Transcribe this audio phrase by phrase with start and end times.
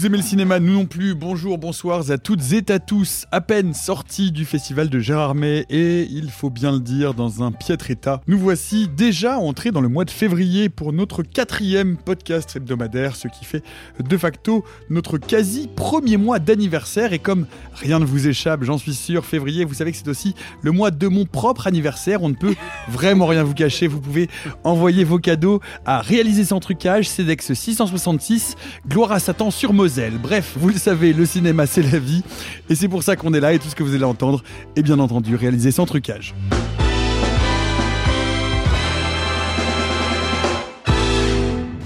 [0.00, 1.14] Vous aimez le cinéma, nous non plus.
[1.14, 3.26] Bonjour, bonsoir à toutes et à tous.
[3.32, 7.52] À peine sortis du festival de Gérardmer et il faut bien le dire, dans un
[7.52, 8.22] piètre état.
[8.26, 13.28] Nous voici déjà entrés dans le mois de février pour notre quatrième podcast hebdomadaire, ce
[13.28, 13.62] qui fait
[14.02, 17.12] de facto notre quasi premier mois d'anniversaire.
[17.12, 20.34] Et comme rien ne vous échappe, j'en suis sûr, février, vous savez que c'est aussi
[20.62, 22.22] le mois de mon propre anniversaire.
[22.22, 22.54] On ne peut
[22.88, 23.86] vraiment rien vous cacher.
[23.86, 24.30] Vous pouvez
[24.64, 28.56] envoyer vos cadeaux à réaliser sans trucage, CEDEX 666,
[28.88, 29.89] gloire à Satan sur Moselle.
[30.22, 32.22] Bref, vous le savez, le cinéma c'est la vie
[32.68, 34.42] et c'est pour ça qu'on est là et tout ce que vous allez entendre
[34.76, 36.34] est bien entendu réalisé sans trucage.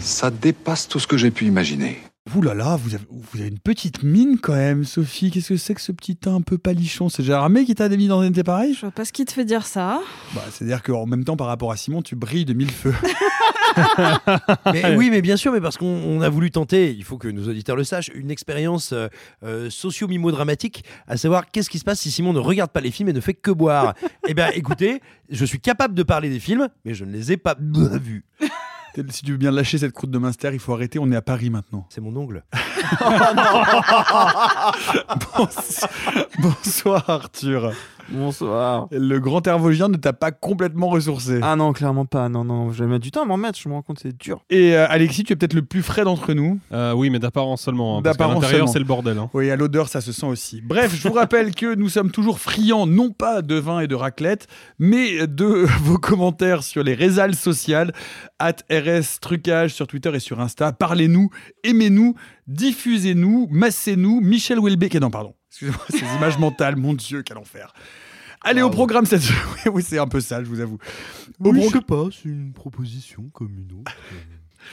[0.00, 1.98] Ça dépasse tout ce que j'ai pu imaginer.
[2.34, 5.30] Ouh là là, vous avez, vous avez une petite mine quand même, Sophie.
[5.30, 7.10] Qu'est-ce que c'est que ce petit teint un peu palichon?
[7.10, 8.72] C'est Gérard May qui t'a mis dans un été pareil?
[8.72, 10.00] Je vois pas ce qui te fait dire ça.
[10.34, 12.94] bah, C'est-à-dire qu'en même temps, par rapport à Simon, tu brilles de mille feux.
[14.72, 17.26] Mais oui, mais bien sûr, mais parce qu'on on a voulu tenter, il faut que
[17.26, 19.08] nos auditeurs le sachent, une expérience euh,
[19.42, 23.08] euh, socio-mimo-dramatique, à savoir qu'est-ce qui se passe si Simon ne regarde pas les films
[23.08, 23.94] et ne fait que boire.
[24.28, 27.36] eh bien, écoutez, je suis capable de parler des films, mais je ne les ai
[27.36, 28.24] pas vus.
[29.10, 30.98] Si tu veux bien lâcher cette croûte de Minster, il faut arrêter.
[30.98, 31.86] On est à Paris maintenant.
[31.90, 32.44] C'est mon ongle.
[35.36, 35.90] Bonsoir,
[36.38, 37.72] Bonsoir, Arthur.
[38.10, 38.88] Bonsoir.
[38.90, 41.40] Le grand hervogien ne t'a pas complètement ressourcé.
[41.42, 42.28] Ah non, clairement pas.
[42.28, 43.58] Non, non, je vais mettre du temps à m'en remettre.
[43.58, 44.42] Je me rends compte, c'est dur.
[44.50, 46.58] Et euh, Alexis, tu es peut-être le plus frais d'entre nous.
[46.72, 47.98] Euh, oui, mais d'apparence seulement.
[47.98, 48.72] hein, D'apparence l'intérieur, seulement.
[48.72, 49.18] c'est le bordel.
[49.18, 49.30] hein.
[49.34, 50.60] Oui, à l'odeur, ça se sent aussi.
[50.62, 53.94] Bref, je vous rappelle que nous sommes toujours friands, non pas de vin et de
[53.94, 54.46] raclette,
[54.78, 55.44] mais de
[55.82, 57.92] vos commentaires sur les réseaux sociales,
[58.38, 60.72] at RS Trucage sur Twitter et sur Insta.
[60.72, 61.30] Parlez-nous,
[61.62, 62.14] aimez-nous,
[62.48, 64.20] diffusez-nous, massez-nous.
[64.20, 65.34] Michel Houellebecq, non, pardon.
[65.54, 67.72] Excusez-moi, ces images mentales, mon Dieu, quel enfer.
[68.42, 70.78] Allez, au programme cette oui, oui, c'est un peu sale, je vous avoue.
[71.40, 73.92] Au Oui, pro- je sais pas, c'est une proposition comme une autre.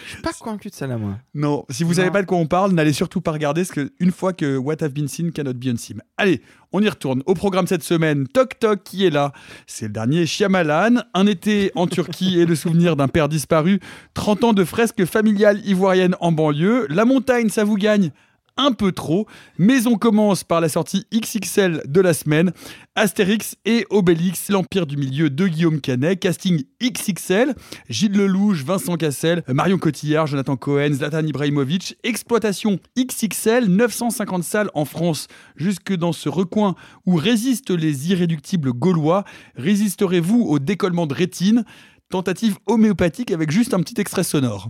[0.05, 1.17] Je suis pas convaincu de celle-là, moi.
[1.33, 2.13] Non, si vous savez Non.
[2.13, 4.75] pas de quoi on parle, n'allez surtout pas regarder, parce que une fois que What
[4.81, 6.01] Have Been Seen cannot be unseen.
[6.17, 6.41] Allez,
[6.71, 7.21] on y retourne.
[7.25, 9.33] Au programme cette semaine, Toc Toc qui est là.
[9.67, 11.03] C'est le dernier Shyamalan.
[11.13, 13.79] Un été en Turquie et le souvenir d'un père disparu.
[14.13, 16.87] 30 ans de fresques familiales ivoiriennes en banlieue.
[16.89, 18.11] La montagne, ça vous gagne
[18.57, 22.51] un peu trop, mais on commence par la sortie XXL de la semaine,
[22.95, 27.55] Astérix et Obélix, l'Empire du Milieu de Guillaume Canet, casting XXL,
[27.89, 34.85] Gilles Lelouch, Vincent Cassel, Marion Cotillard, Jonathan Cohen, Zlatan Ibrahimovic, exploitation XXL, 950 salles en
[34.85, 36.75] France, jusque dans ce recoin
[37.05, 39.23] où résistent les irréductibles gaulois,
[39.55, 41.63] résisterez-vous au décollement de rétine?
[42.09, 44.69] Tentative homéopathique avec juste un petit extrait sonore.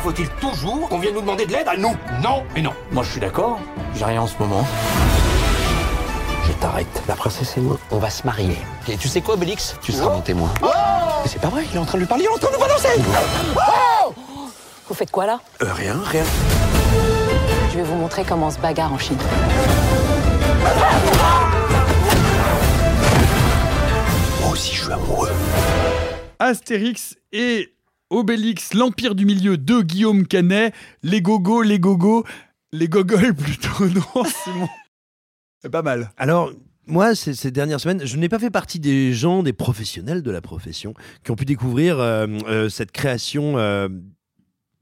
[0.00, 2.72] Pourquoi faut-il toujours qu'on vienne nous demander de l'aide à nous Non et non.
[2.92, 3.58] Moi, je suis d'accord.
[3.96, 4.64] J'ai rien en ce moment.
[6.46, 7.02] Je t'arrête.
[7.08, 8.56] La princesse et moi, on va se marier.
[8.88, 10.50] Et tu sais quoi, Obélix Tu seras mon témoin.
[10.62, 12.48] Mais c'est pas vrai, il est en train de lui parler, il est en train
[12.48, 12.88] de nous balancer
[14.86, 16.24] Vous faites quoi là Euh, rien, rien.
[17.72, 19.18] Je vais vous montrer comment on se bagarre en Chine.
[24.42, 25.30] Moi aussi, je suis amoureux.
[26.38, 27.72] Astérix et
[28.10, 30.72] Obélix, l'Empire du Milieu de Guillaume Canet,
[31.02, 32.24] les gogos, les gogos,
[32.72, 34.68] les gogoles plutôt, non, Simon
[35.62, 36.12] C'est pas mal.
[36.16, 36.52] Alors,
[36.86, 40.30] moi, ces, ces dernières semaines, je n'ai pas fait partie des gens, des professionnels de
[40.30, 43.88] la profession, qui ont pu découvrir euh, euh, cette création euh,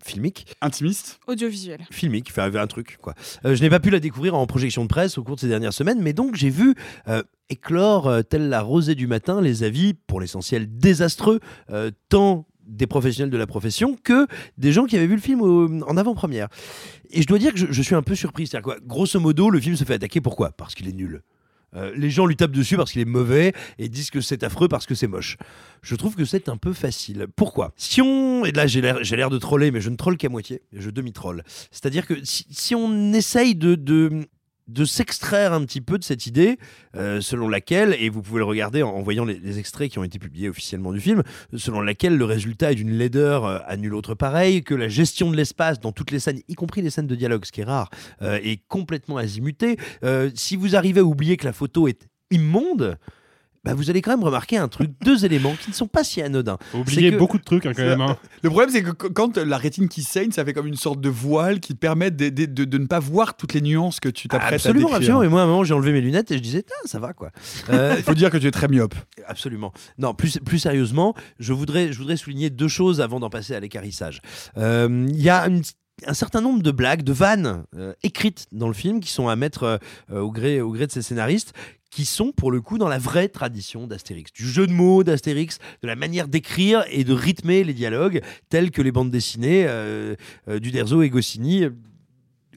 [0.07, 0.47] filmique.
[0.61, 1.81] Intimiste Audiovisuel.
[1.91, 3.15] Filmique, enfin, un truc, quoi.
[3.45, 5.49] Euh, je n'ai pas pu la découvrir en projection de presse au cours de ces
[5.49, 6.75] dernières semaines, mais donc j'ai vu
[7.09, 11.41] euh, éclore, euh, telle la rosée du matin, les avis, pour l'essentiel désastreux,
[11.71, 14.27] euh, tant des professionnels de la profession que
[14.59, 15.41] des gens qui avaient vu le film
[15.87, 16.49] en avant-première.
[17.11, 18.47] Et je dois dire que je, suis un peu surpris.
[18.47, 20.51] C'est-à-dire quoi Grosso modo, le film se fait attaquer pourquoi?
[20.51, 21.23] Parce qu'il est nul.
[21.75, 24.69] Euh, les gens lui tapent dessus parce qu'il est mauvais et disent que c'est affreux
[24.69, 25.37] parce que c'est moche.
[25.83, 27.27] Je trouve que c'est un peu facile.
[27.35, 27.73] Pourquoi?
[27.77, 28.45] Si on.
[28.45, 30.63] Et là, j'ai l'air, de troller, mais je ne troll qu'à moitié.
[30.73, 31.43] Je demi-troll.
[31.71, 33.75] C'est-à-dire que si, on essaye de
[34.69, 36.59] de s'extraire un petit peu de cette idée
[36.97, 40.19] euh, selon laquelle, et vous pouvez le regarder en, voyant les, extraits qui ont été
[40.19, 41.23] publiés officiellement du film,
[41.57, 45.31] selon laquelle le résultat est d'une laideur euh, à nul autre pareil, que la gestion
[45.31, 47.65] de l'espace dans toutes les scènes, y compris les scènes de dialogue, ce qui est
[47.65, 47.91] rare,
[48.23, 49.77] euh, est complètement azimutée.
[50.35, 52.99] Si vous arrivez à oublier que la photo est immonde,
[53.67, 56.23] bah vous allez quand même remarquer un truc, deux éléments qui ne sont pas si
[56.23, 56.57] anodins.
[56.73, 58.01] Faut oublier C'est que- beaucoup de trucs hein, quand même.
[58.01, 58.17] hein.
[58.43, 61.01] Le problème, c'est que qu- quand la rétine qui saigne, ça fait comme une sorte
[61.01, 64.01] de voile qui te permet de, de- de- de ne pas voir toutes les nuances
[64.01, 64.97] que tu t'apprêtes à Absolument, décrire.
[64.97, 65.23] absolument.
[65.25, 67.13] Et moi, à un moment, j'ai enlevé mes lunettes et je disais, Ah, ça va
[67.13, 67.31] quoi.
[67.71, 68.95] Euh, Il faut dire que tu es très myope.
[69.27, 69.73] Absolument.
[69.99, 73.61] Non, plus, plus sérieusement, je voudrais, je voudrais souligner deux choses avant d'en passer à
[73.61, 74.21] l'écarissage.
[74.57, 75.63] Euh, Il y a une-
[76.07, 79.35] un certain nombre de blagues, de vannes euh, écrites dans le film qui sont à
[79.37, 79.77] mettre euh,
[80.13, 81.55] euh, au, gré, au gré de ses scénaristes
[81.97, 85.59] qui sont pour le coup dans la vraie tradition d'Astérix, du jeu de mots d'Astérix,
[85.83, 88.21] de la manière d'écrire et de rythmer les dialogues
[88.51, 90.15] tels que les bandes dessinées euh,
[90.49, 91.71] euh, d'Uderzo et Goscinny euh,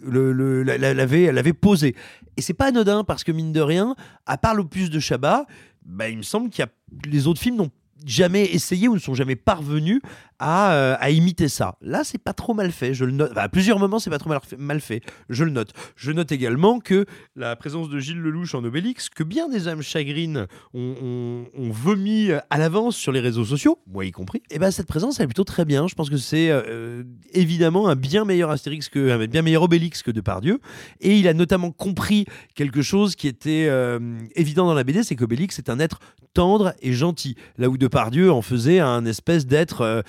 [0.01, 1.95] le, le- la- la- l'avait l'avait posé.
[2.35, 3.95] Et c'est pas anodin parce que mine de rien,
[4.25, 5.45] à part l'opus de Chabat,
[5.85, 6.69] bah, il me semble qu'il y a
[7.09, 7.71] les autres films n'ont
[8.05, 10.01] jamais essayé ou ne sont jamais parvenus
[10.39, 11.75] à, euh, à imiter ça.
[11.81, 12.93] Là, c'est pas trop mal fait.
[12.93, 13.31] Je le note.
[13.35, 15.01] À plusieurs moments, c'est pas trop mal fait.
[15.29, 15.73] Je le note.
[15.95, 17.05] Je note également que
[17.35, 22.57] la présence de Gilles Lelouch en Obélix, que bien des âmes chagrines ont, vomi à
[22.57, 25.43] l'avance sur les réseaux sociaux, moi y compris, et ben cette présence elle est plutôt
[25.43, 25.87] très bien.
[25.87, 27.03] Je pense que c'est euh,
[27.33, 30.59] évidemment un bien meilleur Astérix que un bien meilleur Obélix que Depardieu.
[30.99, 32.25] Et il a notamment compris
[32.55, 33.99] quelque chose qui était euh,
[34.35, 35.99] évident dans la BD, c'est qu'Obélix est un être
[36.33, 40.01] tendre et gentil, là où Depardieu en faisait un espèce d'être euh, euh,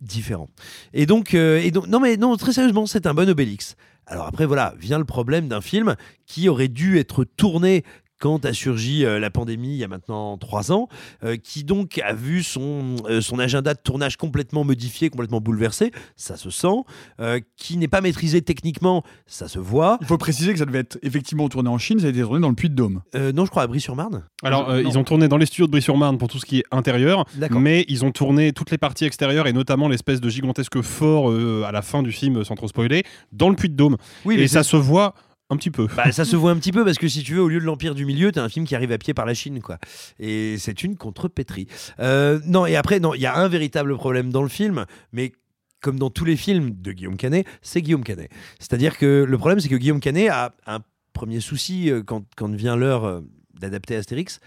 [0.00, 0.48] différent.
[0.92, 3.76] Et donc, euh, et donc, non mais non, très sérieusement, c'est un bon Obélix.
[4.06, 5.94] Alors après, voilà, vient le problème d'un film
[6.26, 7.84] qui aurait dû être tourné
[8.20, 10.88] quand a surgi euh, la pandémie il y a maintenant trois ans,
[11.24, 15.90] euh, qui donc a vu son, euh, son agenda de tournage complètement modifié, complètement bouleversé,
[16.16, 16.84] ça se sent,
[17.20, 19.98] euh, qui n'est pas maîtrisé techniquement, ça se voit.
[20.00, 22.40] Il faut préciser que ça devait être effectivement tourné en Chine, ça a été tourné
[22.40, 23.02] dans le Puy-de-Dôme.
[23.14, 24.22] Euh, non, je crois à Brie-sur-Marne.
[24.42, 26.64] Alors, euh, ils ont tourné dans les studios de Brie-sur-Marne pour tout ce qui est
[26.70, 31.30] intérieur, mais ils ont tourné toutes les parties extérieures et notamment l'espèce de gigantesque fort
[31.30, 33.96] euh, à la fin du film, sans trop spoiler, dans le Puy-de-Dôme.
[34.24, 35.14] Oui, mais et ça se voit
[35.50, 35.86] un petit peu.
[35.96, 37.64] Bah, ça se voit un petit peu parce que si tu veux, au lieu de
[37.64, 39.78] l'Empire du Milieu, t'as un film qui arrive à pied par la Chine, quoi.
[40.18, 41.66] Et c'est une contrepétrie.
[41.98, 45.32] Euh, non, et après, non, il y a un véritable problème dans le film, mais
[45.80, 48.30] comme dans tous les films de Guillaume Canet, c'est Guillaume Canet.
[48.58, 50.80] C'est-à-dire que le problème, c'est que Guillaume Canet a un
[51.12, 53.20] premier souci euh, quand, quand vient l'heure euh,
[53.58, 54.40] d'adapter Astérix,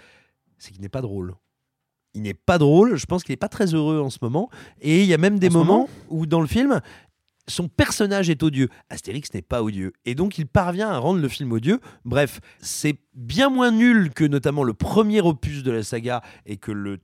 [0.58, 1.36] c'est qu'il n'est pas drôle.
[2.16, 4.50] Il n'est pas drôle, je pense qu'il n'est pas très heureux en ce moment.
[4.82, 6.80] Et il y a même des moments moment où dans le film,
[7.48, 8.70] son personnage est odieux.
[8.90, 9.94] Astérix n'est pas odieux.
[10.06, 11.80] Et donc il parvient à rendre le film odieux.
[12.06, 16.72] Bref, c'est bien moins nul que notamment le premier opus de la saga et que
[16.72, 17.00] le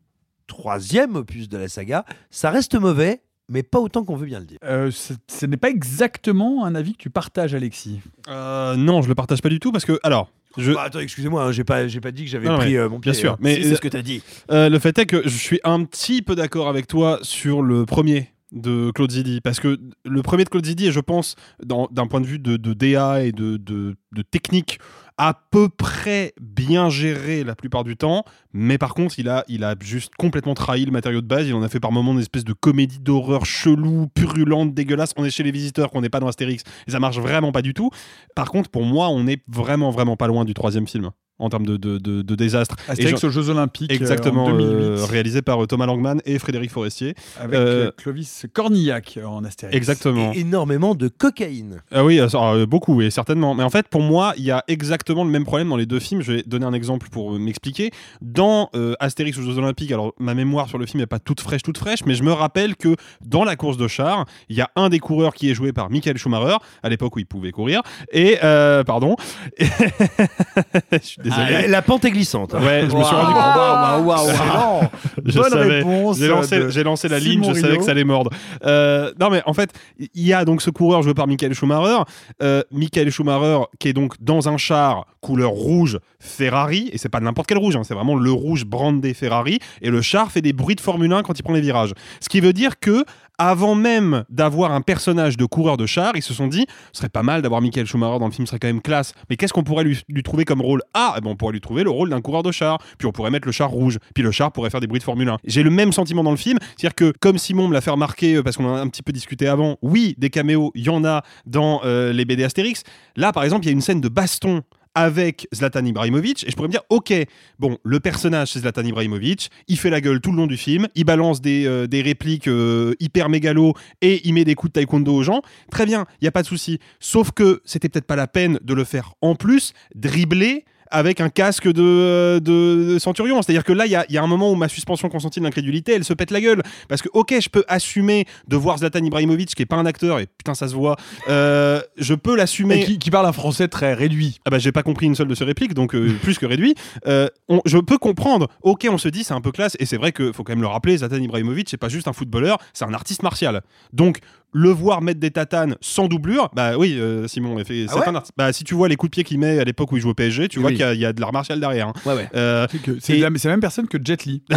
[0.48, 2.06] troisième opus de la saga.
[2.30, 4.60] Ça reste mauvais, mais pas autant qu'on veut bien le dire.
[4.64, 8.02] Euh, ce n'est pas exactement un avis que tu partages, Alexis.
[8.28, 11.44] Euh, non, je le partage pas du tout parce que, alors, je, Bah, attends, excusez-moi,
[11.44, 13.12] hein, j'ai pas, j'ai pas dit que j'avais pris euh, mon pied.
[13.12, 13.40] bien sûr, hein.
[13.40, 14.24] mais, c'est euh, ce que t'as dit.
[14.52, 17.86] Euh, le fait est que je suis un petit peu d'accord avec toi sur le
[17.86, 22.08] premier de Claude Zidi, parce que le premier de Claude Zidi est, je pense, d'un
[22.08, 24.80] point de vue de, de DA et de, de- de technique,
[25.20, 28.24] à peu près bien géré la plupart du temps,
[28.54, 31.48] mais par contre, il a, il a juste complètement trahi le matériau de base.
[31.48, 35.12] Il en a fait par moments une espèce de comédie d'horreur chelou, purulente, dégueulasse.
[35.18, 37.62] On est chez les visiteurs, qu'on n'est pas dans Astérix, et ça marche vraiment pas
[37.62, 37.92] du tout.
[38.36, 41.66] Par contre, pour moi, on est vraiment, vraiment pas loin du troisième film en termes
[41.66, 42.76] de, de, de- de désastre.
[42.88, 46.38] Astérix aux Jeux Olympiques euh, Exactement, en 2008, euh, réalisé par euh, Thomas Langman et
[46.40, 47.16] Frédéric Forestier.
[47.40, 49.76] avec euh, euh, Clovis Cornillac euh, en Astérix.
[49.76, 50.34] Exactement.
[50.34, 51.82] Et énormément de cocaïne.
[51.92, 53.56] Ah oui, euh, euh, beaucoup, et certainement.
[53.56, 56.00] Mais en fait, pour moi, il y a exactement le même problème dans les deux
[56.00, 56.22] films.
[56.22, 57.92] Je vais donner un exemple pour euh, m'expliquer.
[58.22, 61.42] Dans euh, Astérix aux Jeux Olympiques, alors ma mémoire sur le film n'est pas toute
[61.42, 64.62] fraîche, toute fraîche, mais je me rappelle que dans la course de char, il y
[64.62, 67.52] a un des coureurs qui est joué par Michael Schumacher, à l'époque où il pouvait
[67.52, 67.82] courir.
[68.12, 69.16] Et, euh, pardon.
[69.60, 71.56] je suis désolé.
[71.66, 72.54] Ah, la pente est glissante.
[72.56, 72.60] hein.
[72.62, 73.36] Ouais, je me suis rendu compte.
[73.36, 74.82] Waouh, waouh, waouh, waouh.
[75.26, 75.78] Je Bonne savais.
[75.78, 76.18] réponse.
[76.18, 77.80] J'ai lancé, de j'ai lancé la ligne, Simon je savais Rio.
[77.80, 78.32] que ça allait mordre.
[78.66, 82.04] Euh, non, mais en fait, il y a donc ce coureur joué par Michael Schumacher.
[82.42, 87.20] Euh, Michael Schumacher, qui est donc dans un char couleur rouge Ferrari, et c'est pas
[87.20, 90.54] n'importe quel rouge, hein, c'est vraiment le rouge brandé Ferrari, et le char fait des
[90.54, 91.94] bruits de Formule 1 quand il prend les virages.
[92.22, 93.04] Ce qui veut dire que
[93.40, 97.10] avant même d'avoir un personnage de coureur de char, ils se sont dit, ce serait
[97.10, 99.14] pas mal d'avoir Michael Schumacher dans le film, ce serait quand même classe.
[99.30, 100.82] Mais qu'est-ce qu'on pourrait lui, trouver comme rôle?
[100.94, 102.80] Ah, eh ben, on pourrait lui trouver le rôle d'un coureur de char.
[102.98, 103.98] Puis on pourrait mettre le char rouge.
[104.14, 105.38] Puis le char pourrait faire des bruits de Formule 1.
[105.46, 108.36] J'ai le même sentiment dans le film, c'est-à-dire que comme Simon me l'a fait remarquer,
[108.36, 110.90] euh, parce qu'on en a un petit peu discuté avant, oui, des caméos, il y
[110.90, 112.84] en a dans euh, les BD Astérix.
[113.16, 114.64] Là, par exemple, il y a une scène de baston
[115.00, 117.14] avec Zlatan Ibrahimovic et je pourrais me dire ok
[117.58, 120.88] bon le personnage c'est Zlatan Ibrahimovic il fait la gueule tout le long du film
[120.96, 125.16] il balance des, euh, répliques euh, hyper mégalo et il met des coups de taekwondo
[125.16, 125.42] aux gens.
[125.72, 126.80] Très bien il y a pas de souci.
[127.00, 131.30] Sauf que c'était peut-être pas la peine de le faire en plus dribbler avec un
[131.30, 133.42] casque de, euh, de, de centurion.
[133.42, 135.40] C'est-à-dire que là, il y a, il y a un moment où ma suspension consentie
[135.40, 136.62] de l'incrédulité, elle se pète la gueule.
[136.88, 140.20] Parce que, ok, je peux assumer de voir Zlatan Ibrahimovic, qui est pas un acteur,
[140.20, 140.96] et putain, ça se voit,
[141.28, 142.84] euh, je peux l'assumer.
[142.84, 144.40] Qui, qui parle un français très réduit.
[144.46, 146.76] Ah bah j'ai pas compris une seule de ces répliques, donc euh, plus que réduit.
[147.08, 148.48] Euh, on- je peux comprendre.
[148.62, 150.62] Ok, on se dit c'est un peu classe, et c'est vrai que faut quand même
[150.62, 153.62] le rappeler, Zlatan Ibrahimovic c'est pas juste un footballeur, c'est un artiste martial.
[153.94, 154.20] Donc
[154.52, 158.08] le voir mettre des tatanes sans doublure, bah oui, euh, Simon, fait, Ah c'est ouais
[158.08, 158.34] un artiste.
[158.38, 160.10] Bah si tu vois les coups de pied qu'il met à l'époque où il joue
[160.10, 161.88] au PSG, tu vois qu'il y a- il y, a de l'art martial derrière.
[161.90, 161.94] hein.
[162.06, 162.30] Ouais, ouais.
[162.36, 162.68] Euh,
[163.00, 164.42] C'est et- la, même personne que Jet Li.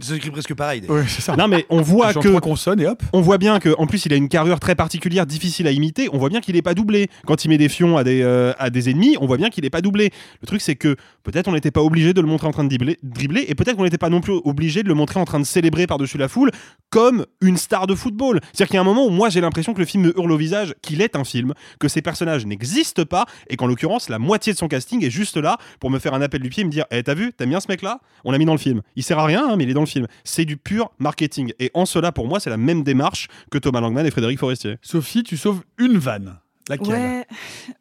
[0.00, 0.82] C'est écrit presque pareil.
[1.08, 1.36] ça.
[1.36, 3.02] non mais on voit Genre que consonnes et hop.
[3.12, 6.08] on voit bien que en plus il a une carrure très particulière, difficile à imiter.
[6.12, 7.08] On voit bien qu'il est pas doublé.
[7.26, 9.64] Quand il met des fions à des, euh, à des ennemis, on voit bien qu'il
[9.64, 10.10] est pas doublé.
[10.42, 12.68] Le truc c'est que peut-être on n'était pas obligé de le montrer en train de
[12.68, 15.40] dribbler, dribbler, et peut-être qu'on n'était pas non plus obligé de le montrer en train
[15.40, 16.50] de célébrer par-dessus la foule
[16.90, 18.40] comme une star de football.
[18.52, 20.36] C'est-à-dire qu'il y un moment où moi j'ai l'impression que le film me hurle au
[20.36, 24.52] visage qu'il est un film, que ces personnages n'existent pas et qu'en l'occurrence la moitié
[24.52, 26.70] de son casting est juste là pour me faire un appel du pied et me
[26.70, 28.82] dire "Eh t'as vu, t'aimes bien ce mec là On l'a mis dans le film.
[28.96, 30.06] Il sert à rien hein, mais il est dans le film.
[30.24, 33.80] C'est du pur marketing et en cela pour moi c'est la même démarche que Thomas
[33.80, 34.76] Langman et Frédéric Forestier.
[34.82, 36.38] Sophie, tu sauves une vanne.
[36.68, 36.88] Laquelle?
[36.88, 37.26] Ouais.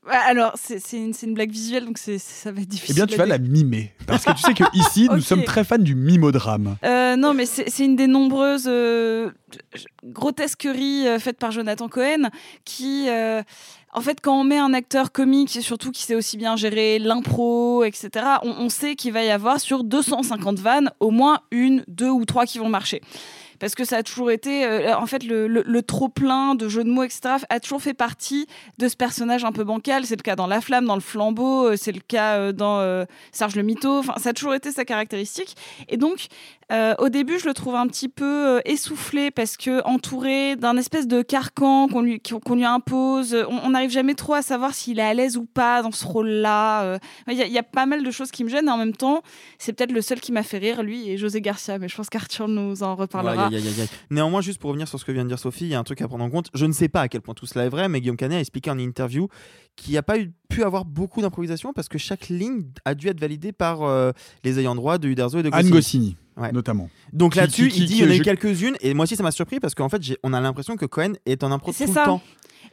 [0.07, 2.95] Ouais, Alors, c'est une, blague visuelle, donc ça va être Eh difficile.
[2.95, 3.93] bien, tu vas la mimer.
[4.07, 6.77] Parce que tu sais que ici, nous sommes très fans du mimodrame.
[6.83, 9.29] Euh, non, mais c'est c'est une des nombreuses euh,
[10.03, 12.29] grotesqueries euh, faites par Jonathan Cohen
[12.65, 13.07] qui.
[13.91, 16.99] en fait, quand on met un acteur comique, et surtout qui sait aussi bien gérer
[16.99, 18.09] l'impro, etc.,
[18.43, 22.25] on, on sait qu'il va y avoir sur 250 vannes au moins une, deux ou
[22.25, 23.01] trois qui vont marcher.
[23.59, 26.89] Parce que ça a toujours été, euh, en fait, le, le trop-plein de jeux de
[26.89, 28.47] mots, etc., a toujours fait partie
[28.77, 30.05] de ce personnage un peu bancal.
[30.05, 32.79] C'est le cas dans La Flamme, dans Le Flambeau, euh, c'est le cas euh, dans
[32.79, 33.99] euh, Serge le Mito.
[33.99, 35.55] Enfin, ça a toujours été sa caractéristique.
[35.87, 36.27] Et donc,
[36.71, 40.77] euh, au début, je le trouve un petit peu euh, essoufflé parce que entouré d'un
[40.77, 44.99] espèce de carcan qu'on lui, qu'on lui impose, on n'arrive jamais trop à savoir s'il
[44.99, 46.83] est à l'aise ou pas dans ce rôle-là.
[46.83, 48.71] Euh, Il y, a- il y a pas mal de choses qui me gênent et
[48.71, 49.21] en même temps,
[49.57, 51.79] c'est peut-être le seul qui m'a fait rire, lui et José Garcia.
[51.79, 53.49] Mais je pense qu'Arthur nous en reparlera.
[54.11, 55.83] Néanmoins, juste pour revenir sur ce que vient de dire Sophie, il y a un
[55.83, 56.49] truc à prendre en compte.
[56.53, 58.39] Je ne sais pas à quel point tout cela est vrai, mais Guillaume Canet a
[58.41, 59.27] expliqué en interview
[59.75, 63.07] qu'il n'y a pas eu, pu avoir beaucoup d'improvisation parce que chaque ligne a dû
[63.07, 64.11] être validée par euh,
[64.43, 66.17] les ayants droit de Uderzo et de Anne Goscinny.
[66.39, 66.51] Ouais.
[66.51, 66.89] notamment.
[67.13, 69.23] Donc là-dessus, il dit il y en a eu je- quelques-unes et moi aussi ça
[69.23, 71.93] m'a surpris parce qu'en fait on a l'impression que Cohen est en impro tout le
[72.05, 72.21] temps.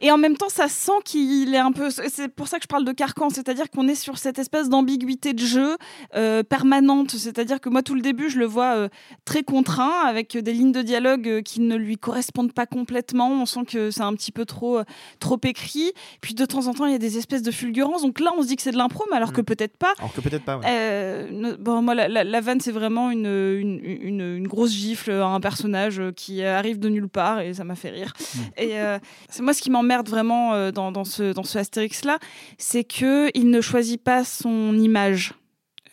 [0.01, 1.89] Et en même temps, ça sent qu'il est un peu.
[1.89, 5.33] C'est pour ça que je parle de carcan, c'est-à-dire qu'on est sur cette espèce d'ambiguïté
[5.33, 5.77] de jeu
[6.15, 7.11] euh, permanente.
[7.11, 8.89] C'est-à-dire que moi, tout le début, je le vois euh,
[9.25, 13.29] très contraint, avec des lignes de dialogue euh, qui ne lui correspondent pas complètement.
[13.31, 14.79] On sent que c'est un petit peu trop,
[15.19, 15.91] trop écrit.
[16.21, 18.01] Puis de temps en temps, il y a des espèces de fulgurances.
[18.03, 19.93] Donc là, on se dit que c'est de l'impro, mais alors que peut-être pas.
[19.99, 20.57] Alors que peut-être pas.
[20.57, 20.65] ouais.
[20.67, 25.11] Euh, bon, moi, la, la- la vanne, c'est vraiment une, une, une- une grosse gifle
[25.11, 28.13] à un personnage qui arrive de nulle part et ça m'a fait rire.
[28.57, 28.99] Et euh,
[29.29, 32.19] c'est moi ce qui m'emmerde vraiment euh, dans, ce, dans ce Astérix-là,
[32.57, 35.33] c'est que il ne choisit pas son image.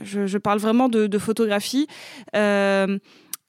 [0.00, 1.86] Je, parle vraiment de, photographie.
[2.34, 2.98] Euh,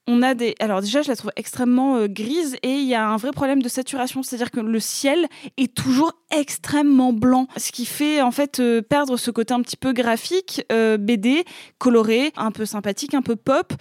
[0.08, 0.54] on a des.
[0.60, 3.64] Alors, déjà, je la trouve extrêmement euh, grise et il y a un vrai problème
[3.64, 4.22] de saturation.
[4.22, 5.26] C'est-à-dire que le ciel
[5.58, 7.48] est toujours extrêmement blanc.
[7.58, 11.44] Ce qui fait, en fait, perdre ce côté un petit peu graphique, BD,
[11.80, 13.74] coloré, un peu sympathique, un peu pop,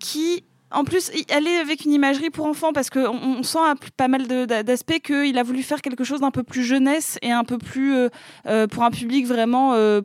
[0.00, 0.44] qui.
[0.70, 4.08] En plus, elle est avec une imagerie pour enfants parce qu'on on sent à pas
[4.08, 7.58] mal d'aspects qu'il a voulu faire quelque chose d'un peu plus jeunesse et un peu
[7.58, 8.08] plus euh,
[8.46, 10.02] euh, pour un public vraiment euh,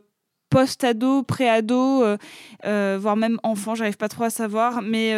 [0.48, 2.04] post-ado, pré-ado,
[2.62, 4.82] voire même enfant, j'arrive pas trop à savoir.
[4.82, 5.12] Mais,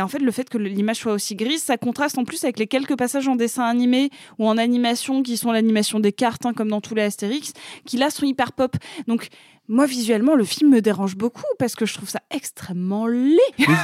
[0.00, 2.68] en fait, le fait que l'image soit aussi grise, ça contraste en plus avec les
[2.68, 6.68] quelques passages en dessin animé ou en animation qui sont l'animation des cartes, hein, comme
[6.68, 7.52] dans tous les Astérix,
[7.84, 8.76] qui là sont hyper pop.
[9.08, 9.28] Donc,
[9.68, 13.38] moi, visuellement, le film me dérange beaucoup parce que je trouve ça extrêmement laid.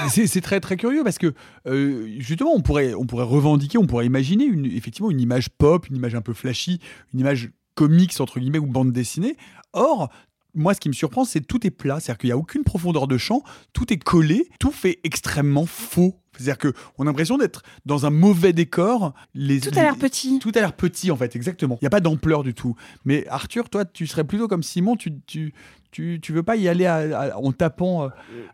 [0.09, 1.35] C'est très très curieux parce que
[1.67, 5.97] euh, justement on pourrait on pourrait revendiquer, on pourrait imaginer effectivement une image pop, une
[5.97, 6.81] image un peu flashy,
[7.13, 9.37] une image comics entre guillemets ou bande dessinée.
[9.73, 10.11] Or
[10.55, 13.07] moi, ce qui me surprend, c'est tout est plat, c'est-à-dire qu'il n'y a aucune profondeur
[13.07, 16.22] de champ, tout est collé, tout fait extrêmement faux.
[16.39, 19.13] C'est-à-dire qu'on a l'impression d'être dans un mauvais décor.
[19.35, 20.39] Les, Tout a l'air petit.
[20.39, 21.79] Tout a l'air petit, en fait, exactement.
[21.81, 22.75] Il n'y a pas d'ampleur du tout.
[23.05, 25.53] Mais Arthur, toi, tu serais plutôt comme Simon, tu, tu,
[25.93, 28.09] tu, tu veux pas y aller à- à- en tapant euh,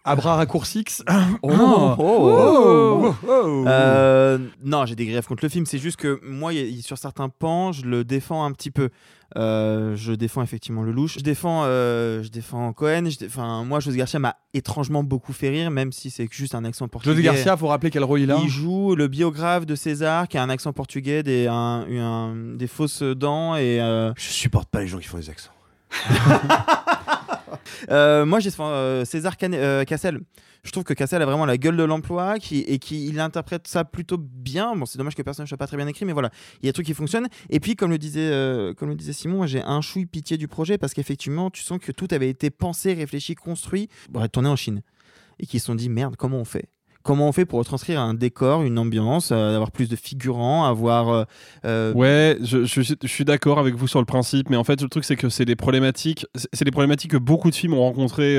[0.04, 0.84] à bras raccourcis
[1.42, 3.64] Oh, Oh, oh, oh.
[3.66, 5.64] Euh, non, j'ai des griefs contre le film.
[5.64, 8.70] C'est juste que moi, y a- y- sur certains pans, je le défends un petit
[8.70, 8.90] peu.
[9.36, 11.18] Euh, je défends effectivement le louche.
[11.18, 13.10] Je défends, euh, je défends Cohen.
[13.10, 16.54] Je dé- Enfin, moi, José Garcia m'a étrangement beaucoup fait rire, même si c'est juste
[16.54, 17.12] un accent portugais.
[17.14, 18.38] José Garcia, faut rappeler quel rôle il a.
[18.42, 22.66] Il joue le biographe de César, qui a un accent portugais, des, un- un- des
[22.66, 23.80] fausses dents et.
[23.82, 25.50] euh, Je supporte pas les gens qui font des accents.
[27.90, 30.20] Euh, moi, euh, César Can- euh, Cassel.
[30.64, 33.84] Je trouve que Cassel a vraiment la gueule de l'emploi qui, et qu'il interprète ça
[33.84, 34.74] plutôt bien.
[34.76, 36.68] Bon, c'est dommage que le personnage soit pas très bien écrit, mais voilà, il y
[36.68, 37.28] a des trucs qui fonctionnent.
[37.48, 40.76] Et puis, comme le disait, comme le disait Simon, j'ai un chouille pitié du projet
[40.76, 44.56] parce qu'effectivement, tu sens que tout avait été pensé, réfléchi, construit pour être tourné en
[44.56, 44.82] Chine.
[45.38, 46.68] Et qu'ils se sont dit, merde, comment on fait?
[47.04, 51.08] Comment on fait pour retranscrire un décor, une ambiance, euh, avoir plus de figurants, avoir.
[51.08, 51.24] euh,
[51.64, 54.64] euh, Ouais, je, je suis- je suis d'accord avec vous sur le principe, mais en
[54.64, 57.72] fait, le truc, c'est que c'est des problématiques, c'est des problématiques que beaucoup de films
[57.74, 58.36] ont rencontrées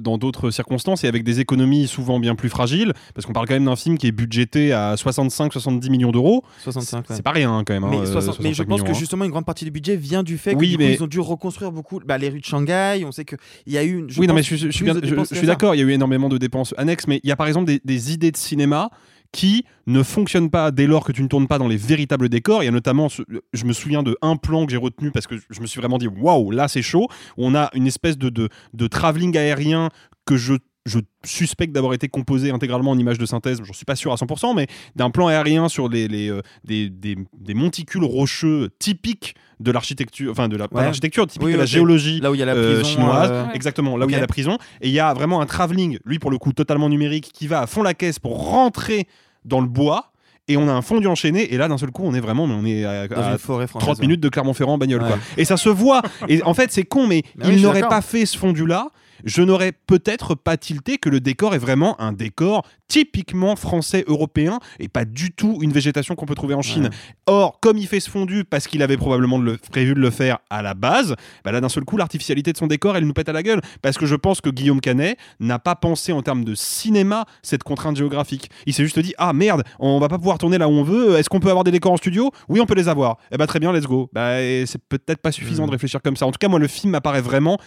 [0.00, 3.54] dans d'autres circonstances et avec des économies souvent bien plus fragiles, parce qu'on parle quand
[3.54, 6.42] même d'un film qui est budgété à 65-70 millions d'euros.
[6.62, 7.16] 65, ouais.
[7.16, 7.84] C'est pas rien, hein, quand même.
[7.84, 9.96] hein, Mais, 60 mais je 65 pense millions, que justement une grande partie du budget
[9.96, 12.28] vient du fait Oui, que du coup, mais- ils ont dû reconstruire beaucoup bah, les
[12.28, 13.02] rues de Shanghai.
[13.06, 13.38] On sait qu'il
[13.68, 14.08] y a eu une.
[14.18, 16.38] oui, non, mais je, suis- je je- je d'accord, il y a eu énormément de
[16.38, 18.90] dépenses annexes, mais il y a par exemple des, des idées de cinéma
[19.32, 22.62] qui ne fonctionnent pas dès lors que tu ne tournes pas dans les véritables décors.
[22.62, 25.36] Il y a notamment, je me souviens de un plan que j'ai retenu parce que
[25.48, 28.48] je me suis vraiment dit, waouh, là c'est chaud, on a une espèce de, de,
[28.74, 29.90] de travelling aérien
[30.26, 30.54] que je
[30.86, 34.16] je suspecte d'avoir été composé intégralement en image de synthèse, j'en suis pas sûr à
[34.16, 39.34] 100%, mais d'un plan aérien sur les, les, euh, des, des, des monticules rocheux typiques
[39.60, 40.82] de l'architecture, enfin de la, Ouais.
[40.82, 43.30] l'architecture, typique Oui, de la géologie Là où il y a la euh, prison, chinoise,
[43.30, 45.46] euh, exactement, là où il y a la prison, et il y a vraiment un
[45.46, 49.06] travelling, lui pour le coup totalement numérique, qui va à fond la caisse pour rentrer
[49.44, 50.06] dans le bois.
[50.48, 52.54] Et on a un fondu enchaîné, et là d'un seul coup, on est vraiment, mais
[52.54, 54.06] on est à, à une forêt française, 30 ouais.
[54.06, 55.18] minutes de Clermont-Ferrand en bagnole, quoi.
[55.36, 56.02] Et ça se voit.
[56.28, 58.88] Et en fait, c'est con, mais Bah il n'aurait pas fait ce fondu-là.
[59.24, 64.58] Je n'aurais peut-être pas tilté que le décor est vraiment un décor typiquement français européen
[64.80, 66.84] et pas du tout une végétation qu'on peut trouver en Chine.
[66.84, 66.90] Ouais.
[67.26, 70.10] Or, comme il fait ce fondu parce qu'il avait probablement de le- prévu de le
[70.10, 73.12] faire à la base, bah là d'un seul coup l'artificialité de son décor elle nous
[73.12, 76.22] pète à la gueule parce que je pense que Guillaume Canet n'a pas pensé en
[76.22, 78.50] termes de cinéma cette contrainte géographique.
[78.66, 81.16] Il s'est juste dit ah merde on va pas pouvoir tourner là où on veut.
[81.16, 82.32] Est-ce qu'on peut avoir des décors en studio?
[82.48, 83.18] Oui on peut les avoir.
[83.30, 84.10] Eh bah très bien let's go.
[84.12, 85.66] Bah c'est peut-être pas suffisant Mm.
[85.66, 86.26] de réfléchir comme ça.
[86.26, 87.58] En tout cas moi le film m'apparaît vraiment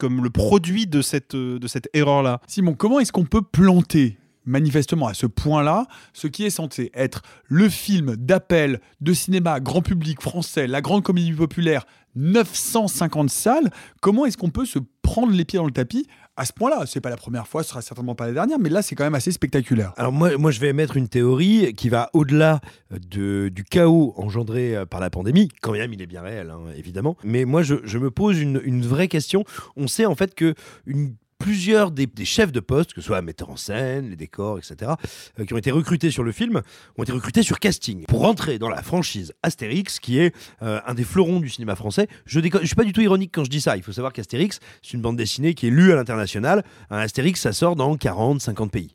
[0.00, 2.40] comme le produit de cette euh, de cette erreur là.
[2.46, 4.16] Simon, comment est-ce qu'on peut planter
[4.46, 9.82] manifestement à ce point-là ce qui est censé être le film d'appel de cinéma grand
[9.82, 11.84] public français, la grande comédie populaire,
[12.16, 13.70] 950 salles,
[14.00, 16.06] comment est-ce qu'on peut se prendre les pieds dans le tapis
[16.40, 18.70] à ce point-là C'est pas la première fois, ce sera certainement pas la dernière, mais
[18.70, 19.92] là c'est quand même assez spectaculaire.
[19.98, 24.74] Alors moi, moi, je vais émettre une théorie qui va au-delà de, du chaos engendré
[24.74, 27.16] euh, par la pandémie, quand même il est bien réel, hein, évidemment.
[27.24, 29.44] Mais moi, je, je me pose une, une vraie question.
[29.76, 30.54] On sait en fait que
[30.86, 34.92] une plusieurs des, chefs de poste, que ce soit metteurs en scène, les décors, etc.,
[35.40, 36.60] euh, qui ont été recrutés sur le film,
[36.96, 40.94] ont été recrutés sur casting pour rentrer dans la franchise Astérix, qui est euh, un
[40.94, 42.06] des fleurons du cinéma français.
[42.26, 43.76] Je ne suis pas du tout ironique quand je dis ça.
[43.76, 46.62] Il faut savoir qu'Astérix, c'est une bande dessinée qui est lue à l'international.
[46.90, 48.94] Un Astérix, ça sort dans 40, 50 pays.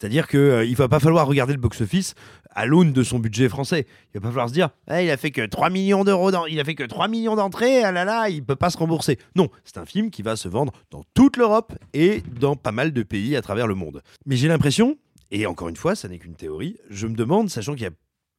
[0.00, 2.14] C'est-à-dire qu'il ne va pas falloir regarder le box-office
[2.52, 3.86] à l'aune de son budget français.
[4.14, 6.58] Il va pas falloir se dire Eh, il a fait que 3 millions d'euros, il
[6.58, 9.18] a fait que 3 millions d'entrées, ah là là, il peut pas se rembourser.
[9.36, 12.92] Non, c'est un film qui va se vendre dans toute l'Europe et dans pas mal
[12.92, 14.02] de pays à travers le monde.
[14.24, 14.96] Mais j'ai l'impression,
[15.30, 17.90] et encore une fois, ça n'est qu'une théorie, je me demande, sachant qu'il y a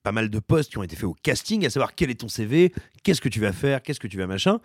[0.04, 2.28] pas mal de postes qui ont été faits au casting, à savoir quel est ton
[2.28, 4.60] CV, qu'est-ce que tu vas faire, qu'est-ce que tu vas machin.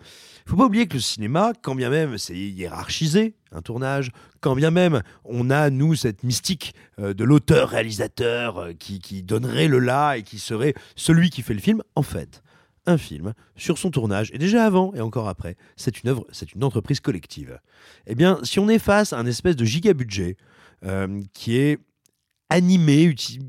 [0.47, 4.71] Faut pas oublier que le cinéma, quand bien même c'est hiérarchisé, un tournage, quand bien
[4.71, 10.15] même on a, nous, cette mystique euh, de l'auteur-réalisateur euh, qui, qui donnerait le là
[10.17, 12.41] et qui serait celui qui fait le film, en fait,
[12.87, 16.53] un film sur son tournage, et déjà avant et encore après, c'est une œuvre, c'est
[16.53, 17.59] une entreprise collective.
[18.07, 20.37] Eh bien, si on est face à un espèce de giga budget
[20.85, 21.77] euh, qui est
[22.49, 23.41] animé, uti-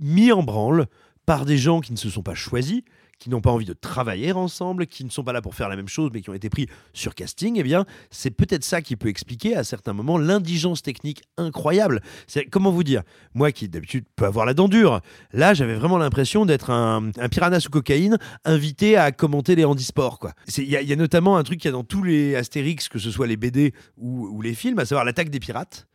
[0.00, 0.86] mis en branle
[1.26, 2.82] par des gens qui ne se sont pas choisis,
[3.20, 5.76] qui n'ont pas envie de travailler ensemble, qui ne sont pas là pour faire la
[5.76, 8.96] même chose, mais qui ont été pris sur casting, eh bien, c'est peut-être ça qui
[8.96, 12.00] peut expliquer à certains moments l'indigence technique incroyable.
[12.26, 13.02] C'est comment vous dire?
[13.34, 17.60] Moi qui d'habitude peux avoir la dent dure, là j'avais vraiment l'impression d'être un, piranha
[17.60, 20.18] sous cocaïne invité à commenter les handisports.
[20.56, 22.98] Il y, y a notamment un truc qu'il y a dans tous les Astérix, que
[22.98, 25.86] ce soit les BD ou les films, à savoir l'attaque des pirates.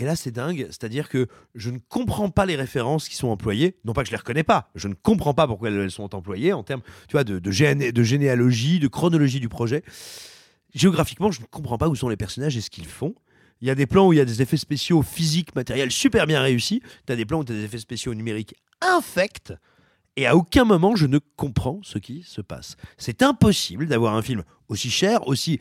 [0.00, 3.76] Et là, c'est dingue, c'est-à-dire que je ne comprends pas les références qui sont employées.
[3.84, 6.52] Non pas que je les reconnais pas, je ne comprends pas pourquoi elles sont employées
[6.52, 9.82] en termes, tu vois, de, de, géné- de généalogie, de chronologie du projet.
[10.72, 13.14] Géographiquement, je ne comprends pas où sont les personnages et ce qu'ils font.
[13.60, 16.28] Il y a des plans où il y a des effets spéciaux physiques, matériels super
[16.28, 16.80] bien réussis.
[17.06, 19.52] Tu as des plans où tu as des effets spéciaux numériques infects.
[20.16, 22.76] Et à aucun moment, je ne comprends ce qui se passe.
[22.98, 25.60] C'est impossible d'avoir un film aussi cher, aussi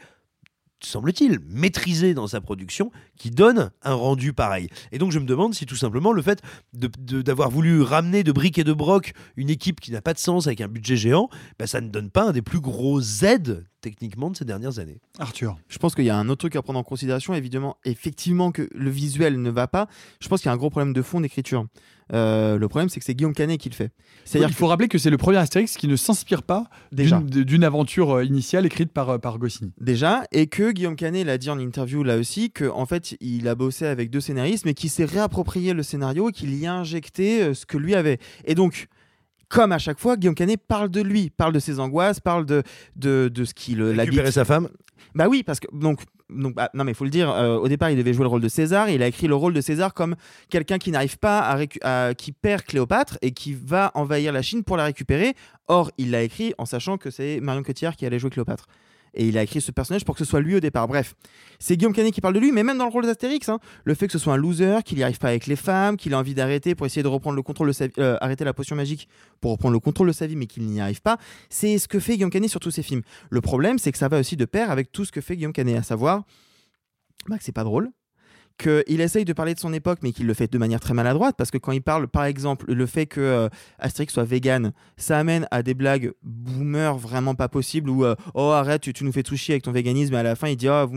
[0.82, 4.70] semble-t-il, maîtrisé dans sa production, qui donne un rendu pareil.
[4.92, 6.42] Et donc je me demande si tout simplement le fait
[6.74, 10.14] de- de- d'avoir voulu ramener de briques et de broc une équipe qui n'a pas
[10.14, 13.02] de sens avec un budget géant, bah, ça ne donne pas un des plus gros
[13.24, 15.00] aides techniquement de ces dernières années.
[15.20, 15.58] Arthur.
[15.70, 18.68] Je pense qu'il y a un autre truc à prendre en considération, évidemment, effectivement que
[18.74, 19.88] le visuel ne va pas.
[20.20, 21.66] Je pense qu'il y a un gros problème de fond d'écriture.
[22.14, 23.92] Euh, le problème, c'est que c'est Guillaume Canet qui le fait.
[24.34, 27.20] Il faut rappeler que c'est le premier Astérix qui ne s'inspire pas Déjà.
[27.22, 29.72] d'une aventure euh, initiale écrite par, euh, par Goscinny.
[29.80, 33.48] Déjà, et que Guillaume Canet l'a dit en interview là aussi, qu'en en fait il
[33.48, 36.74] a bossé avec deux scénaristes, mais qu'il s'est réapproprié le scénario et qu'il y a
[36.74, 38.20] injecté euh, ce que lui avait.
[38.46, 38.88] Et donc,
[39.50, 42.64] comme à chaque fois, Guillaume Canet parle de lui, parle de ses angoisses, parle de,
[42.98, 44.34] de, de ce qui le Récupérer l'habite.
[44.34, 44.68] sa femme
[45.16, 46.02] Bah oui, parce que donc.
[46.30, 48.42] Donc, bah, non mais faut le dire, euh, au départ il devait jouer le rôle
[48.42, 50.18] de César, et il a écrit le rôle de César comme
[50.50, 54.66] quelqu'un qui n'arrive pas à, à- qui perd Cléopâtre et qui va envahir la Chine
[54.66, 55.36] pour la récupérer.
[55.70, 58.68] Or il l'a écrit en sachant que c'est Marion Cotillard qui allait jouer Cléopâtre.
[59.18, 60.88] Et il a écrit ce personnage pour que ce soit lui au départ.
[60.88, 61.16] Bref,
[61.60, 63.96] c'est Guillaume Canet qui parle de lui, mais même dans le rôle d'Astérix, hein, le
[63.96, 66.20] fait que ce soit un loser, qu'il n'y arrive pas avec les femmes, qu'il a
[66.20, 68.76] envie d'arrêter pour essayer de reprendre le contrôle de sa vie, euh, arrêter la potion
[68.76, 69.10] magique
[69.42, 71.18] pour reprendre le contrôle de sa vie, mais qu'il n'y arrive pas,
[71.50, 73.02] c'est ce que fait Guillaume Canet sur tous ses films.
[73.32, 75.54] Le problème, c'est que ça va aussi de pair avec tout ce que fait Guillaume
[75.54, 76.24] Canet, à savoir
[77.28, 77.90] bah, que c'est pas drôle,
[78.58, 81.36] qu'il essaye de parler de son époque, mais qu'il le fait de manière très maladroite,
[81.38, 83.50] parce que quand il parle, par exemple, le fait que euh,
[84.10, 88.82] soit vegan, ça amène à des blagues boomer vraiment pas possibles, où euh, oh arrête,
[88.82, 90.90] tu, nous fais tout chier avec ton véganisme, et à la fin il dit oh,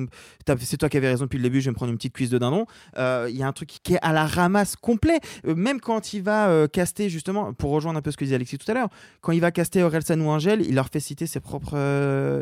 [0.59, 2.31] c'est toi qui avais raison depuis le début, je vais me prendre une petite cuisse
[2.31, 2.67] de dindon.
[2.97, 6.13] Euh, Il y a un truc qui est à la ramasse complet, Euh, même quand
[6.13, 8.89] il va caster justement, pour rejoindre un peu ce que disait Alexis tout à l'heure,
[9.21, 11.77] quand il va caster Orelsan ou Angèle, il leur fait citer ses propres,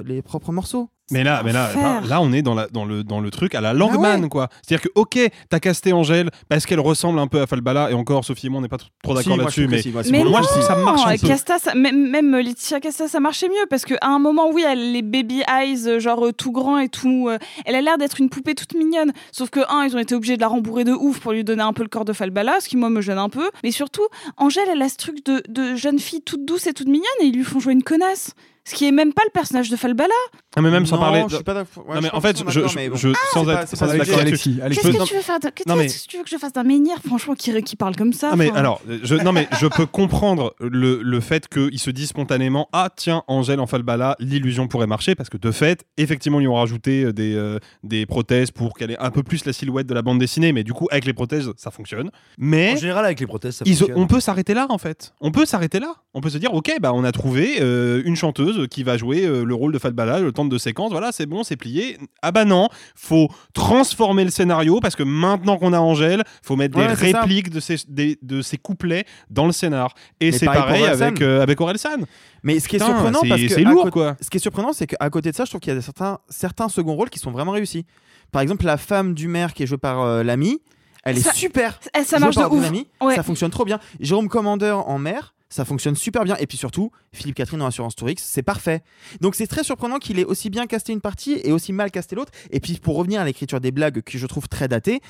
[0.03, 0.91] les propres morceaux.
[1.11, 3.55] Mais là, mais là, là, là, on est dans, la, dans, le, dans le truc
[3.55, 4.29] à la Langman, Ah ouais.
[4.29, 4.49] quoi.
[4.63, 5.19] C'est-à-dire que, ok,
[5.49, 8.59] t'as casté Angèle parce qu'elle ressemble un peu à Falbala, et encore, Sophie et moi,
[8.59, 11.17] on n'est pas trop Si, d'accord là-dessus, mais, si, moi, Mais non, ça marche un
[11.17, 11.29] peu.
[11.29, 14.79] Casta, ça- même, même Laetitia Casta, ça marchait mieux parce qu'à un moment, oui, elle
[14.79, 17.29] a les baby eyes, euh, genre euh, tout grand et tout.
[17.29, 19.13] euh, elle a l'air d'être une poupée toute mignonne.
[19.33, 21.63] Sauf que, un, ils ont été obligés de la rembourrer de ouf pour lui donner
[21.63, 23.51] un peu le corps de Falbala, ce qui, moi, me gêne un peu.
[23.65, 26.87] Mais surtout, Angèle, elle a ce truc de, de jeune fille toute douce et toute
[26.89, 28.33] mignonne et ils lui font jouer une connasse.
[28.69, 30.13] Ce qui est même pas le personnage de Falbala.
[30.57, 31.25] Ah, mais même sans Non, parler.
[31.29, 31.55] je suis pas.
[31.55, 32.97] Ouais, non, mais en fait, je, je- bon.
[32.97, 33.69] je- Ah, sans être.
[33.69, 35.87] sans pas être Alexis, d'accord Alexis, Qu'est-ce que tu veux faire de, qu'est-ce non, mais-
[35.87, 38.31] que tu veux que je fasse d'un menhir Franchement, qui, qui parle comme ça.
[38.31, 42.09] Non mais alors, je, non mais je peux comprendre le, le fait qu'ils se disent
[42.09, 46.49] spontanément ah tiens Angèle en Falbala l'illusion pourrait marcher parce que de fait effectivement ils
[46.49, 49.87] ont rajouté euh, des, euh, des prothèses pour qu'elle ait un peu plus la silhouette
[49.87, 53.05] de la bande dessinée mais du coup avec les prothèses ça fonctionne mais En général,
[53.05, 53.99] avec les prothèses, ça ils- fonctionne.
[53.99, 56.73] on peut s'arrêter là en fait on peut s'arrêter là on peut se dire ok
[56.81, 60.21] bah on a trouvé euh, une chanteuse qui va jouer euh, le rôle de Falbala
[60.21, 64.25] le temps de deux séquences voilà c'est bon c'est plié ah bah non faut transformer
[64.25, 67.21] le scénario parce que maintenant qu'on a Angèle faut mettre Ouais, des ça.
[67.21, 71.21] répliques de ces, des- de ces couplets dans le scénar et c'est pareil pareil avec
[71.23, 71.99] euh, avec Orelsan
[72.43, 74.17] Mais ce qui est Putain, surprenant, parce que c'est à lourd, côté- quoi.
[74.21, 76.19] Ce qui est surprenant, c'est qu'à côté de ça, je trouve qu'il y a certains,
[76.29, 77.85] certains seconds rôles qui sont vraiment réussis.
[78.31, 80.61] Par exemple, la femme du maire qui est jouée par euh, l'ami,
[81.05, 81.81] elle est Ça- super.
[82.05, 82.71] ça marche de par ouf.
[83.01, 83.17] Ouais.
[83.17, 83.81] Ça fonctionne trop bien.
[83.99, 85.35] Jérôme Commander en maire.
[85.51, 86.37] Ça fonctionne super bien.
[86.37, 88.83] Et puis surtout, Philippe Catherine en Assurance Tourix, c'est parfait.
[89.21, 92.17] Donc c'est très surprenant qu'il ait aussi bien casté une partie et aussi mal casté
[92.17, 92.33] l'autre.
[92.51, 95.01] Et puis pour revenir à l'écriture des blagues que je trouve très datées,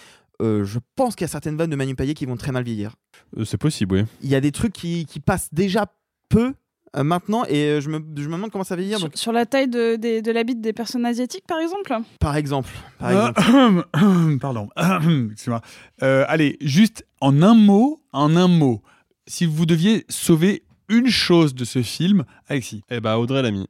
[0.40, 2.62] euh, je pense qu'il y a certaines vannes de Manu Payet qui vont très mal
[2.62, 2.94] vieillir.
[3.37, 5.87] Euh, c'est possible oui Il y a des trucs qui, qui passent déjà
[6.29, 6.55] peu
[6.96, 8.98] euh, maintenant et euh, je me, je me demande comment ça va vieillir.
[8.98, 11.92] Sur, Donc, sur la taille de, de la bite des personnes asiatiques, par exemple?
[12.20, 14.38] Par exemple, par exemple.
[14.40, 14.68] Pardon.
[15.33, 15.61] Excuse-moi.
[16.03, 18.83] Euh, allez, juste en un mot, en un mot,
[19.29, 22.83] si vous deviez sauver une chose de ce film, Alexis.
[22.91, 23.67] eh bah Audrey Lamy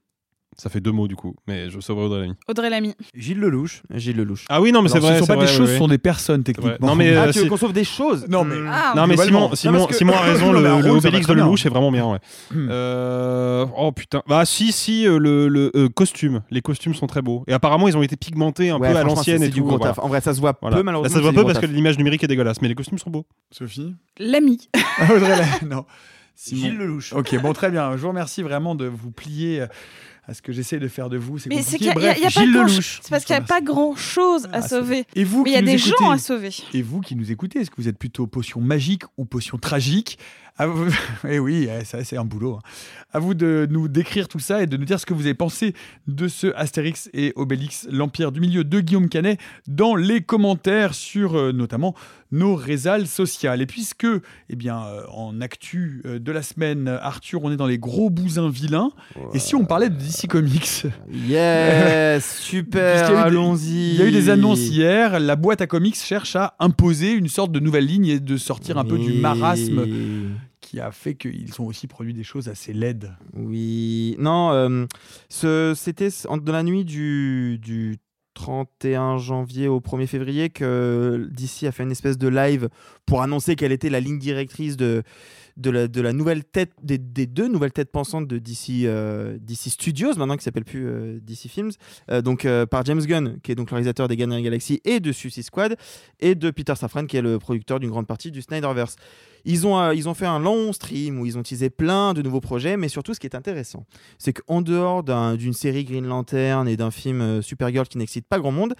[0.60, 2.94] ça fait deux mots du coup mais je sauverai Audrey Lamy Audrey Lamy.
[3.14, 3.82] Gilles Lelouch.
[3.94, 4.44] Gilles Lelouch.
[4.48, 5.72] ah oui non mais c'est vrai Ce ne sont pas vrai, des ouais, choses, ouais.
[5.74, 6.76] ce sont des personnes techniquement.
[6.88, 8.56] non mais Ah, euh, tu veux si- qu'on sauve des choses Non, mais-.
[8.68, 9.16] Ah, non mais.
[9.16, 11.32] Simon, Simon, que- Simon a raison, le, le Obélix de.
[11.34, 12.18] Lelouch est vraiment bien ouais.
[12.52, 12.68] Hmm.
[12.70, 17.22] Euh, oh putain bah si si euh, le, le euh, costume les costumes sont très
[17.22, 19.60] beaux et apparemment ils ont été pigmentés un Ouais, peu à l'ancienne c'est- et du
[19.62, 19.94] gros voilà.
[19.94, 19.98] taf.
[20.04, 21.08] En vrai, ça se voit peu malheureusement.
[21.12, 23.26] ça se voit peu parce que l'image numérique est dégueulasse mais les costumes sont beaux
[23.52, 24.68] Sophie L'ami.
[25.02, 25.84] Audrey Lamy, Non.
[26.34, 26.60] Simon.
[26.62, 27.12] Gilles Lelouch.
[27.14, 27.96] Ok, bon, très bien.
[27.96, 29.64] Je vous remercie vraiment de vous plier
[30.28, 31.38] à ce que j'essaie de faire de vous.
[31.38, 31.90] C'est compliqué.
[31.94, 33.00] Bref, Gilles Lelouch.
[33.02, 35.06] C'est parce qu'il n'y a pas grand chose à Ah, sauver.
[35.16, 36.54] Et vous Mais il y a des écoutez, gens à sauver.
[36.74, 40.18] Et vous qui nous écoutez, est-ce que vous êtes plutôt potion magique ou potion tragique?
[40.58, 40.86] À vous-
[41.28, 42.54] Eh oui, eh, ça c'est un boulot.
[42.56, 42.62] hein.
[43.12, 45.32] À vous de nous décrire tout ça et de nous dire ce que vous avez
[45.34, 45.72] pensé
[46.08, 51.36] de ce Astérix et Obélix, l'Empire du Milieu de Guillaume Canet, dans les commentaires sur
[51.38, 51.94] euh, notamment
[52.32, 53.62] nos réseaux sociales.
[53.62, 54.06] Et puisque,
[54.50, 58.10] eh bien, euh, en actu euh, de la semaine, Arthur, on est dans les gros
[58.10, 58.90] bousins vilains.
[59.32, 60.84] Et si on parlait de DC Comics?
[61.10, 63.94] Yes, super, allons-y.
[63.94, 65.18] Il y a eu des annonces hier.
[65.18, 68.76] La boîte à comics cherche à imposer une sorte de nouvelle ligne et de sortir
[68.76, 69.86] un peu du marasme
[70.68, 73.14] qui a fait qu'ils ont aussi produit des choses assez laides.
[73.32, 77.96] Oui, non, euh, c'était dans la nuit du, du
[78.34, 82.68] 31 janvier au 1er février que DC a fait une espèce de live
[83.06, 85.02] pour annoncer quelle était la ligne directrice de,
[85.58, 90.36] de la, nouvelle tête, des, deux nouvelles têtes pensantes de DC, euh, DC Studios, maintenant
[90.36, 91.72] qui s'appelle plus euh, DC Films,
[92.10, 94.80] euh, donc par James Gunn, qui est donc le réalisateur des Gardiens de la Galaxie
[94.84, 95.76] et de Suicide Squad,
[96.20, 98.96] et de Peter Safran, qui est le producteur d'une grande partie du Snyderverse.
[99.44, 102.40] Ils ont, ils ont fait un long stream où ils ont teasé plein de nouveaux
[102.40, 103.84] projets, mais surtout ce qui est intéressant,
[104.18, 108.38] c'est qu'en dehors d'un- d'une série Green Lantern et d'un film Supergirl qui n'excite pas
[108.38, 108.74] grand monde,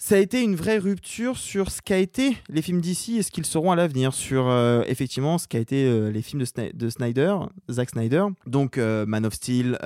[0.00, 3.32] ça a été une vraie rupture sur ce qu'a été les films d'ici et ce
[3.32, 6.72] qu'ils seront à l'avenir, sur euh, effectivement ce qu'a été euh, les films de, Sny-
[6.72, 7.34] de Snyder,
[7.68, 9.76] Zack Snyder, donc euh, Man of Steel,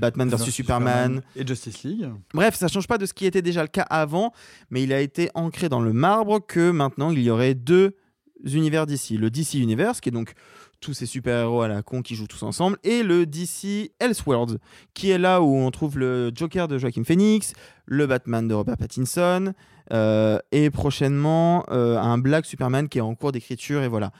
[0.00, 2.08] Batman vs Superman, et Justice League.
[2.34, 4.32] Bref, ça change pas de ce qui était déjà le cas avant,
[4.70, 7.96] mais il a été ancré dans le marbre que maintenant il y aurait deux
[8.44, 9.16] univers d'ici.
[9.16, 10.32] Le DC Universe, qui est donc
[10.80, 14.58] tous ces super-héros à la con qui jouent tous ensemble, et le DC Elseworlds,
[14.94, 17.52] qui est là où on trouve le Joker de Joaquin Phoenix,
[17.86, 19.52] le Batman de Robert Pattinson,
[19.92, 24.12] euh, et prochainement euh, un Black Superman qui est en cours d'écriture, et voilà.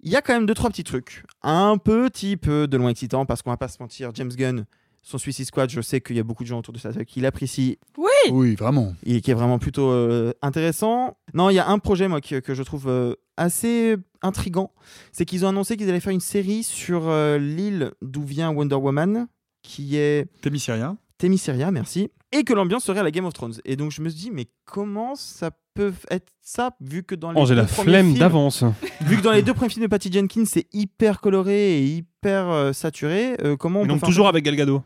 [0.00, 3.26] Il y a quand même deux, trois petits trucs, un petit peu de loin excitant,
[3.26, 4.66] parce qu'on va pas se mentir, James Gunn,
[5.08, 7.20] son Suicide Squad, je sais qu'il y a beaucoup de gens autour de ça qui
[7.20, 8.92] l'apprécient Oui Oui, vraiment.
[9.04, 11.16] et qui est vraiment plutôt euh, intéressant.
[11.32, 14.72] Non, il y a un projet moi qui- que je trouve euh, assez intrigant,
[15.12, 18.74] c'est qu'ils ont annoncé qu'ils allaient faire une série sur euh, l'île d'où vient Wonder
[18.74, 19.28] Woman,
[19.62, 20.96] qui est Themyscira.
[21.18, 23.54] Themyscira, merci, et que l'ambiance serait à la Game of Thrones.
[23.64, 27.30] Et donc je me suis dit, mais comment ça peut être ça, vu que dans
[27.30, 28.64] les Oh, j'ai deux la premiers flemme films- d'avance.
[29.02, 32.74] Vu que dans les deux premiers films de Patty Jenkins, c'est hyper coloré et hyper
[32.74, 34.82] saturé, euh, comment on peut donc faire toujours avec Gal Gadot.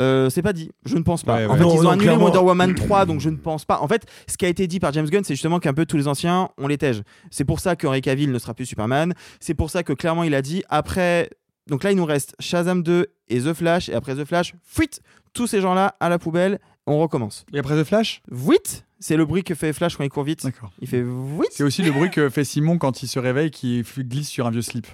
[0.00, 1.36] Euh, c'est pas dit, je ne pense pas.
[1.36, 1.58] Ouais, en ouais.
[1.58, 2.24] fait, Non, ils ont non, annulé clairement.
[2.26, 3.80] Wonder Woman 3, donc je ne pense pas.
[3.80, 5.96] En fait, ce qui a été dit par James Gunn, c'est justement qu'un peu tous
[5.96, 7.02] les anciens, on les tège.
[7.30, 9.14] C'est pour ça qu'Henry Cavill ne sera plus Superman.
[9.40, 11.30] C'est pour ça que clairement, il a dit après.
[11.68, 13.88] Donc là, il nous reste Shazam 2 et The Flash.
[13.88, 15.00] Et après The Flash, fuite
[15.32, 16.58] tous ces gens-là à la poubelle.
[16.86, 17.44] On recommence.
[17.52, 18.22] Et après The Flash?
[18.30, 20.44] Vite C'est le bruit que fait Flash quand il court vite.
[20.44, 20.70] D'accord.
[20.80, 21.48] Il fait vite.
[21.50, 24.50] C'est aussi le bruit que fait Simon quand il se réveille, qui glisse sur un
[24.50, 24.86] vieux slip.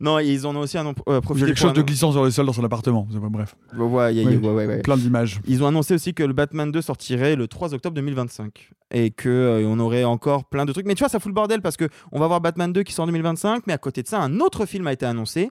[0.00, 1.82] Non, et ils en ont aussi un, euh, Il y a profité quelque chose de
[1.82, 3.06] glissant sur le sol dans son appartement.
[3.12, 4.36] C'est pas- Bref, Ouais, ouais, y a- y a- Oui.
[4.36, 4.78] ouais, ouais, ouais.
[4.82, 5.40] plein d'images.
[5.46, 9.28] Ils ont annoncé aussi que le Batman 2 sortirait le 3 octobre 2025 et que
[9.28, 10.86] euh, on aurait encore plein de trucs.
[10.86, 12.92] Mais tu vois, ça fout le bordel parce que on va voir Batman 2 qui
[12.94, 15.50] sort en 2025, mais à côté de ça, un autre film a été annoncé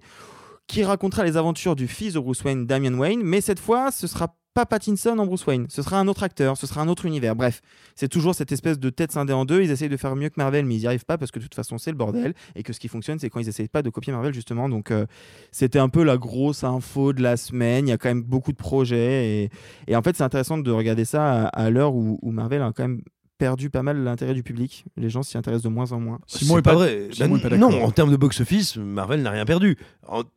[0.66, 4.08] qui racontera les aventures du fils de Bruce Wayne, Damian Wayne, mais cette fois, ce
[4.08, 7.06] sera pas Pattinson en Bruce Wayne, ce sera un autre acteur, ce sera un autre
[7.06, 7.36] univers.
[7.36, 7.62] Bref,
[7.94, 9.62] c'est toujours cette espèce de tête scindée en deux.
[9.62, 11.44] Ils essayent de faire mieux que Marvel, mais ils n'y arrivent pas parce que de
[11.44, 13.84] toute façon, c'est le bordel et que ce qui fonctionne, c'est quand ils essayent pas
[13.84, 14.68] de copier Marvel justement.
[14.68, 15.06] Donc, euh,
[15.52, 17.86] c'était un peu la grosse info de la semaine.
[17.86, 19.52] Il y a quand même beaucoup de projets
[19.88, 22.72] et, en fait, c'est intéressant de regarder ça à, à l'heure où, où Marvel a
[22.76, 23.04] quand même
[23.38, 24.86] perdu pas mal l'intérêt du public.
[24.98, 26.20] Les gens s'y intéressent de moins en moins.
[26.28, 27.08] Simon C'est est pas, vrai.
[27.12, 27.72] Simon est pas d'accord.
[27.72, 29.78] non, en termes de box-office, Marvel n'a rien perdu.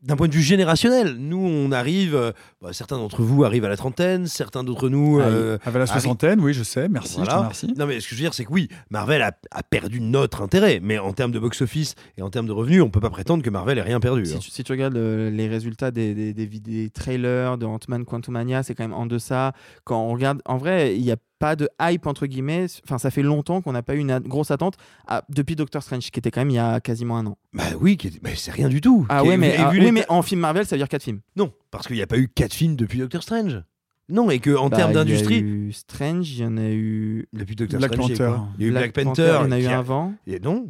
[0.03, 2.15] D'un point de vue générationnel, nous, on arrive.
[2.15, 5.19] euh, bah, certains d'entre vous arrivent à la trentaine, certains d'entre nous.
[5.21, 7.31] Ah, euh, Avec la soixantaine, oui, je sais, merci, Voilà.
[7.31, 7.75] je te remercie.
[7.79, 10.43] Non, mais ce que je veux dire, c'est que oui, Marvel a, a perdu notre
[10.43, 10.81] intérêt.
[10.83, 13.51] Mais en termes de box-office et en termes de revenus, on peut pas prétendre que
[13.51, 14.27] Marvel ait rien perdu.
[14.27, 14.39] Si hein.
[14.41, 18.75] tu, si tu regardes euh, les résultats des, des, des, trailers de Ant-Man Quantumania, c'est
[18.75, 19.53] quand même en deçà.
[19.85, 22.67] Quand on regarde, en vrai, il n'y a pas de hype entre guillemets.
[22.85, 24.77] Enfin, ça fait longtemps qu'on n'a pas eu une grosse attente
[25.09, 27.37] à- depuis Doctor Strange, qui était quand même il y a quasiment un an.
[27.53, 27.99] Bah oui,
[28.37, 29.05] c'est rien du tout.
[29.09, 31.21] Ah ouais, mais, ah, oui, mais en film Marvel, ça veut dire quatre films.
[31.35, 33.61] Non, parce qu'il n'y a pas eu quatre films depuis Doctor Strange.
[34.09, 36.57] Non, et que en Bah, termes Il y d'industrie, a eu Strange, il y en
[36.57, 37.27] a eu.
[37.33, 38.37] depuis Doctor Black Strange, il y a eu Panther.
[38.39, 40.13] quoi Il y a eu Black, Panther, il y en a eu un avant.
[40.27, 40.69] Et non,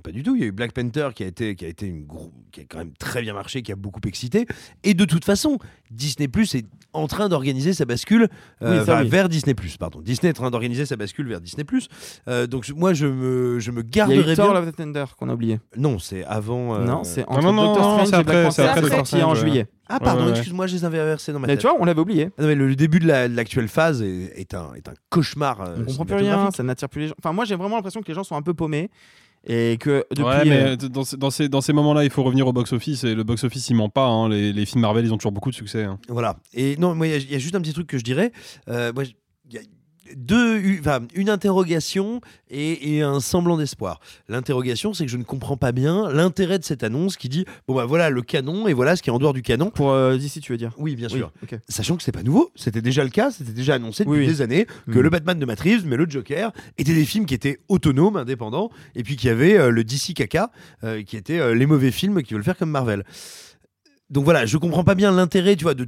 [0.00, 0.34] pas du tout.
[0.36, 2.60] Il y a eu Black Panther qui a été, qui a été une gros- qui
[2.60, 4.46] a quand même très bien marché, qui a beaucoup excité.
[4.84, 5.58] Et de toute façon,
[5.90, 8.28] Disney Plus est en train d'organiser sa bascule
[8.62, 9.08] euh, Oui, ça, vers, oui.
[9.08, 9.76] vers Disney Plus.
[9.76, 11.88] Pardon, Disney est en train d'organiser sa bascule vers Disney Plus.
[12.48, 14.60] donc je- moi, je me, je me Il y a garderai eu Thor bien.
[14.60, 15.60] Love and Thunder qu'on a oublié.
[15.76, 16.74] Non, c'est avant.
[16.74, 19.22] euh, Non, c'est entre non, non, Doctor non, Strange c'est et après, Black Panther sorti
[19.22, 19.66] en juillet.
[19.92, 20.30] Ah pardon, Ouais, ouais.
[20.38, 21.62] excuse-moi, je les avais inversés dans ma Mais tête.
[21.62, 22.26] tu vois, on l'avait oublié.
[22.38, 24.94] Non, mais le, le début de la- de l'actuelle phase est, est un, est un
[25.08, 25.60] cauchemar.
[25.62, 27.14] euh, On comprend plus rien, ça n'attire plus les gens.
[27.18, 28.88] Enfin, moi, j'ai vraiment l'impression que les gens sont un peu paumés
[29.46, 30.24] et que depuis.
[30.24, 33.04] ouais, mais euh, dans, ces- dans ces, dans ces moments-là, il faut revenir au box-office
[33.04, 34.06] et le box-office, il ment pas.
[34.06, 34.28] hein.
[34.28, 35.84] Les, les films Marvel, ils ont toujours beaucoup de succès.
[35.84, 35.98] hein.
[36.08, 36.36] Voilà.
[36.54, 38.04] Et non, moi, il y a- il y, a juste un petit truc que je
[38.04, 38.32] dirais.
[38.68, 39.14] Euh, moi, il
[39.54, 39.62] y a
[40.16, 40.60] deux,
[41.14, 42.20] une interrogation
[42.50, 44.00] et, et un semblant d'espoir.
[44.28, 47.74] L'interrogation, c'est que je ne comprends pas bien l'intérêt de cette annonce qui dit bon
[47.74, 49.70] bah voilà le canon et voilà ce qui est en dehors du canon.
[49.70, 50.72] Pour euh, d'ici, tu veux dire?
[50.78, 51.32] Oui, bien Oui, sûr.
[51.68, 54.32] Sachant que c'est pas nouveau, c'était déjà le cas, c'était déjà annoncé depuis Oui, oui.
[54.32, 55.02] des années que Mm.
[55.02, 58.70] le Batman de Matt Reeves, mais le Joker étaient des films qui étaient autonomes, indépendants,
[58.94, 60.50] et puis qu'il y avait euh, le DC caca,
[60.84, 63.04] euh, qui étaient euh, les mauvais films qui veulent faire comme Marvel.
[64.10, 65.86] Donc voilà, je comprends pas bien l'intérêt, tu vois, de,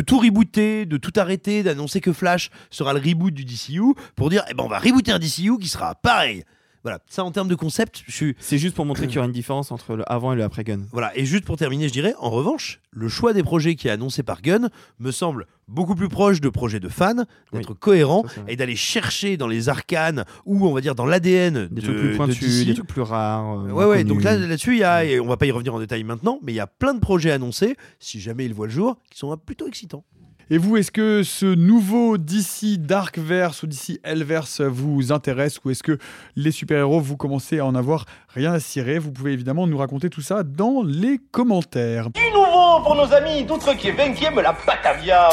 [0.00, 4.44] tout rebooter, de tout arrêter, d'annoncer que Flash sera le reboot du DCU pour dire,
[4.50, 6.44] eh ben on va rebooter un DCU qui sera pareil.
[6.84, 8.36] Voilà, ça en termes de concept, je suis.
[8.38, 10.62] C'est juste pour montrer qu'il y aura une différence entre le avant et le après
[10.64, 10.82] Gun.
[10.92, 13.90] Voilà, et juste pour terminer, je dirais, en revanche, le choix des projets qui est
[13.90, 14.68] annoncé par Gunn
[15.00, 18.52] me semble beaucoup plus proche de projets de fans, d'être cohérent ça, c'est vrai.
[18.52, 21.96] et d'aller chercher dans les arcanes ou on va dire dans l'ADN Des de, trucs
[21.96, 23.60] plus pointus, des trucs plus rares.
[23.60, 25.74] euh, Ouais, ouais, donc là, là-dessus, il y a, et on va pas y revenir
[25.74, 28.66] en détail maintenant, mais il y a plein de projets annoncés, si jamais ils voient
[28.66, 30.04] le jour, qui sont plutôt excitants.
[30.50, 35.82] Et vous, est-ce que ce nouveau DC Darkverse ou DC Hellverse vous intéresse ou est-ce
[35.82, 35.96] que
[36.36, 38.98] les super-héros, vous commencez à en avoir rien à cirer?
[38.98, 42.10] Vous pouvez évidemment nous raconter tout ça dans les commentaires.
[42.10, 45.30] Du nouveau pour nos amis d'outre-qui-20e, la Batavia.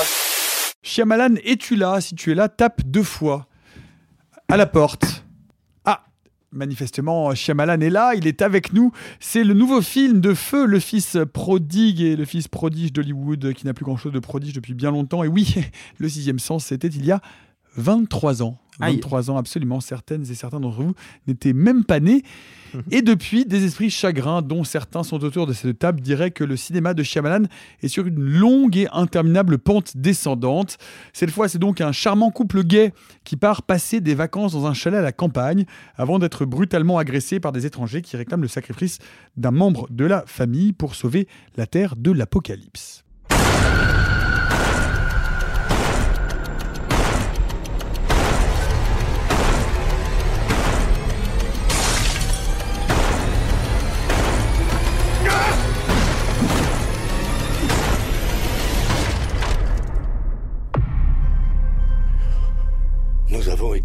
[0.82, 2.00] Shyamalan, es-tu là?
[2.00, 3.48] Si tu es là, tape deux fois
[4.48, 5.26] à la porte.
[6.54, 8.92] Manifestement, Shyamalan est là, il est avec nous.
[9.22, 13.66] C'est le nouveau film de Feu, le fils prodigue et le fils prodige d'Hollywood, qui
[13.66, 15.24] n'a plus grand-chose de prodige depuis bien longtemps.
[15.24, 15.56] Et oui,
[15.98, 17.22] le sixième sens, c'était il y a
[17.78, 18.58] 23 ans.
[18.80, 18.96] Aïe.
[18.96, 19.80] 23 ans, absolument.
[19.80, 20.94] Certaines et certains d'entre vous
[21.28, 22.24] n'étaient même pas nés.
[22.92, 26.56] Et depuis, des esprits chagrins, dont certains sont autour de cette table, diraient que le
[26.56, 27.44] cinéma de Shyamalan
[27.82, 30.78] est sur une longue et interminable pente descendante.
[31.12, 32.94] Cette fois, c'est donc un charmant couple gay
[33.26, 37.42] qui part passer des vacances dans un chalet à la campagne avant d'être brutalement agressé
[37.42, 39.00] par des étrangers qui réclament le sacrifice
[39.36, 43.04] d'un membre de la famille pour sauver la Terre de l'apocalypse.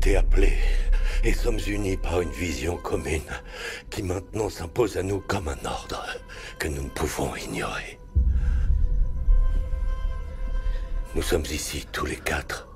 [0.06, 0.58] Été appelés
[1.24, 3.22] et sommes unis par une vision commune
[3.90, 6.06] qui maintenant s'impose à nous comme un ordre
[6.60, 7.98] que nous ne pouvons ignorer.
[11.16, 12.68] Nous sommes ici tous les quatre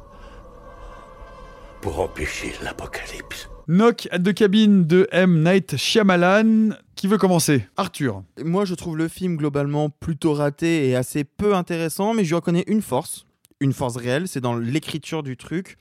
[1.81, 3.49] pour empêcher l'apocalypse.
[3.69, 5.45] Knock at the Cabin de M.
[5.45, 6.71] Night Shyamalan.
[6.97, 7.65] Qui veut commencer?
[7.77, 8.25] Arthur.
[8.43, 12.35] Moi, je trouve le film globalement plutôt raté et assez peu intéressant, mais je lui
[12.35, 13.25] reconnais une force,
[13.61, 15.79] une force réelle, c'est dans l'écriture du truc,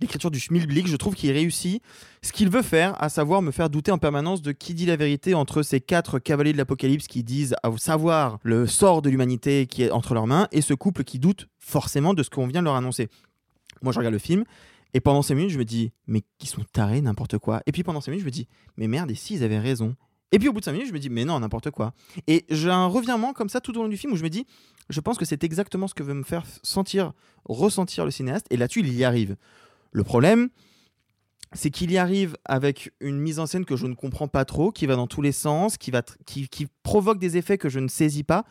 [0.00, 0.86] l'écriture du schmilblick.
[0.86, 1.82] Je trouve qu'il réussit
[2.22, 4.96] ce qu'il veut faire, à savoir me faire douter en permanence de qui dit la
[4.96, 9.66] vérité entre ces quatre cavaliers de l'apocalypse qui disent à savoir le sort de l'humanité
[9.66, 12.60] qui est entre leurs mains et ce couple qui doute forcément de ce qu'on vient
[12.60, 13.08] de leur annoncer.
[13.82, 14.44] Moi, je regarde le film.
[14.92, 17.62] Et pendant 5 minutes, je me dis, mais qui sont tarés, n'importe quoi.
[17.66, 19.94] Et puis pendant 5 minutes, je me dis, mais merde, et si ils avaient raison?
[20.32, 21.92] Et puis au bout de 5 minutes, je me dis, mais non, n'importe quoi.
[22.26, 24.46] Et j'ai un revirement comme ça tout au long du film où je me dis,
[24.88, 27.12] je pense que c'est exactement ce que veut me faire sentir,
[27.44, 28.46] ressentir le cinéaste.
[28.50, 29.36] Et là-dessus, il y arrive.
[29.92, 30.48] Le problème,
[31.52, 34.70] c'est qu'il y arrive avec une mise en scène que je ne comprends pas trop,
[34.70, 37.80] qui va dans tous les sens, qui, va qui, qui provoque des effets que je
[37.80, 38.44] ne saisis pas.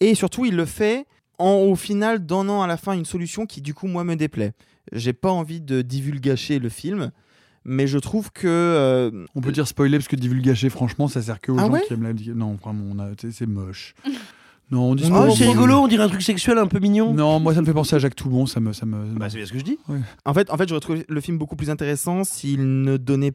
[0.00, 1.06] Et surtout, il le fait
[1.38, 4.52] en, au final, donnant à la fin une solution qui, du coup, moi, me déplaît.
[4.92, 7.10] J'ai pas envie de divulgacher le film,
[7.64, 8.46] mais je trouve que.
[8.46, 11.72] euh, On peut dire spoiler parce que divulgacher, franchement, ça sert que aux Ah gens
[11.72, 12.12] ouais qui aiment la.
[12.34, 13.94] Non, vraiment, c'est moche.
[14.70, 17.12] Non, on dit Oh, c'est rigolo, on dirait un truc sexuel un peu mignon.
[17.12, 18.72] Non, moi ça me fait penser à Jacques Toubon, ça me.
[18.72, 19.14] Ça me...
[19.14, 19.78] Bah, c'est bien ce que je dis.
[20.24, 23.32] En fait, en fait, j'aurais trouvé le film beaucoup plus intéressant s'il ne donnait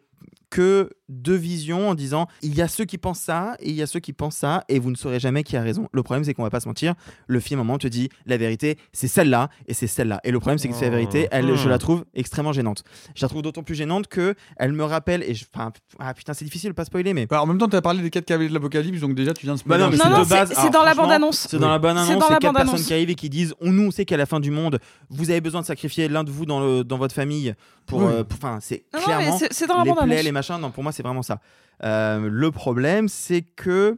[0.49, 3.81] que deux visions en disant il y a ceux qui pensent ça et il y
[3.81, 5.87] a ceux qui pensent ça et vous ne saurez jamais qui a raison.
[5.93, 6.93] Le problème, c'est qu'on va pas se mentir.
[7.27, 10.19] Le film, à un moment, te dit la vérité, c'est celle-là et c'est celle-là.
[10.25, 12.83] Et le problème, c'est que c'est la vérité, elle, je la trouve extrêmement gênante.
[13.15, 16.33] Je la trouve d'autant plus gênante que elle me rappelle et je, enfin, ah putain,
[16.33, 18.25] c'est difficile de pas spoiler, mais Bah, en même temps, tu as parlé des quatre
[18.25, 19.79] cavaliers de l'apocalypse, donc déjà tu viens de spoiler.
[19.79, 21.47] Bah non, mais Non, c'est non, de c'est- c'est dans la franchement, bande-annonce.
[21.49, 22.07] C'est dans la C'est bande-annonce.
[22.09, 22.71] dans C'est la quatre bande-annonce.
[22.71, 24.79] personnes qui arrivent et qui disent on nous, on sait qu'à la fin du monde,
[25.09, 27.53] vous avez besoin de sacrifier l'un de vous dans, le, dans votre famille
[27.85, 27.99] pour.
[28.01, 28.05] Oui.
[28.11, 29.31] euh, Enfin, c'est Non, non, clairement.
[29.33, 30.19] mais c'est- c'est dans la les bande-annonce.
[30.19, 30.57] plaies, les machins.
[30.59, 31.39] Non, pour moi, c'est vraiment ça.
[31.83, 33.97] Euh, le problème, c'est que.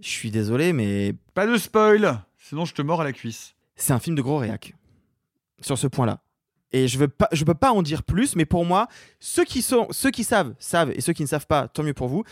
[0.00, 3.54] Je suis désolé, mais Pas de spoil, sinon je te mords à la cuisse.
[3.76, 4.74] c'est un film de gros réac
[5.60, 6.20] sur ce point-là.
[6.72, 8.88] Et je veux pas, je peux pas en dire plus, mais pour moi,
[9.20, 11.94] ceux qui sont, ceux qui savent, savent, et ceux qui ne savent pas, tant mieux
[11.94, 12.24] pour vous.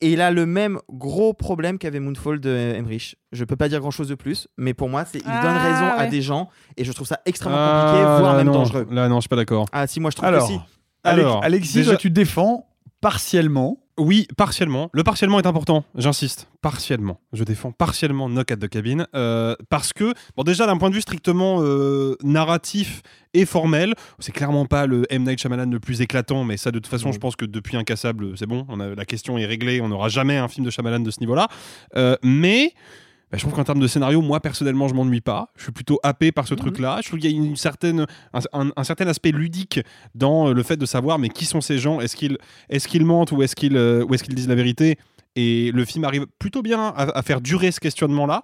[0.00, 3.16] Et il a le même gros problème qu'avait Moonfall de Emmerich.
[3.30, 5.86] Je peux pas dire grand-chose de plus, mais pour moi, c'est il donne Ah, raison
[5.98, 8.52] à des gens, et je trouve ça extrêmement Ah, compliqué, voire là, même non.
[8.54, 8.86] dangereux.
[8.90, 9.66] Là, non, je suis pas d'accord.
[9.70, 10.60] Ah si, moi je trouve Alors, que si.
[11.04, 12.66] Alors, Alexis, déjà- toi, tu défends
[13.00, 13.78] partiellement.
[13.98, 14.88] Oui, partiellement.
[14.94, 16.48] Le partiellement est important, j'insiste.
[16.62, 17.20] Partiellement.
[17.34, 19.04] Je défends partiellement Knock at the Cabin.
[19.14, 23.02] euh, parce que, bon, déjà, d'un point de vue strictement euh, narratif
[23.34, 25.24] et formel, c'est clairement pas le M.
[25.24, 28.36] Night Shyamalan le plus éclatant, mais ça, de toute façon, je pense que depuis Incassable,
[28.38, 28.64] c'est bon.
[28.70, 29.82] On a, la question est réglée.
[29.82, 31.48] On n'aura jamais un film de Shyamalan de ce niveau-là.
[31.96, 32.72] Euh, mais.
[33.32, 35.48] Bah, je trouve qu'en termes de scénario, moi personnellement, je m'ennuie pas.
[35.56, 37.00] Je suis plutôt happé par ce truc-là.
[37.02, 39.80] Je trouve qu'il y a une certaine, un, un- un certain aspect ludique
[40.14, 42.00] dans euh, le fait de savoir, mais qui sont ces gens?
[42.00, 42.36] Est-ce qu'ils
[42.68, 44.98] est qu'ils mentent ou est-ce qu'ils euh, ou est-ce qu'ils disent la vérité?
[45.34, 48.42] Et le film arrive plutôt bien à, à faire durer ce questionnement-là.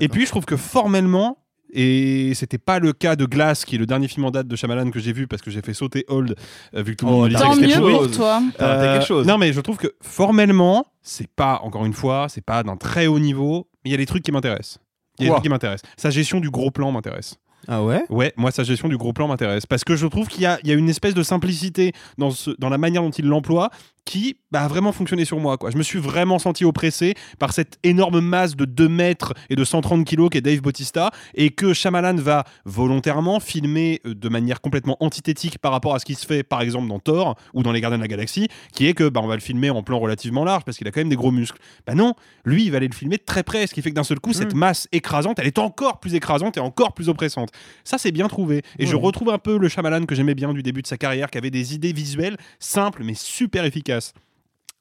[0.00, 1.36] Et puis, je trouve que formellement,
[1.72, 4.56] Et c'était pas le cas de Glass, qui est le dernier film en date de
[4.56, 6.34] Shyamalan que j'ai vu parce que j'ai fait sauter Old,
[6.74, 8.42] euh, vu que tout le Oh, monde tant mieux pour toi.
[8.58, 9.24] Quelque chose.
[9.26, 13.06] Non, mais je trouve que formellement, c'est pas, encore une fois, c'est pas d'un très
[13.06, 14.78] haut niveau, mais il y a des trucs qui m'intéressent.
[15.18, 15.90] Il y a des trucs qui m'intéressent.
[15.96, 17.36] Sa gestion du gros plan m'intéresse.
[17.68, 18.02] Ah ouais?
[18.08, 19.66] Ouais, moi, sa gestion du gros plan m'intéresse.
[19.66, 22.30] Parce que je trouve qu'il y a, il y a une espèce de simplicité dans,
[22.30, 23.70] ce, dans la manière dont il l'emploie
[24.04, 25.56] qui bah, a vraiment fonctionné sur moi.
[25.58, 25.70] Quoi.
[25.70, 29.64] Je me suis vraiment senti oppressé par cette énorme masse de 2 mètres et de
[29.64, 34.96] 130 kilos qu'est Dave Bautista et que Shyamalan va volontairement filmer euh, de manière complètement
[35.00, 37.80] antithétique par rapport à ce qui se fait par exemple dans Thor ou dans Les
[37.80, 40.44] Gardiens de la Galaxie, qui est que bah, on va le filmer en plan relativement
[40.44, 41.58] large parce qu'il a quand même des gros muscles.
[41.86, 43.94] Bah non, lui il va aller le filmer de très près, ce qui fait que
[43.94, 47.50] d'un seul coup cette masse écrasante, elle est encore plus écrasante et encore plus oppressante.
[47.84, 50.62] Ça c'est bien trouvé et je retrouve un peu le Shyamalan que j'aimais bien du
[50.62, 53.89] début de sa carrière, qui avait des idées visuelles simples mais super efficaces.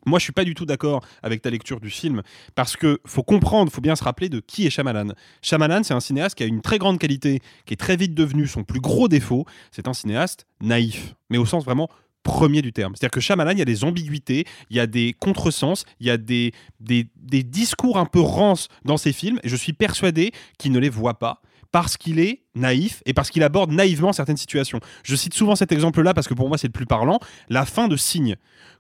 [0.06, 2.22] Moi, je suis pas du tout d'accord avec ta lecture du film
[2.56, 5.14] parce que faut comprendre, faut bien se rappeler de qui est Shyamalan.
[5.42, 8.48] Shyamalan, c'est un cinéaste qui a une très grande qualité, qui est très vite devenu
[8.48, 9.46] son plus gros défaut.
[9.72, 11.90] C'est un cinéaste naïf, mais au sens vraiment
[12.24, 12.96] premier du terme.
[12.96, 16.10] C'est-à-dire que Shyamalan, il y a des ambiguïtés, il y a des contresens, il y
[16.10, 17.08] a des, des,
[17.44, 21.18] discours un peu rances dans ses films, et je suis persuadé qu'il ne les voit
[21.18, 21.42] pas
[21.72, 24.80] parce qu'il est naïf et parce qu'il aborde naïvement certaines situations.
[25.04, 27.88] Je cite souvent cet exemple-là parce que pour moi c'est le plus parlant, la fin
[27.88, 28.38] de Signe.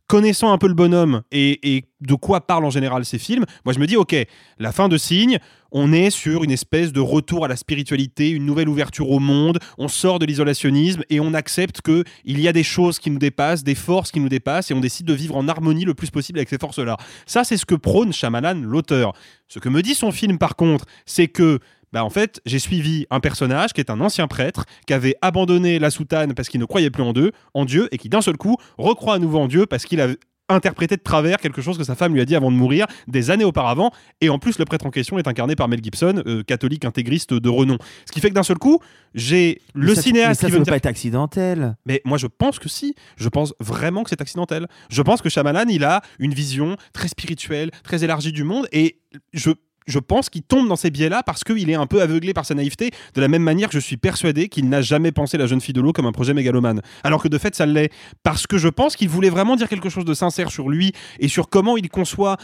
[0.10, 3.80] Connaissant un peu le bonhomme et, de quoi parlent en général ces films, moi je
[3.80, 4.16] me dis ok,
[4.58, 5.38] la fin de Signe,
[5.72, 9.60] on est sur une espèce de retour à la spiritualité, une nouvelle ouverture au monde,
[9.78, 13.20] on sort de l'isolationnisme et on accepte que il y a des choses qui nous
[13.20, 16.10] dépassent, des forces qui nous dépassent et on décide de vivre en harmonie le plus
[16.10, 16.98] possible avec ces forces-là.
[17.28, 19.14] Ça c'est ce que prône Shyamalan, l'auteur.
[19.48, 21.60] Ce que me dit son film par contre, c'est que
[21.94, 25.80] bah en fait, j'ai suivi un personnage qui est un ancien prêtre qui avait abandonné
[25.80, 28.38] la soutane parce qu'il ne croyait plus en Dieu, en Dieu et qui d'un seul
[28.38, 30.08] coup recroit à nouveau en Dieu parce qu'il a
[30.52, 33.30] interprété de travers quelque chose que sa femme lui a dit avant de mourir des
[33.30, 36.42] années auparavant et en plus le prêtre en question est incarné par Mel Gibson euh,
[36.42, 37.78] catholique intégriste de renom
[38.08, 38.80] ce qui fait que d'un seul coup
[39.14, 41.76] j'ai le ça- cinéaste mais ça, qui ça veut me peut dire pas être accidentel.
[41.86, 42.96] mais moi, je pense que si.
[43.18, 44.68] Je pense vraiment que c'est accidentel.
[44.90, 49.00] Je pense que Shyamalan, il a une vision très spirituelle, très élargie du monde, et
[49.34, 49.52] je.
[49.88, 52.56] Je pense qu'il tombe dans ces biais-là parce qu'il est un peu aveuglé par sa
[52.56, 55.62] naïveté, de la même manière que je suis persuadé qu'il n'a jamais pensé La jeune
[55.62, 56.82] fille de l'eau comme un projet mégalomane.
[57.04, 57.92] Alors que de fait, ça l'est.
[58.24, 61.28] Parce que je pense qu'il voulait vraiment dire quelque chose de sincère sur lui et
[61.28, 62.38] sur comment il conçoit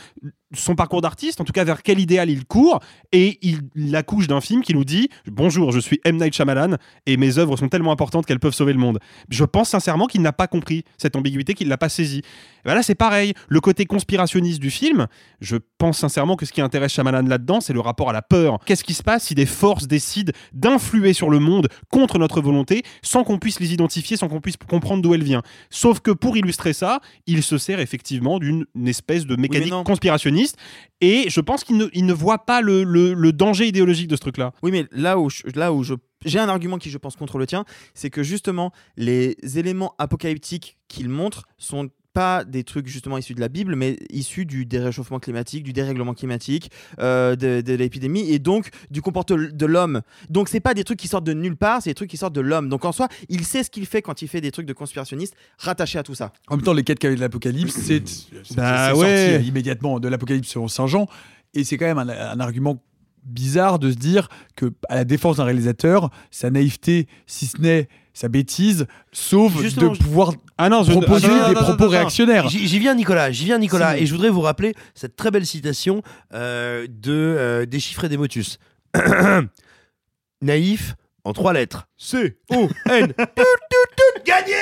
[0.53, 2.79] son parcours d'artiste, en tout cas vers quel idéal il court,
[3.11, 6.17] et il l'accouche d'un film qui nous dit Bonjour, je suis M.
[6.17, 8.99] Night Shyamalan, et mes œuvres sont tellement importantes qu'elles peuvent sauver le monde.
[9.29, 12.21] Je pense sincèrement qu'il n'a pas compris cette ambiguïté, qu'il l'a pas saisie.
[12.63, 13.33] Voilà, c'est pareil.
[13.47, 15.07] Le côté conspirationniste du film,
[15.39, 18.59] je pense sincèrement que ce qui intéresse Shyamalan là-dedans, c'est le rapport à la peur.
[18.65, 22.83] Qu'est-ce qui se passe si des forces décident d'influer sur le monde contre notre volonté,
[23.01, 25.41] sans qu'on puisse les identifier, sans qu'on puisse comprendre d'où elles viennent?
[25.69, 30.34] Sauf que pour illustrer ça, il se sert effectivement d'une une espèce de mécanique conspirationniste,
[31.01, 34.53] et je pense qu'il ne, voit pas le, danger idéologique de ce truc-là.
[34.63, 37.45] Oui, mais là où là où je j'ai un argument qui je pense contre le
[37.45, 43.33] tien, c'est que justement les éléments apocalyptiques qu'il montre sont pas des trucs justement issus
[43.35, 48.31] de la Bible, mais issus du déréchauffement climatique, du dérèglement climatique, euh, de, de l'épidémie
[48.31, 50.01] et donc du comportement de l'homme.
[50.29, 52.33] Donc c'est pas des trucs qui sortent de nulle part, c'est des trucs qui sortent
[52.33, 52.69] de l'homme.
[52.69, 55.35] Donc en soi, il sait ce qu'il fait quand il fait des trucs de conspirationniste
[55.57, 56.31] rattachés à tout ça.
[56.47, 58.01] En même temps, les quatre cavaliers de l'Apocalypse, c'est
[58.55, 59.31] Bah ouais.
[59.33, 61.07] sorti immédiatement de l'Apocalypse selon Saint Jean.
[61.53, 62.81] Et c'est quand même un, un argument
[63.25, 67.87] bizarre de se dire que, à la défense d'un réalisateur, sa naïveté, si ce n'est
[68.13, 72.47] sa bêtise, sauve Justement, de pouvoir Ah non, je- proposer des propos réactionnaires.
[72.47, 73.31] J'y viens, Nicolas.
[73.31, 73.97] J'y viens, Nicolas.
[73.97, 76.01] Et je voudrais vous rappeler cette très belle citation
[76.33, 78.57] euh, de euh, Déchiffrer des Motus.
[80.41, 81.87] Naïf en trois lettres.
[81.97, 83.07] C-O-N.
[83.07, 83.43] Tout, tout,
[83.97, 84.53] tout, Gagné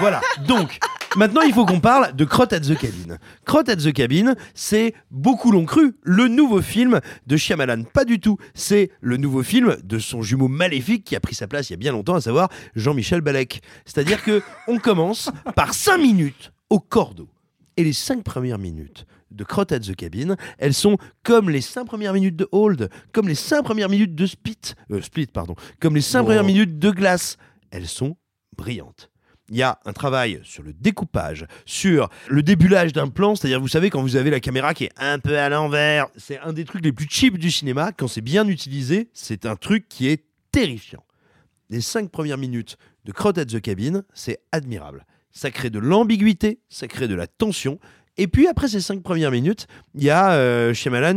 [0.00, 0.20] Voilà.
[0.46, 0.78] Donc,
[1.16, 3.16] maintenant, il faut qu'on parle de Crotte at the Cabin.
[3.44, 7.84] Crotte at the Cabin, c'est, beaucoup l'ont cru, le nouveau film de Shyamalan.
[7.84, 8.36] Pas du tout.
[8.54, 11.74] C'est le nouveau film de son jumeau maléfique qui a pris sa place il y
[11.74, 13.60] a bien longtemps, à savoir Jean-Michel Balek.
[13.84, 17.28] C'est-à-dire que on commence par 5 minutes au cordeau.
[17.76, 21.84] Et les 5 premières minutes de Crotte at the Cabin, elles sont comme les 5
[21.86, 25.96] premières minutes de Hold, comme les 5 premières minutes de Split, euh, Split pardon, comme
[25.96, 26.24] les 5 Oh.
[26.26, 27.36] premières minutes de Glace.
[27.72, 28.16] Elles sont
[28.56, 29.10] brillantes.
[29.50, 33.68] Il y a un travail sur le découpage, sur le débulage d'un plan, c'est-à-dire, vous
[33.68, 36.64] savez, quand vous avez la caméra qui est un peu à l'envers, c'est un des
[36.64, 37.92] trucs les plus cheap du cinéma.
[37.92, 41.04] Quand c'est bien utilisé, c'est un truc qui est terrifiant.
[41.68, 45.04] Les cinq premières minutes de Crotte at the Cabin, c'est admirable.
[45.30, 47.78] Ça crée de l'ambiguïté, ça crée de la tension.
[48.16, 50.72] Et puis après ces cinq premières minutes, il y a euh,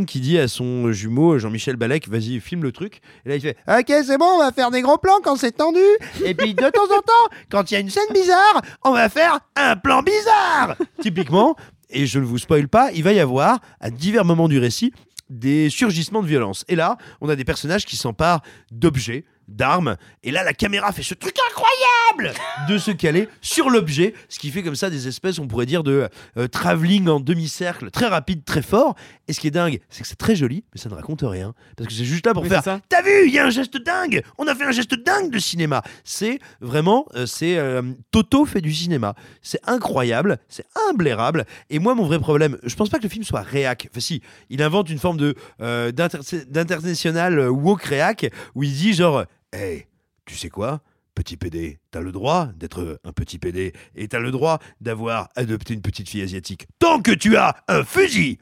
[0.08, 3.02] qui dit à son jumeau Jean-Michel Balek, vas-y, filme le truc.
[3.26, 5.52] Et là, il fait, ok, c'est bon, on va faire des gros plans quand c'est
[5.52, 5.80] tendu.
[6.26, 9.10] Et puis de temps en temps, quand il y a une scène bizarre, on va
[9.10, 10.76] faire un plan bizarre.
[11.00, 11.56] Typiquement,
[11.90, 14.92] et je ne vous spoil pas, il va y avoir à divers moments du récit
[15.30, 16.66] des surgissements de violence.
[16.68, 18.42] Et là, on a des personnages qui s'emparent
[18.72, 19.96] d'objets, d'armes.
[20.24, 22.34] Et là, la caméra fait ce truc incroyable
[22.70, 25.84] de se caler sur l'objet, ce qui fait comme ça des espèces, on pourrait dire,
[25.84, 28.96] de euh, travelling en demi-cercle, très rapide, très fort.
[29.28, 31.54] Et ce qui est dingue, c'est que c'est très joli, mais ça ne raconte rien.
[31.76, 32.80] Parce que c'est juste là pour Oui, faire ça.
[32.90, 35.40] T'as vu, il y a un geste dingue On a fait un geste dingue de
[35.40, 35.82] cinéma.
[36.04, 37.82] C'est vraiment, euh, c'est euh,
[38.12, 39.16] Toto fait du cinéma.
[39.42, 41.46] C'est incroyable, c'est imblairable.
[41.70, 43.88] Et moi, mon vrai problème, je pense pas que le film soit réac.
[43.92, 48.94] Enfin, si, il invente une forme de euh, d'inter- d'international woke réac où il dit
[48.94, 49.88] genre, hey,
[50.26, 50.82] tu sais quoi?
[51.16, 55.74] Petit PD, t'as le droit d'être un petit PD et t'as le droit d'avoir adopté
[55.74, 58.38] une petite fille asiatique tant que tu as un fusil.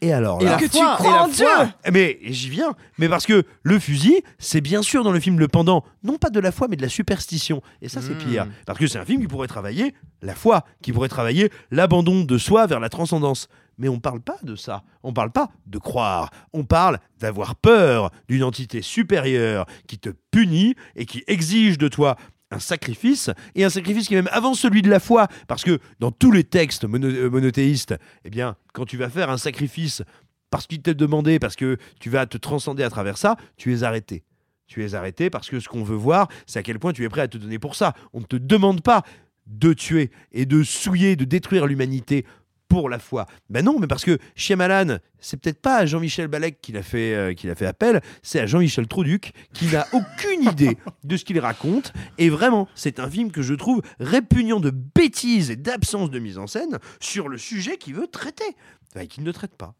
[0.00, 1.68] Et alors Et là, la Que tu foi, crois et la en Dieu foi.
[1.92, 2.74] Mais j'y viens.
[2.98, 6.30] Mais parce que le fusil, c'est bien sûr dans le film le pendant, non pas
[6.30, 7.62] de la foi, mais de la superstition.
[7.82, 8.18] Et ça, c'est Mm.
[8.18, 8.46] pire.
[8.66, 12.38] Parce que c'est un film qui pourrait travailler la foi, qui pourrait travailler l'abandon de
[12.38, 13.48] soi vers la transcendance.
[13.82, 14.84] Mais on parle pas de ça.
[15.02, 16.30] On parle pas de croire.
[16.52, 22.16] On parle d'avoir peur d'une entité supérieure qui te punit et qui exige de toi
[22.52, 25.80] un sacrifice, et un sacrifice qui est même avant celui de la foi, parce que
[26.00, 30.02] dans tous les textes euh, monothéistes, eh bien, quand tu vas faire un sacrifice
[30.50, 33.82] parce qu'il t'est demandé, parce que tu vas te transcender à travers ça, tu es
[33.82, 34.22] arrêté.
[34.66, 37.08] Tu es arrêté parce que ce qu'on veut voir, c'est à quel point tu es
[37.08, 37.94] prêt à te donner pour ça.
[38.12, 39.02] On ne te demande pas
[39.46, 42.24] de tuer et de souiller, de détruire l'humanité
[42.72, 43.26] pour la foi.
[43.50, 47.14] Ben non, mais parce que Shyamalan, c'est peut-être pas à Jean-Michel Balek qu'il a fait
[47.14, 51.92] euh, fait appel, c'est à Jean-Michel Trouduc qui n'a aucune idée de ce qu'il raconte.
[52.16, 56.38] Et vraiment, c'est un film que je trouve répugnant de bêtises et d'absence de mise
[56.38, 58.56] en scène sur le sujet qu'il veut traiter,
[58.96, 59.74] enfin, qu'il ne traite pas.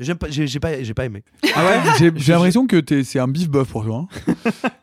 [0.00, 1.22] J'aime pas, j'ai j'ai pas, j'ai pas aimé.
[1.56, 4.06] Ah ouais J'ai j'ai l'impression que t'es- c'est un bif bof pour toi.
[4.28, 4.34] hein.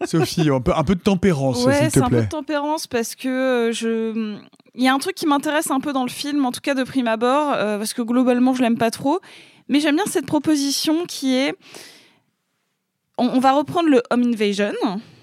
[0.05, 2.26] Sophie, un peu, un peu de tempérance, Ouais, s'il c'est te un peu plaît.
[2.26, 4.38] de tempérance parce que euh, je.
[4.78, 6.74] Il y a un truc qui m'intéresse un peu dans le film, en tout cas
[6.74, 9.20] de prime abord, euh, parce que globalement je l'aime pas trop.
[9.70, 11.55] Mais j'aime bien cette proposition qui est.
[13.18, 14.74] On, on va reprendre le Home Invasion.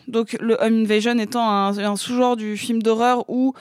[0.09, 3.53] Donc le Home Invasion étant un, un sous-genre du film d'horreur où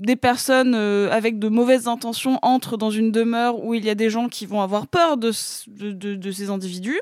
[0.00, 3.94] des personnes euh, avec de mauvaises intentions entrent dans une demeure où il y a
[3.94, 7.00] des gens qui vont avoir peur de, ce- de- de- de ces individus.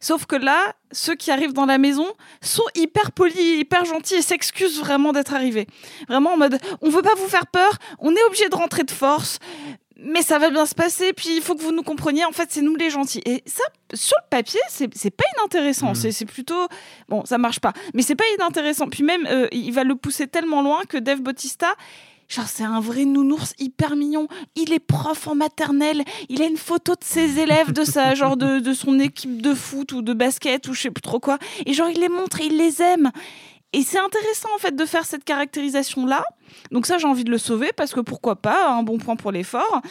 [0.00, 2.06] Sauf que là, ceux qui arrivent dans la maison
[2.42, 5.66] sont hyper polis, hyper gentils et s'excusent vraiment d'être arrivés.
[6.08, 8.90] Vraiment en mode, on veut pas vous faire peur, on est obligé de rentrer de
[8.90, 9.38] force,
[9.96, 12.48] mais ça va bien se passer, puis il faut que vous nous compreniez, en fait,
[12.50, 13.22] c'est nous les gentils.
[13.24, 13.62] Et ça,
[13.94, 16.66] sur le papier, c'est pas inintéressant, c'est c'est plutôt...
[17.08, 18.88] Bon, ça marche pas, mais c'est pas inintéressant.
[18.88, 21.68] Puis même, euh, il va le pousser tellement loin que Dave Bautista...
[22.28, 24.28] Genre, c'est un vrai nounours hyper mignon.
[24.56, 26.02] Il est prof en maternelle.
[26.28, 29.54] Il a une photo de ses élèves, de sa, genre, de, de son équipe de
[29.54, 31.38] foot ou de basket ou je sais plus trop quoi.
[31.66, 33.10] Et genre, il les montre et il les aime.
[33.72, 36.24] Et c'est intéressant, en fait, de faire cette caractérisation-là.
[36.70, 39.32] Donc ça, j'ai envie de le sauver parce que pourquoi pas, un bon point pour
[39.32, 39.82] l'effort.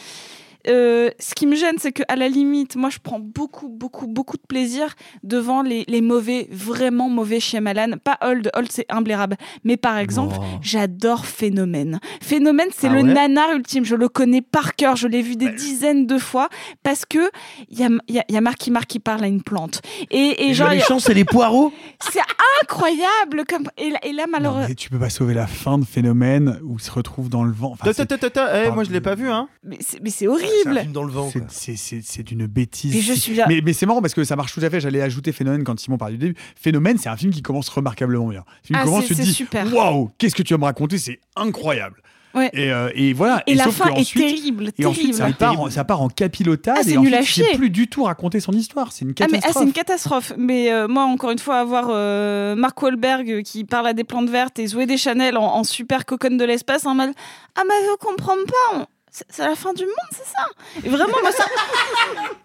[0.68, 4.36] Euh, ce qui me gêne, c'est qu'à la limite, moi, je prends beaucoup, beaucoup, beaucoup
[4.36, 7.98] de plaisir devant les, les mauvais, vraiment mauvais Shyamalan.
[8.02, 9.36] Pas Old, Old, c'est imblairable.
[9.64, 10.42] Mais par exemple, Oh.
[10.62, 12.00] j'adore Phénomène.
[12.22, 13.84] Phénomène, c'est Ah le ouais nanar ultime.
[13.84, 14.96] Je le connais par cœur.
[14.96, 16.48] Je l'ai vu des dizaines de fois
[16.82, 17.30] parce que
[17.68, 19.82] il y a, y, a, y a Marky Mark qui parle à une plante.
[20.10, 21.72] Et, et Et genre, les champs, c'est les poireaux
[22.12, 22.20] c'est
[22.62, 23.44] incroyable.
[23.48, 23.68] Comme...
[23.76, 24.74] Et, là, et là, Non, malheureusement.
[24.76, 27.72] tu peux pas sauver la fin de Phénomène où il se retrouve dans le vent.
[27.72, 29.48] Enfin, Ta- c'est- ta- ta- ta- ta- eh, moi je l'ai pas vu hein.
[29.62, 30.26] Mais c'est
[30.62, 30.92] c'est horrible.
[30.92, 31.30] dans le vent.
[31.30, 32.94] C'est- C'est c'est- c'est d'une bêtise.
[32.94, 34.80] Mais je suis là- mais, mais c'est marrant parce que ça marche tout à fait.
[34.80, 36.36] J'allais ajouter Phénomène quand Simon parlait du début.
[36.56, 38.44] Phénomène, c'est un film qui commence remarquablement bien.
[38.62, 39.72] Le film Ah, commence, c'est- tu te c'est dis super.
[39.74, 42.00] Waouh, qu'est-ce que tu vas me raconter C'est incroyable.
[42.34, 42.50] Ouais.
[42.52, 43.44] Et, euh, et voilà.
[43.46, 45.36] Et la sauf fin que est ensuite- terrible, Et ensuite, ça terrible.
[45.38, 46.74] part, en, ça part en capilotade.
[46.76, 47.56] Ah, c'est et nul à ensuite, il sait chier.
[47.58, 48.90] plus du tout raconter son histoire.
[48.90, 49.62] C'est une Ah, mais ah, catastrophe.
[49.62, 50.32] c'est une catastrophe.
[50.36, 54.02] Mais euh, moi, encore une fois, avoir euh, Mark Wahlberg euh, qui parle à des
[54.02, 57.10] plantes vertes et Zoé Deschanel en, en super coconne de l'espace en mode
[57.54, 58.34] Ah, mais je comprends
[58.72, 58.88] pas.
[59.16, 61.44] C'est c'est la fin du monde, c'est ça vraiment, moi ça,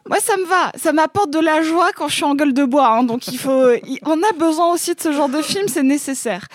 [0.08, 0.72] moi, ça me va.
[0.76, 2.90] Ça m'apporte de la joie quand je suis en gueule de bois.
[2.90, 3.04] hein.
[3.04, 3.72] donc, il faut,
[4.06, 6.46] on a besoin aussi de ce genre de film, c'est nécessaire.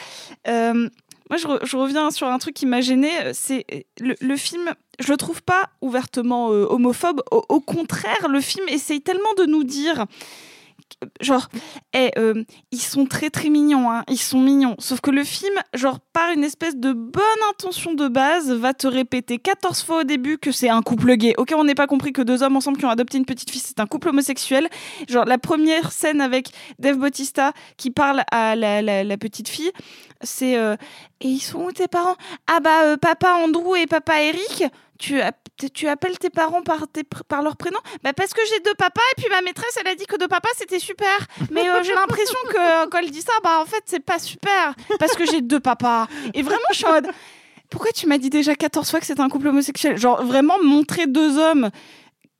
[0.47, 0.89] Euh,
[1.31, 3.11] moi, je, re- je reviens sur un truc qui m'a gêné.
[3.33, 4.73] C'est euh, le, le film.
[5.01, 7.21] Je le trouve pas ouvertement euh, homophobe.
[7.33, 10.05] Au contraire, le film essaye tellement de nous dire.
[11.21, 11.49] Genre,
[11.93, 14.75] eh, euh, ils sont très très mignons, hein, ils sont mignons.
[14.79, 18.87] Sauf que le film, genre, par une espèce de bonne intention de base, va te
[18.87, 21.35] répéter 14 fois au début que c'est un couple gay.
[21.39, 23.63] Ok, on n'est pas compris que deux hommes ensemble qui ont adopté une petite fille,
[23.65, 24.69] c'est un couple homosexuel.
[25.09, 29.71] Genre, la première scène avec Dave Bautista qui parle à la, petite fille,
[30.25, 30.77] c'est euh,
[31.21, 32.17] Et ils sont où tes parents?
[32.47, 34.65] Ah bah, euh, papa Andrew et papa Eric
[34.99, 35.21] tu,
[35.73, 37.79] tu appelles tes parents par, tes par leur prénom?
[38.03, 40.29] Bah Parce que j'ai deux papas et puis ma maîtresse, elle a dit que deux
[40.29, 41.27] papas, c'était super.
[41.51, 44.75] Mais euh, j'ai l'impression que quand elle dit ça, bah en fait, c'est pas super.
[44.99, 46.07] Parce que j'ai deux papas.
[46.33, 47.09] Et vraiment, mode,
[47.71, 49.99] Pourquoi tu m'as dit déjà 14 fois que c'était un couple homosexuel?
[49.99, 51.71] Genre, vraiment montrer deux hommes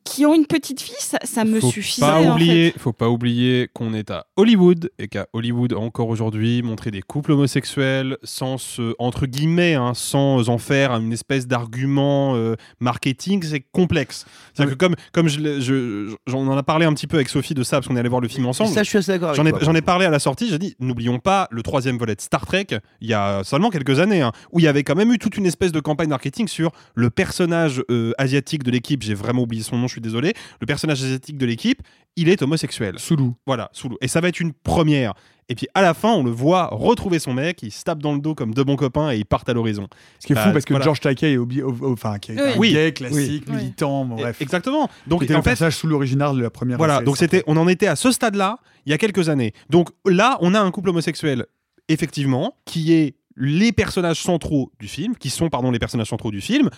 [0.05, 2.07] qui ont une petite fille, ça, ça me faut suffisait.
[2.07, 2.79] pas en oublier, fait.
[2.79, 7.33] faut pas oublier qu'on est à Hollywood et qu'à Hollywood encore aujourd'hui montrer des couples
[7.33, 13.61] homosexuels sans ce, entre guillemets hein, sans en faire une espèce d'argument euh, marketing c'est
[13.73, 14.27] complexe.
[14.53, 17.79] C'est-à-dire que comme comme je, en a parlé un petit peu avec Sophie de ça
[17.79, 18.71] parce qu'on est allé voir le film ensemble.
[18.71, 20.49] Ça, je suis assez d'accord avec J'en ai, toi, j'en ai parlé à la sortie.
[20.49, 22.67] J'ai dit n'oublions pas le troisième volet de Star Trek
[23.01, 25.37] il y a seulement quelques années hein, où il y avait quand même eu toute
[25.37, 29.03] une espèce de campagne marketing sur le personnage euh, asiatique de l'équipe.
[29.03, 30.33] J'ai vraiment oublié son nom, je suis désolé.
[30.61, 31.83] Le personnage asiatique de l'équipe,
[32.17, 32.99] il est homosexuel.
[32.99, 33.31] Sulu.
[33.47, 33.97] Voilà, Sulu.
[34.01, 35.15] Et ça va être une première.
[35.51, 38.15] Et puis à la fin, on le voit retrouver son mec, il se tape dans
[38.15, 39.89] le dos comme deux bons copains et ils partent à l'horizon.
[40.19, 40.85] Ce qui est fou Bah, parce que voilà.
[40.85, 42.73] George Takei est obi- au- au- enfin, qui est un Oui.
[42.73, 43.57] gay classique, Oui.
[43.57, 44.41] militant, bon, bref.
[44.41, 44.89] Exactement.
[45.07, 46.79] Donc C'était en le fait, personnage sous l'original de la première.
[46.79, 47.05] voilà, SS.
[47.05, 49.53] donc c'était, on en était à ce stade-là il y a quelques années.
[49.69, 51.45] Donc là, on a un couple homosexuel,
[51.89, 56.41] effectivement, qui est les personnages centraux du film, qui sont pardon les personnages centraux du
[56.41, 56.71] film.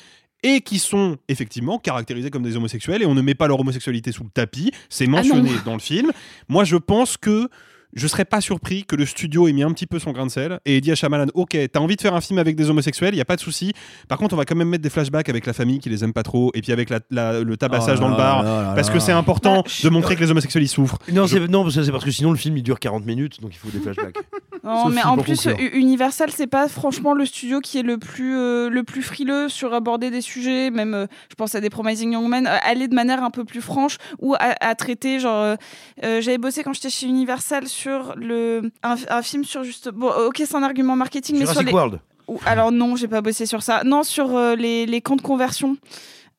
[0.48, 4.12] Et qui sont effectivement caractérisés comme des homosexuels et on ne met pas leur homosexualité
[4.12, 5.56] sous le tapis, c'est mentionné non.
[5.64, 6.12] dans le film.
[6.48, 7.48] Moi je pense que
[7.94, 10.30] je serais pas surpris que le studio ait mis un petit peu son grain de
[10.30, 12.68] sel et ait dit à Shyamalan Ok, t'as envie de faire un film avec des
[12.70, 13.72] homosexuels, il y a pas de souci.
[14.08, 16.12] Par contre, on va quand même mettre des flashbacks avec la famille qui les aime
[16.12, 18.72] pas trop et puis avec la- la- le tabassage Oh dans le bar là là
[18.74, 18.94] parce là.
[18.94, 20.98] que c'est important de montrer que les homosexuels ils souffrent.
[21.12, 23.06] Non, Je- c'est non, parce que c'est parce que sinon le film il dure 40
[23.06, 24.16] minutes, donc il faut des flashbacks.
[24.64, 25.68] Non, Sophie, mais en plus, conclure.
[25.74, 29.72] Universal, c'est pas franchement le studio qui est le plus, euh, le plus frileux sur
[29.72, 32.94] aborder des sujets, même euh, je pense à des Promising Young Men, euh, aller de
[32.94, 35.20] manière un peu plus franche ou à, à traiter.
[35.20, 35.56] Genre, euh,
[36.04, 39.90] euh, j'avais bossé quand j'étais chez Universal sur le, un, un film sur juste.
[39.90, 41.72] Bon, ok, c'est un argument marketing, mais sur les.
[41.72, 42.00] World.
[42.28, 43.82] Ou- alors non, j'ai pas bossé sur ça.
[43.84, 45.76] Non, sur euh, les, les camps de conversion.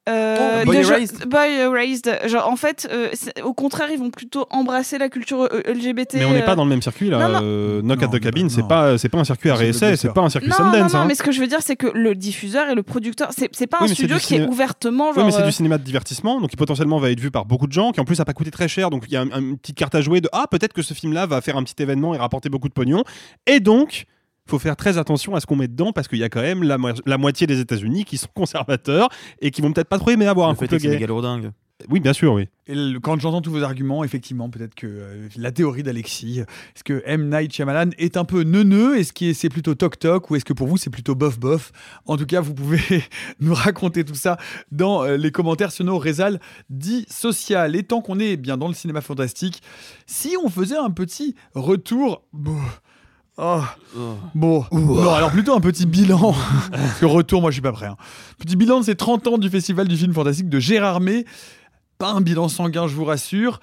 [0.07, 1.25] Euh, Oh, Boy de genre- Erased.
[1.27, 2.19] Boy Erased.
[2.27, 3.09] Genre, en fait, euh,
[3.43, 6.15] au contraire, ils vont plutôt embrasser la culture euh, LGBT.
[6.15, 7.19] Mais on n'est euh, pas dans le même circuit là.
[7.19, 7.39] Non, non.
[7.43, 10.13] Euh, Knock Non, at the Cabin, pas- c'est pas, c'est pas un circuit RSS, c'est
[10.13, 10.73] pas un circuit non, Sundance.
[10.93, 11.05] non, non, hein.
[11.07, 13.77] mais ce que je veux dire, c'est que le diffuseur et le producteur, c'est pas
[13.81, 15.25] Oui, un studio qui est ouvertement Oui, genre.
[15.25, 17.67] mais c'est euh, du cinéma de divertissement, donc qui potentiellement va être vu par beaucoup
[17.67, 19.31] de gens, qui en plus a pas coûté très cher, donc il y a un-
[19.31, 21.63] un- une petite carte à jouer de ah peut-être que ce film-là va faire un
[21.63, 23.03] petit événement et rapporter beaucoup de pognon,
[23.45, 24.05] et donc
[24.47, 26.63] faut faire très attention à ce qu'on met dedans parce qu'il y a quand même
[26.63, 29.09] la, mo- la moitié des États-Unis qui sont conservateurs
[29.41, 30.89] et qui vont peut-être pas trop aimer avoir Le un fait couple gay.
[30.89, 31.51] mégalodingue.
[31.91, 32.47] Oui, bien sûr, oui.
[32.65, 36.83] Et le- quand j'entends tous vos arguments, effectivement, peut-être que euh, la théorie d'Alexis, est-ce
[36.83, 37.29] que M.
[37.29, 38.97] Night Shyamalan est un peu neuneux?
[38.97, 41.71] Est-ce que c'est plutôt toc-toc Ou est-ce que pour vous, c'est plutôt bof-bof?
[42.07, 42.79] En tout cas, vous pouvez
[43.39, 44.37] nous raconter tout ça
[44.71, 46.39] dans euh, les commentaires sur nos réseaux
[46.71, 47.75] dits social.
[47.75, 49.61] Et tant qu'on est bien dans le cinéma fantastique,
[50.07, 52.23] si on faisait un petit retour...
[52.33, 52.57] Bon,
[53.37, 53.61] oh,
[54.35, 56.33] Bon, non, alors plutôt un petit bilan.
[56.71, 57.87] Parce que retour, moi je suis pas prêt.
[57.87, 57.97] hein.
[58.39, 61.25] Petit bilan de ces 30 ans du Festival du film fantastique de Gérard May.
[61.97, 63.59] Pas un bilan sanguin, je vous rassure.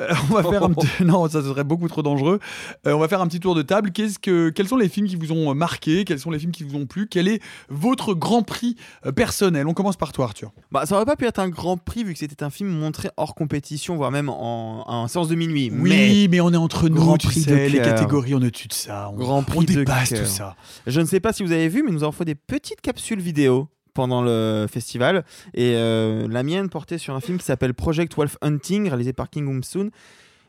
[0.00, 1.04] Euh, on va faire un petit...
[1.04, 2.38] Non, ça serait beaucoup trop dangereux.
[2.86, 3.90] Euh, on va faire un petit tour de table.
[3.90, 4.50] Qu'est-ce que...
[4.50, 6.04] Quels sont les films qui vous ont marqué?
[6.04, 7.08] Quels sont les films qui vous ont plu?
[7.08, 8.76] Quel est votre grand prix
[9.06, 9.66] euh, personnel?
[9.66, 10.52] On commence par toi, Arthur.
[10.70, 13.08] Bah, ça aurait pas pu être un grand prix vu que c'était un film montré
[13.16, 15.70] hors compétition, voire même en, en séance de minuit.
[15.72, 18.50] Oui, mais, on est entre nous, Grand tu prix sais, de les catégories, on est
[18.50, 19.10] dessus de ça.
[19.12, 20.56] On, Grand prix dépasse tout ça.
[20.86, 23.20] Je ne sais pas si vous avez vu, mais nous avons fait des petites capsules
[23.20, 23.68] vidéo
[23.98, 25.24] pendant le festival.
[25.54, 29.28] Et euh, la mienne portait sur un film qui s'appelle Project Wolf Hunting, réalisé par
[29.28, 29.90] King Woom-soon.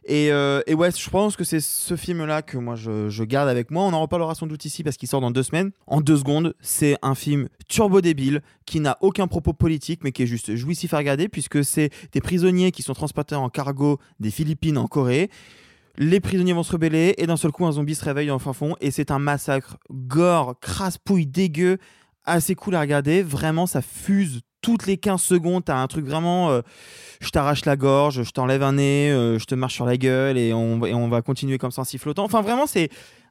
[0.06, 3.50] Et, euh, et ouais, je pense que c'est ce film-là que moi je, je garde
[3.50, 3.86] avec moi.
[3.86, 5.72] On en reparlera sans doute ici parce qu'il sort dans deux semaines.
[5.88, 10.22] En deux secondes, c'est un film turbo débile qui n'a aucun propos politique mais qui
[10.22, 14.30] est juste jouissif à regarder puisque c'est des prisonniers qui sont transportés en cargo des
[14.30, 15.32] Philippines en Corée.
[15.98, 18.54] Les prisonniers vont se rebeller et d'un seul coup un zombie se réveille en fin
[18.54, 21.80] fond et c'est un massacre gore, crasse-pouille, dégueu,
[22.30, 23.24] assez cool à regarder.
[23.24, 25.66] Vraiment, ça fuse toutes les 15 secondes.
[25.66, 26.62] T'as un truc vraiment, euh,
[27.22, 30.38] je t'arrache la gorge, je t'enlève un nez, euh, je te marche sur la gueule
[30.38, 32.24] et on, et on va continuer comme ça en sifflotant.
[32.24, 32.90] Enfin, vraiment, c'est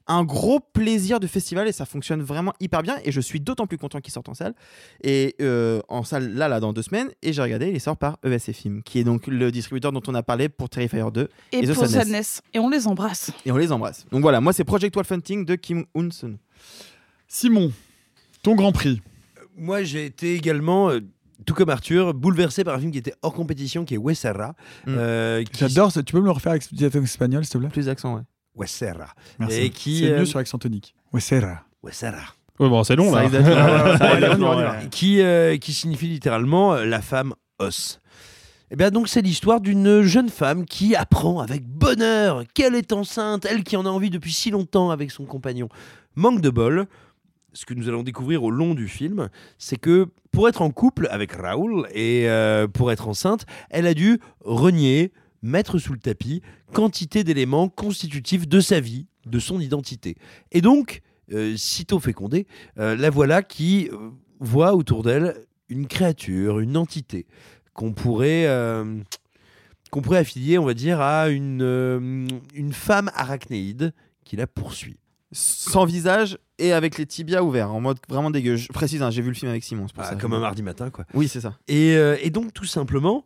[0.09, 2.97] un gros plaisir de festival et ça fonctionne vraiment hyper bien.
[3.05, 4.55] Et je suis d'autant plus content qu'il sorte en salle.
[5.03, 7.09] Et euh, en salle, là, là, dans deux semaines.
[7.21, 10.15] Et j'ai regardé, il sort par ESC Film, qui est donc le distributeur dont on
[10.15, 11.91] a parlé pour Terrifier 2 Et, The pour Sadness.
[11.91, 12.41] Sadness.
[12.55, 13.31] Et on les embrasse.
[13.45, 14.07] Et on les embrasse.
[14.11, 16.37] Donc voilà, moi, c'est Project Wolf Hunting de Kim Hoon-sun.
[17.27, 17.71] Simon,
[18.43, 19.01] ton grand prix.
[19.57, 20.99] Moi, j'ai été également, euh,
[21.45, 24.55] tout comme Arthur, bouleversé par un film qui était hors compétition, qui est Wesserra.
[24.85, 24.95] Mm.
[24.97, 26.03] euh, qui- J'adore ça.
[26.03, 27.69] Tu peux me le refaire avec l'accent espagnol, s'il te plaît?
[27.69, 28.21] Plus d'accent, ouais.
[28.55, 29.13] Wesserra.
[29.39, 29.59] Merci.
[29.59, 30.95] Et qui, C'est euh, mieux sur accent tonique.
[31.13, 31.65] Rare.
[31.83, 32.33] Wesserra.
[32.59, 33.29] Ouais, bon, c'est long là.
[33.97, 37.99] ça qui, euh, qui signifie littéralement euh, la femme os.
[38.71, 43.45] Et bien donc c'est l'histoire d'une jeune femme qui apprend avec bonheur qu'elle est enceinte,
[43.49, 45.69] elle qui en a envie depuis si longtemps avec son compagnon.
[46.15, 46.85] Manque de bol,
[47.53, 51.07] ce que nous allons découvrir au long du film, c'est que pour être en couple
[51.11, 56.41] avec Raoul et euh, pour être enceinte, elle a dû renier, mettre sous le tapis
[56.73, 60.15] quantité d'éléments constitutifs de sa vie, de son identité.
[60.51, 62.45] Et donc, euh, sitôt fécondée,
[62.77, 63.89] euh, la voilà qui
[64.39, 65.35] voit autour d'elle
[65.69, 67.25] une créature, une entité
[67.73, 68.47] qu'on pourrait
[69.91, 73.91] qu'on pourrait affilier, on va dire, à une, une femme arachnéide
[74.23, 74.99] qui la poursuit.
[75.31, 78.55] Sans visage et avec les tibias ouverts, en mode vraiment dégueu.
[78.55, 79.85] Je précise, hein, j'ai vu le film avec Simon.
[79.87, 80.15] c'est pour Ah, ça.
[80.15, 81.05] comme un mardi matin, quoi.
[81.13, 81.57] Oui, c'est ça.
[81.67, 83.23] Et, euh, et donc, tout simplement,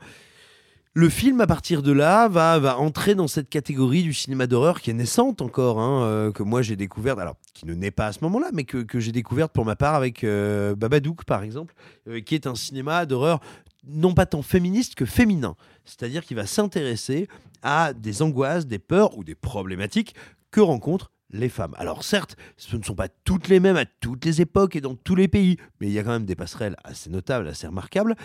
[0.96, 4.82] le film, à partir de là, va, va entrer dans cette catégorie du cinéma d'horreur
[4.82, 8.08] qui est naissante encore, hein, euh, que moi j'ai découverte, alors qui ne naît pas
[8.08, 11.42] à ce moment-là, mais que, que j'ai découverte pour ma part avec euh, Babadook, par
[11.42, 11.74] exemple,
[12.10, 13.40] euh, qui est un cinéma d'horreur
[13.88, 15.56] non pas tant féministe que féminin.
[15.84, 17.28] C'est-à-dire qu'il va s'intéresser
[17.64, 20.14] à des angoisses, des peurs ou des problématiques
[20.52, 21.74] que rencontrent les femmes.
[21.78, 24.96] Alors certes, ce ne sont pas toutes les mêmes à toutes les époques et dans
[24.96, 28.16] tous les pays, mais il y a quand même des passerelles assez notables, assez remarquables.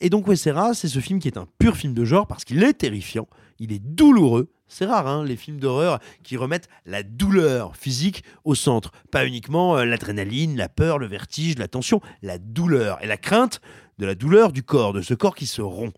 [0.00, 2.62] Et donc Wessera, c'est ce film qui est un pur film de genre parce qu'il
[2.62, 4.50] est terrifiant, il est douloureux.
[4.68, 8.90] C'est rare, hein, les films d'horreur qui remettent la douleur physique au centre.
[9.10, 13.60] Pas uniquement euh, l'adrénaline, la peur, le vertige, la tension, la douleur et la crainte
[13.98, 15.94] de la douleur du corps, de ce corps qui se rompt.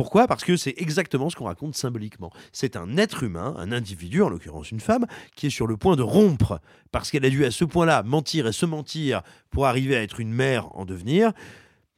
[0.00, 0.26] Pourquoi?
[0.26, 2.30] Parce que c'est exactement ce qu'on raconte symboliquement.
[2.52, 5.04] C'est un être humain, un individu, en l'occurrence une femme,
[5.36, 6.58] qui est sur le point de rompre,
[6.90, 9.20] parce qu'elle a dû à ce point-là mentir et se mentir
[9.50, 11.32] pour arriver à être une mère en devenir,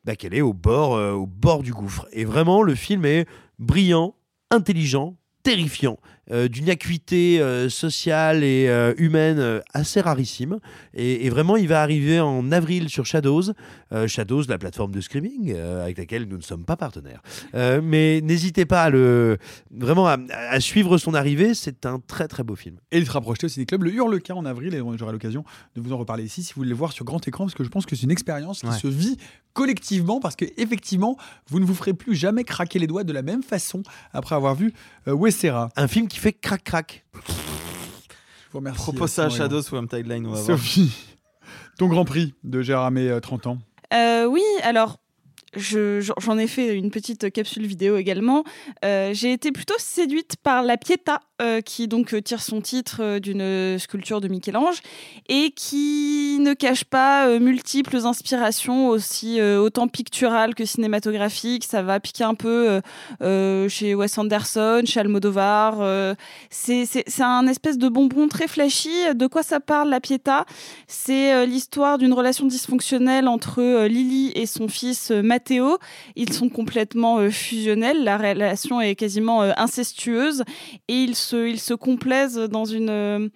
[0.03, 2.09] bah, qu'elle est au bord, euh, au bord du gouffre.
[2.11, 3.25] Et vraiment, le film est
[3.61, 4.17] brillant,
[4.51, 5.97] intelligent, terrifiant,
[6.31, 10.59] euh, d'une acuité euh, sociale et euh, humaine assez rarissime.
[10.95, 13.53] Et, et vraiment, il va arriver en avril sur Shadows.
[14.07, 17.21] Shadows, la plateforme de streaming avec laquelle nous ne sommes pas partenaires.
[17.55, 19.37] Mais n'hésitez pas à le
[19.71, 20.17] vraiment à,
[20.49, 21.53] à suivre son arrivée.
[21.55, 22.77] C'est un très très beau film.
[22.91, 25.45] Et il sera projeté au Ciné Club le Hurlequin en avril et j'aurai l'occasion
[25.77, 27.65] de vous en reparler ici si vous voulez le voir sur grand écran parce que
[27.65, 28.79] je pense que c'est une expérience qui Ouais.
[28.79, 29.19] se vit
[29.53, 31.19] collectivement parce que effectivement
[31.49, 33.83] vous ne vous ferez plus jamais craquer les doigts de la même façon
[34.15, 34.73] après avoir vu
[35.07, 35.69] Wessera.
[35.77, 37.05] Un film qui fait crac crac.
[37.15, 37.21] Je
[38.53, 38.83] vous remercie.
[38.83, 39.29] Propose ça à.
[39.29, 40.59] Shadows ou Tagline, on va voir.
[40.59, 40.93] Sophie,
[41.79, 43.59] ton Grand Prix de Gérard Armé, euh, 30 ans.
[43.93, 45.02] Euh, oui, alors.
[45.55, 48.45] Je- j'en ai fait une petite capsule vidéo également.
[48.85, 53.19] Euh, J'ai été plutôt séduite par la Pietà, euh, qui donc euh, tire son titre
[53.19, 54.81] d'une sculpture de Michel-Ange
[55.29, 61.65] et qui ne cache pas multiples inspirations aussi autant picturales que cinématographiques.
[61.65, 62.81] Ça va piquer un peu
[63.69, 66.15] chez Wes Anderson, chez Almodovar.
[66.51, 66.87] c'est
[67.21, 68.91] un espèce de bonbon très flashy.
[69.15, 70.47] De quoi ça parle, la Pietà?
[70.87, 75.79] C'est l'histoire d'une relation dysfonctionnelle entre Lily et son fils euh, Matteo.
[76.17, 78.05] Ils sont complètement euh, fusionnels.
[78.05, 80.45] La relation est quasiment euh, incestueuse
[80.89, 82.91] et ils se, complaisent dans une.
[82.91, 83.29] euh,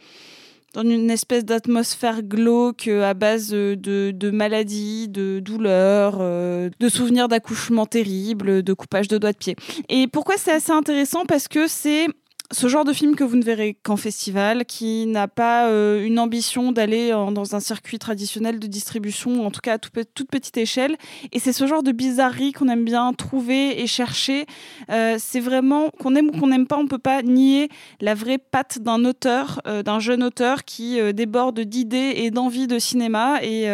[1.09, 9.09] espèce d'atmosphère glauque à base de, maladies, de douleurs, de souvenirs d'accouchements terribles, de coupage
[9.09, 9.57] de doigts de pied.
[9.88, 11.24] Et pourquoi c'est assez intéressant?
[11.24, 12.09] Parce que c'est
[12.53, 16.18] ce genre de film que vous ne verrez qu'en festival, qui n'a pas euh, une
[16.18, 20.97] ambition d'aller dans un circuit traditionnel de distribution, en tout cas à toute petite échelle.
[21.32, 24.47] Et c'est ce genre de bizarrerie qu'on aime bien trouver et chercher.
[24.90, 27.68] Euh, c'est vraiment, qu'on aime ou qu'on n'aime pas, on peut pas nier
[28.01, 32.78] la vraie patte d'un auteur, euh, d'un jeune auteur qui déborde d'idées et d'envie de
[32.78, 33.42] cinéma.
[33.42, 33.66] Et,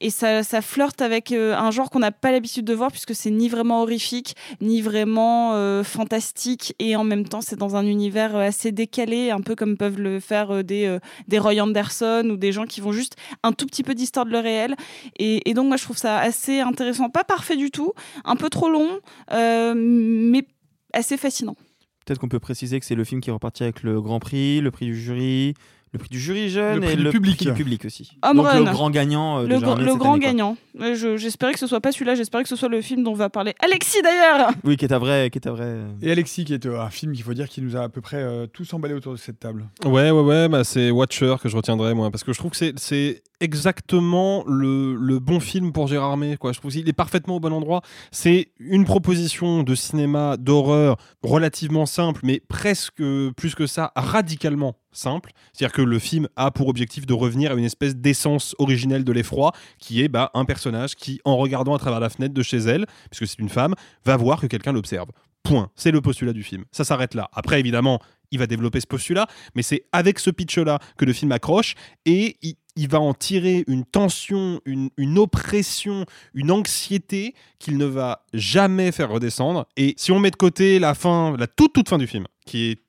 [0.00, 3.30] et ça, ça flirte avec un genre qu'on n'a pas l'habitude de voir, puisque c'est
[3.30, 6.74] ni vraiment horrifique, ni vraiment fantastique.
[6.78, 10.00] Et en même temps, c'est dans un univers euh, assez décalé, un peu comme peuvent
[10.00, 13.52] le faire euh, des, euh, des Roy Anderson ou des gens qui vont juste un
[13.52, 14.76] tout petit peu distordre le réel.
[15.18, 17.10] Et, donc, moi, je trouve ça assez intéressant.
[17.10, 17.92] Pas parfait du tout,
[18.24, 20.46] un peu trop long, mais
[20.92, 21.56] assez fascinant.
[22.04, 24.60] Peut-être qu'on peut préciser que c'est le film qui est reparti avec le Grand Prix,
[24.60, 25.54] le prix du jury,
[25.92, 27.36] le prix du jury jeune Le prix et du le public.
[27.36, 28.10] prix du public aussi.
[28.22, 28.58] Home Donc Run.
[28.58, 30.56] le grand gagnant euh, de Le, gr- le grand année, gagnant.
[30.78, 33.30] Je- J'espérais que ce soit pas celui-là, j'espérais que ce soit le film dont va
[33.30, 34.50] parler Alexis d'ailleurs.
[34.64, 35.64] Oui, qui est un vrai, qui est un vrai.
[35.64, 37.88] euh, Et Alexis, qui est euh, un film qu'il faut dire qui nous a à
[37.88, 39.64] peu près euh, tous emballés autour de cette table.
[39.84, 42.56] Ouais, ouais, ouais, bah c'est Watcher que je retiendrai, moi, parce que je trouve que
[42.76, 46.52] c'est exactement le, le bon film pour Gérard Armé, quoi.
[46.52, 47.82] Je trouve est parfaitement au bon endroit.
[48.10, 53.02] C'est une proposition de cinéma d'horreur relativement simple, mais presque
[53.36, 55.32] plus que ça, radicalement simple.
[55.52, 59.12] C'est-à-dire que le film a pour objectif de revenir à une espèce d'essence originelle de
[59.12, 62.58] l'effroi, qui est bah, un personnage qui, en regardant à travers la fenêtre de chez
[62.58, 63.74] elle, puisque c'est une femme,
[64.04, 65.08] va voir que quelqu'un l'observe.
[65.42, 65.70] Point.
[65.76, 66.64] C'est le postulat du film.
[66.72, 67.28] Ça s'arrête là.
[67.32, 68.00] Après, évidemment,
[68.32, 71.74] il va développer ce postulat, mais c'est avec ce pitch-là que le film accroche
[72.04, 76.04] et il, il va en tirer une tension, une, oppression,
[76.34, 79.66] une anxiété qu'il ne va jamais faire redescendre.
[79.76, 82.70] Et si on met de côté la fin, la toute toute fin du film, qui
[82.70, 82.85] est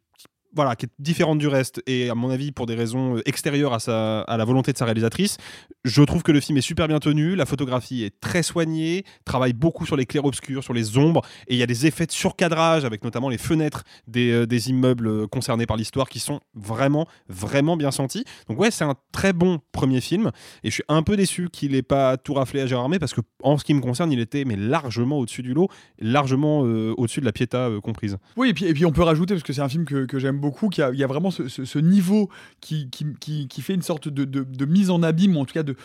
[0.53, 3.79] voilà, qui est différente du reste, et à mon avis pour des raisons extérieures à,
[3.79, 5.37] sa, à la volonté de sa réalisatrice,
[5.83, 9.53] je trouve que le film est super bien tenu, la photographie est très soignée, travaille
[9.53, 12.85] beaucoup sur les clairs-obscurs, sur les ombres, et il y a des effets de surcadrage
[12.85, 17.07] avec notamment les fenêtres des, euh, des immeubles euh, concernés par l'histoire qui sont vraiment,
[17.29, 18.23] vraiment bien sentis.
[18.47, 20.31] Donc ouais, c'est un très bon premier film,
[20.63, 23.13] et je suis un peu déçu qu'il n'ait pas tout raflé à Gérard May, parce
[23.13, 25.69] que en ce qui me concerne, il était mais largement au-dessus du lot,
[25.99, 28.17] largement euh, au-dessus de la Pietà comprise.
[28.35, 30.19] Oui, et puis, et puis on peut rajouter, parce que c'est un film que, que
[30.19, 32.29] j'aime beaucoup, qu'il y a, il y a vraiment ce, ce- ce niveau
[32.61, 35.45] qui, qui, qui, qui fait une sorte de, de- de mise en abîme, ou en
[35.45, 35.75] tout cas de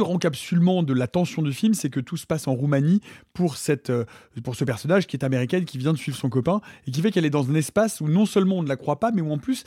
[0.00, 3.00] surencapsulement de la tension du film, c'est que tout se passe en Roumanie
[3.34, 4.04] pour, cette, euh,
[4.42, 7.10] pour ce personnage qui est américaine, qui vient de suivre son copain, et qui fait
[7.10, 9.30] qu'elle est dans un espace où non seulement on ne la croit pas, mais où
[9.30, 9.64] en plus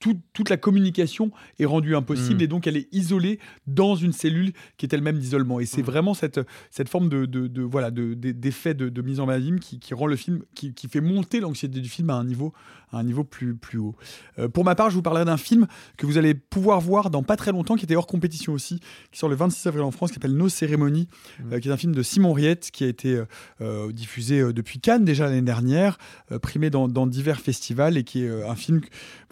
[0.00, 2.42] tout- toute la communication est rendue impossible, Mm.
[2.42, 5.60] et donc elle est isolée dans une cellule qui est elle-même d'isolement.
[5.60, 9.02] Et c'est vraiment cette, cette forme de, de, de- voilà de, de- d'effet de, de
[9.02, 12.10] mise en abîme qui, qui rend le film, qui, qui fait monter l'anxiété du film
[12.10, 12.52] à un niveau,
[12.92, 13.94] à un niveau plus, plus haut.
[14.38, 15.66] Euh, pour ma part, je vous parlerai d'un film
[15.96, 18.80] que vous allez pouvoir voir dans pas très longtemps, qui était hors compétition aussi,
[19.12, 21.08] qui sort le 26 avril en France, qui s'appelle Nos cérémonies,
[21.52, 23.22] euh, qui est un film de Simon Riette, qui a été
[23.60, 25.98] euh, diffusé depuis Cannes déjà l'année dernière,
[26.42, 28.80] primé dans, dans divers festivals, et qui est un film,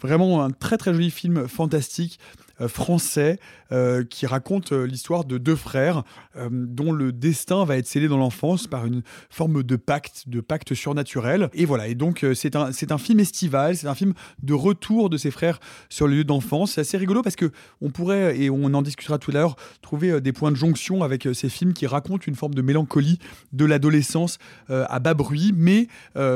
[0.01, 2.19] vraiment un très très joli film fantastique.
[2.61, 3.37] Euh, français
[3.73, 6.03] euh, qui raconte euh, l'histoire de deux frères
[6.51, 10.73] dont le destin va être scellé dans l'enfance par une forme de pacte, de pacte
[10.73, 11.49] surnaturel.
[11.53, 15.09] Et voilà, et donc c'est un, c'est un film estival, c'est un film de retour
[15.09, 16.73] de ces frères sur le lieu d'enfance.
[16.73, 20.19] C'est assez rigolo parce que on pourrait, et on en discutera tout à l'heure, trouver
[20.19, 23.19] des points de jonction avec ces films qui racontent une forme de mélancolie
[23.53, 24.37] de l'adolescence
[24.67, 25.87] à bas bruit, mais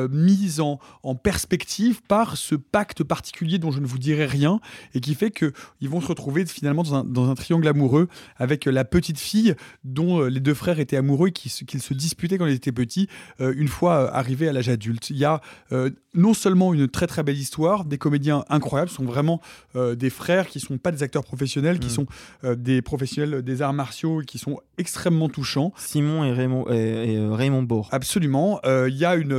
[0.09, 4.61] mise en, en perspective par ce pacte particulier dont je ne vous dirai rien
[4.93, 5.51] et qui fait que
[5.81, 8.07] ils vont se retrouver finalement dans un, dans un triangle amoureux
[8.37, 11.81] avec euh, la petite fille dont euh, les deux frères étaient amoureux et se- qu'ils
[11.81, 13.07] se disputaient quand ils étaient petits
[13.41, 15.09] euh, une fois arrivés à l'âge adulte.
[15.09, 15.41] Il y a
[15.71, 19.41] euh, non seulement une très très belle histoire, des comédiens incroyables, sont vraiment
[19.75, 22.05] euh, des frères qui sont pas des acteurs professionnels, qui sont
[22.43, 25.71] euh, des professionnels des arts martiaux qui sont extrêmement touchants.
[25.77, 27.89] Simon et Raymond, et, et, Raymond Bourg.
[27.91, 28.59] Absolument.
[28.65, 29.33] Il y a une,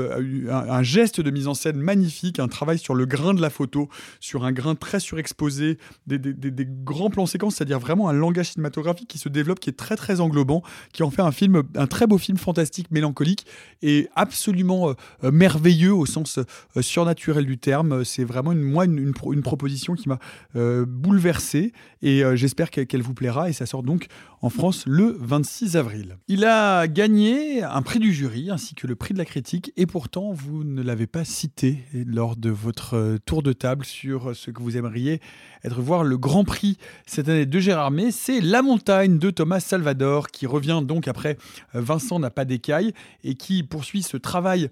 [0.51, 3.51] un, un geste de mise en scène magnifique, un travail sur le grain de la
[3.51, 3.89] photo,
[4.21, 8.13] sur un grain très surexposé, des, des- des- des grands plans séquences, c'est-à-dire vraiment un
[8.13, 11.63] langage cinématographique qui se développe, qui est très très englobant, qui en fait un film,
[11.77, 13.47] un très beau film fantastique, mélancolique
[13.83, 14.95] et absolument euh,
[15.25, 18.05] euh, merveilleux au sens euh, surnaturel du terme.
[18.05, 20.19] C'est vraiment une, moi une, une pro- une proposition qui m'a
[20.57, 24.07] euh, bouleversé et j'espère qu'elle vous plaira et ça sort donc
[24.41, 26.17] en France le 26 avril.
[26.29, 29.85] Il a gagné un prix du jury ainsi que le prix de la critique et
[29.87, 34.63] pourtant vous ne l'avez pas cité lors de votre tour de table sur ce que
[34.63, 35.21] vous aimeriez
[35.63, 39.61] être voir le grand prix cette année de Gérard May, c'est La montagne de Thomas
[39.61, 41.39] Salvador qui revient donc après
[41.77, 42.93] euh, Vincent n'a pas d'écaille
[43.23, 44.69] et qui poursuit ce travail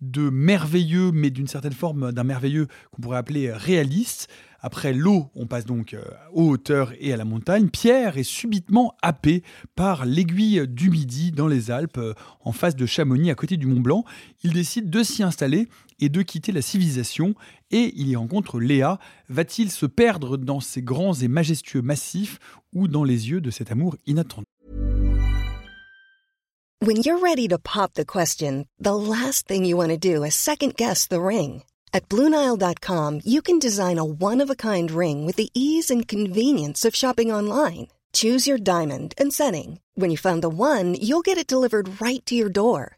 [0.00, 4.28] de merveilleux, mais d'une certaine forme d'un merveilleux qu'on pourrait appeler réaliste.
[4.60, 6.02] Après l'eau, on passe donc euh,
[6.32, 7.68] aux hauteurs et à la montagne.
[7.68, 9.42] Pierre est subitement happé
[9.76, 13.66] par l'aiguille du Midi dans les Alpes, euh, en face de Chamonix, à côté du
[13.66, 14.04] Mont Blanc.
[14.44, 15.68] Il décide de s'y installer
[16.00, 17.34] et de quitter la civilisation.
[17.70, 18.98] Et il y rencontre Léa.
[19.28, 22.38] Va-t-il se perdre dans ces grands et majestueux massifs
[22.74, 24.44] ou dans les yeux de cet amour inattendu?
[26.80, 30.34] When you're ready to pop the question, the last thing you want to do is
[30.34, 31.64] second guess the ring.
[31.92, 36.06] At Bluenile.com, you can design a one of a kind ring with the ease and
[36.06, 37.88] convenience of shopping online.
[38.12, 39.80] Choose your diamond and setting.
[39.96, 42.97] When you find the one, you'll get it delivered right to your door.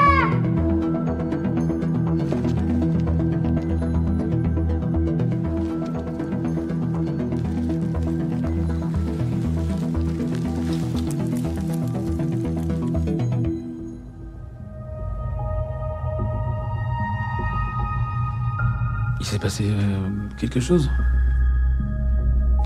[19.41, 20.89] passé euh, quelque chose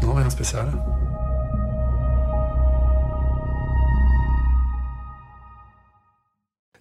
[0.03, 0.67] Non, rien de spécial.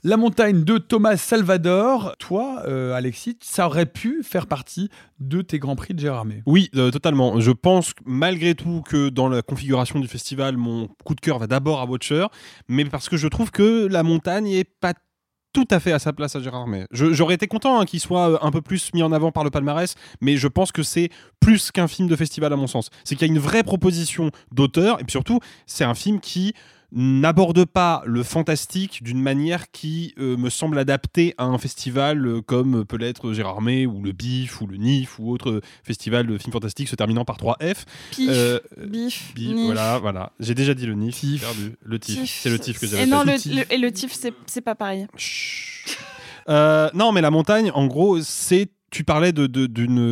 [0.02, 2.16] La montagne de Thomas Salvador.
[2.18, 4.90] Toi, euh, Alexis, ça aurait pu faire partie
[5.20, 6.42] de tes Grands Prix de Gérardmer.
[6.44, 7.40] Oui, euh, totalement.
[7.40, 11.46] Je pense malgré tout que dans la configuration du festival, mon coup de cœur va
[11.46, 12.26] d'abord à Watcher,
[12.68, 14.92] mais parce que je trouve que la montagne est pas
[15.54, 16.84] tout à fait à sa place à Gérard May.
[16.90, 19.50] J'aurais été content hein, qu'il soit euh, un peu plus mis en avant par le
[19.50, 21.08] palmarès, mais je pense que c'est
[21.40, 22.90] plus qu'un film de festival à mon sens.
[23.04, 26.54] C'est qu'il y a une vraie proposition d'auteur, et puis surtout, c'est un film qui
[26.96, 32.40] n'aborde pas le fantastique d'une manière qui euh, me semble adaptée à un festival euh,
[32.40, 36.52] comme peut l'être Gérardmer ou le BIF ou le NIF ou autre festival de films
[36.52, 37.84] fantastiques se terminant par 3F.
[38.12, 39.64] Pif, Euh, bif, BIF, NIF.
[39.66, 40.32] voilà, voilà.
[40.40, 41.72] J'ai déjà dit le NIF, perdu.
[41.82, 43.44] Le TIF, c'est le TIF que j'avais Et non, fait.
[43.46, 44.16] le, le- et le TIF,
[44.46, 45.06] c'est pas pareil.
[46.48, 48.68] Euh, non, mais la montagne, en gros, c'est.
[48.94, 49.66] Tu parlais de- de-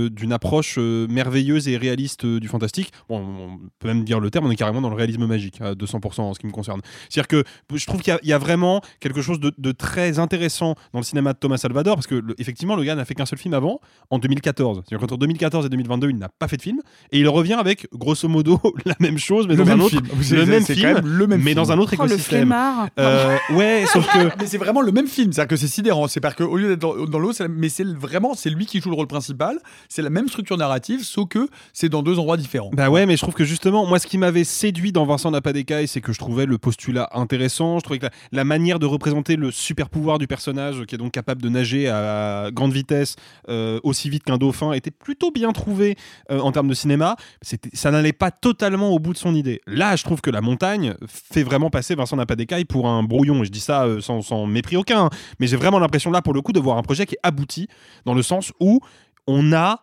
[0.08, 2.90] d'une approche euh, merveilleuse et réaliste euh, du fantastique.
[3.08, 5.74] Bon, on peut même dire le terme, on est carrément dans le réalisme magique, à
[5.74, 6.80] 200% en ce qui me concerne.
[7.08, 7.44] C'est-à-dire que
[7.78, 10.74] je trouve qu'il y a- il y, a vraiment quelque chose de, de très intéressant
[10.92, 13.24] dans le cinéma de Thomas Salvador, parce que le- effectivement, le gars n'a fait qu'un
[13.24, 13.78] seul film avant,
[14.10, 14.82] en 2014.
[14.84, 16.80] C'est-à-dire qu'entre 2014 et 2022, il n'a pas fait de film,
[17.12, 19.90] et il revient avec, grosso modo, la même chose, mais Le dans un même autre,
[19.90, 20.06] film.
[20.22, 21.54] C'est- le même film, quand même le même mais film.
[21.56, 22.52] dans un autre Oh, le écosystème.
[22.98, 26.08] Euh, ouais, sauf que Mais c'est vraiment le même film, c'est-à-dire que c'est sidérant.
[26.08, 28.90] C'est parce qu'au lieu d'être dans, dans l'eau, mais c'est vraiment c'est lui qui joue
[28.90, 29.58] le rôle principal.
[29.88, 32.70] C'est la même structure narrative, sauf que c'est dans deux endroits différents.
[32.72, 35.40] Bah ouais, mais je trouve que justement, moi, ce qui m'avait séduit dans Vincent n'a
[35.86, 37.78] c'est que je trouvais le postulat intéressant.
[37.78, 41.12] Je trouvais que la, manière de représenter le super pouvoir du personnage, qui est donc
[41.12, 43.16] capable de nager à grande vitesse,
[43.48, 45.96] euh, aussi vite qu'un dauphin, était plutôt bien trouvé
[46.30, 47.16] euh, en termes de cinéma.
[47.72, 49.60] Ça n'allait pas totalement au bout de son idée.
[49.66, 52.26] Là, je trouve que la montagne fait vraiment passer Vincent n'a
[52.68, 53.42] pour un brouillon.
[53.42, 55.10] Et je dis ça euh, sans, sans mépris aucun, hein.
[55.38, 57.68] mais j'ai vraiment l'impression là, pour le coup, de voir un projet qui est abouti
[58.04, 58.80] dans le sens où
[59.26, 59.82] on a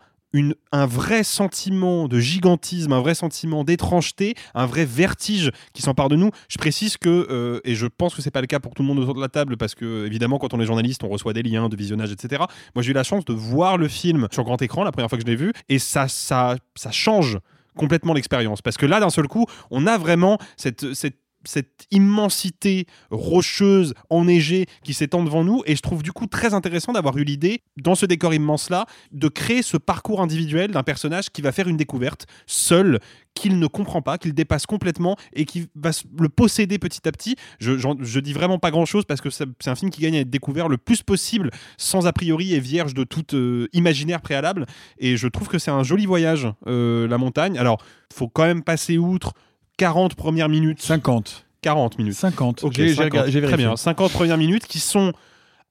[0.72, 6.16] un vrai sentiment de gigantisme, un vrai sentiment d'étrangeté, un vrai vertige qui s'empare de
[6.16, 6.30] nous.
[6.48, 8.88] Je précise que, euh, et je pense que c'est pas le cas pour tout le
[8.88, 11.42] monde autour de la table, parce que évidemment, quand on est journaliste, on reçoit des
[11.42, 12.44] liens de visionnage, etc.
[12.76, 15.18] Moi, j'ai eu la chance de voir le film sur grand écran la première fois
[15.18, 16.58] que je l'ai vu, et ça, ça,
[16.92, 17.40] change
[17.76, 18.62] complètement l'expérience.
[18.62, 21.16] Parce que là, d'un seul coup, on a vraiment cette
[21.46, 25.64] cette immensité rocheuse, enneigée qui s'étend devant nous.
[25.66, 29.28] Et je trouve du coup très intéressant d'avoir eu l'idée, dans ce décor immense-là, de
[29.28, 33.00] créer ce parcours individuel d'un personnage qui va faire une découverte seul,
[33.36, 37.36] qu'il ne comprend pas, qu'il dépasse complètement et qui va le posséder petit à petit.
[37.60, 40.30] Je, dis vraiment pas grand-chose parce que c'est c'est un film qui gagne à être
[40.30, 44.66] découvert le plus possible, sans a priori et vierge de tout euh, imaginaire préalable.
[44.98, 47.58] Et je trouve que c'est un joli voyage, euh, la montagne.
[47.58, 47.82] Alors,
[48.14, 49.34] faut quand même passer outre
[49.80, 50.82] 40 premières minutes.
[50.82, 51.46] 50.
[51.62, 52.14] 40 minutes.
[52.16, 52.64] 50.
[52.64, 53.12] Ok, J'ai- j'ai 50.
[53.14, 53.66] rega- j'ai Très vérifié.
[53.66, 53.76] bien.
[53.76, 55.14] 50 premières minutes qui sont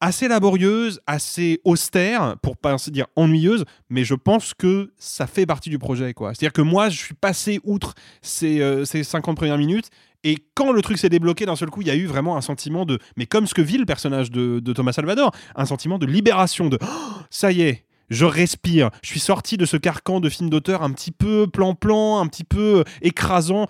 [0.00, 5.44] assez laborieuses, assez austères, pour pas ainsi dire ennuyeuses, mais je pense que ça fait
[5.44, 6.14] partie du projet.
[6.14, 6.34] quoi.
[6.34, 9.88] C'est-à-dire que moi, je suis passé outre ces, euh, ces 50 premières minutes,
[10.24, 12.40] et quand le truc s'est débloqué d'un seul coup, il y a eu vraiment un
[12.42, 15.98] sentiment de, mais comme ce que vit le personnage de, de Thomas Salvador, un sentiment
[15.98, 16.86] de libération, de Oh,
[17.30, 17.84] ça y est.
[18.10, 18.88] Je respire.
[19.02, 22.42] Je suis sorti de ce carcan de film d'auteur un petit peu plan-plan, un petit
[22.44, 23.66] peu écrasant,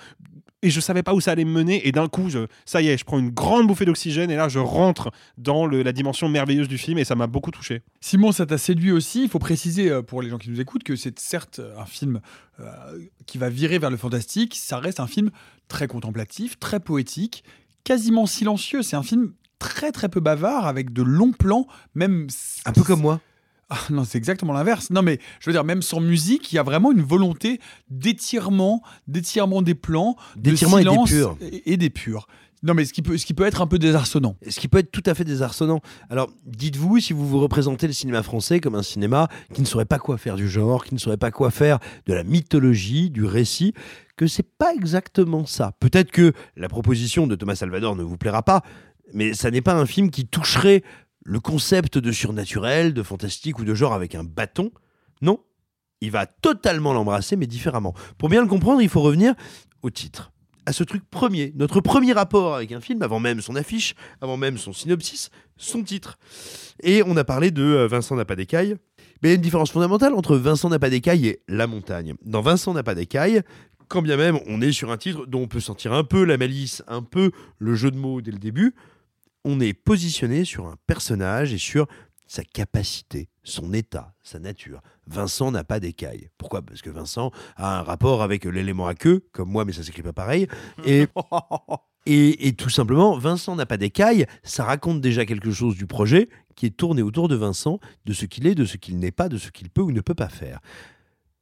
[0.63, 2.89] et je savais pas où ça allait me mener et d'un coup je, ça y
[2.89, 6.29] est je prends une grande bouffée d'oxygène et là je rentre dans le- la dimension
[6.29, 9.23] merveilleuse du film et ça m'a beaucoup touché Simon, ça t'a séduit aussi.
[9.25, 12.21] Il faut préciser euh, pour les gens qui nous écoutent que c'est certes un film
[12.61, 12.65] euh,
[13.27, 14.57] qui va virer vers le fantastique.
[14.57, 15.31] Ça reste un film
[15.69, 17.45] très contemplatif, très poétique,
[17.85, 18.83] quasiment silencieux.
[18.83, 22.27] C'est un film très très peu bavard avec de longs plans, même.
[22.65, 23.21] Un peu comme moi.
[23.71, 24.91] Ah, non, c'est exactement l'inverse.
[24.91, 27.61] Non, mais je veux dire, même sans musique, il y a vraiment une volonté
[27.91, 32.27] d'étirement, d'étirement des plans, de D'étirement et silence et, et d'épure.
[32.63, 34.37] Non, mais ce qui peut, ce qui peut être un peu désarçonnant.
[34.49, 35.81] Ce qui peut être tout à fait désarçonnant.
[36.11, 39.85] Alors, dites-vous si vous vous représentez le cinéma français comme un cinéma qui ne saurait
[39.85, 43.25] pas quoi faire du genre, qui ne saurait pas quoi faire de la mythologie, du
[43.25, 43.75] récit,
[44.17, 45.73] que c'est pas exactement ça.
[45.79, 48.63] Peut-être que la proposition de Thomas Salvador ne vous plaira pas,
[49.15, 50.83] mais ça n'est pas un film qui toucherait
[51.29, 54.71] le concept de surnaturel, de fantastique ou de genre avec un bâton.
[55.21, 55.41] Non,
[56.01, 57.95] il va totalement l'embrasser, mais différemment.
[58.17, 59.35] Pour bien le comprendre, il faut revenir
[59.83, 60.33] au titre
[60.65, 64.37] à ce truc premier, notre premier rapport avec un film, avant même son affiche, avant
[64.37, 66.19] même son synopsis, son titre.
[66.83, 68.77] Et on a parlé de euh, Vincent n'a pas d'écaille.
[69.23, 72.15] Mais il y a une différence fondamentale entre Vincent n'a pas d'écaille et La montagne.
[72.23, 73.41] Dans Vincent n'a pas d'écaille,
[73.89, 76.37] quand bien même on est sur un titre dont on peut sentir un peu la
[76.37, 78.75] malice, un peu le jeu de mots dès le début,
[79.49, 81.87] on est positionné sur un personnage et sur
[82.27, 84.83] sa capacité, son état, sa nature.
[85.07, 86.29] Vincent n'a pas d'écaille.
[86.37, 86.61] Pourquoi?
[86.61, 90.03] Parce que Vincent a un rapport avec l'élément à queue, comme moi, mais ça s'écrit
[90.03, 90.49] pas pareil.
[90.85, 91.07] Et,
[92.07, 96.29] et, et tout simplement, Vincent n'a pas d'écaille, ça raconte déjà quelque chose du projet
[96.55, 99.31] qui est tourné autour de Vincent, de ce qu'il est, de ce qu'il n'est pas,
[99.31, 100.61] de ce qu'il peut ou ne peut pas faire.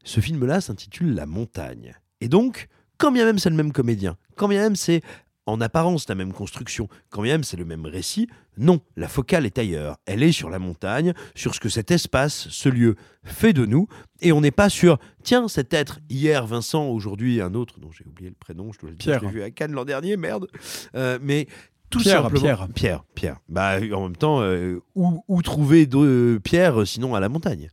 [0.05, 1.97] Ce film-là s'intitule La montagne.
[2.21, 5.03] Et donc, quand bien même c'est le même comédien, quand bien même c'est
[5.47, 8.29] en apparence la même construction, quand même c'est le même récit.
[8.59, 9.99] Non, la focale est ailleurs.
[10.07, 13.87] Elle est sur la montagne, sur ce que cet espace, ce lieu fait de nous,
[14.21, 18.05] et on n'est pas sur tiens cet être hier Vincent, aujourd'hui un autre dont j'ai
[18.05, 19.21] oublié le prénom, je dois le dire, Pierre.
[19.21, 20.49] je l'ai vu à Cannes l'an dernier, merde.
[20.95, 21.47] Euh, mais
[21.91, 22.69] tout Pierre, simplement Pierre.
[22.75, 23.37] Pierre, Pierre.
[23.49, 27.29] Bah en même temps, euh, où, où trouver de euh, Pierre euh, sinon à la
[27.29, 27.71] montagne?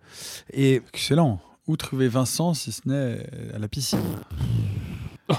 [0.51, 1.39] Et Excellent.
[1.65, 3.99] Où trouver Vincent si ce n'est à la piscine?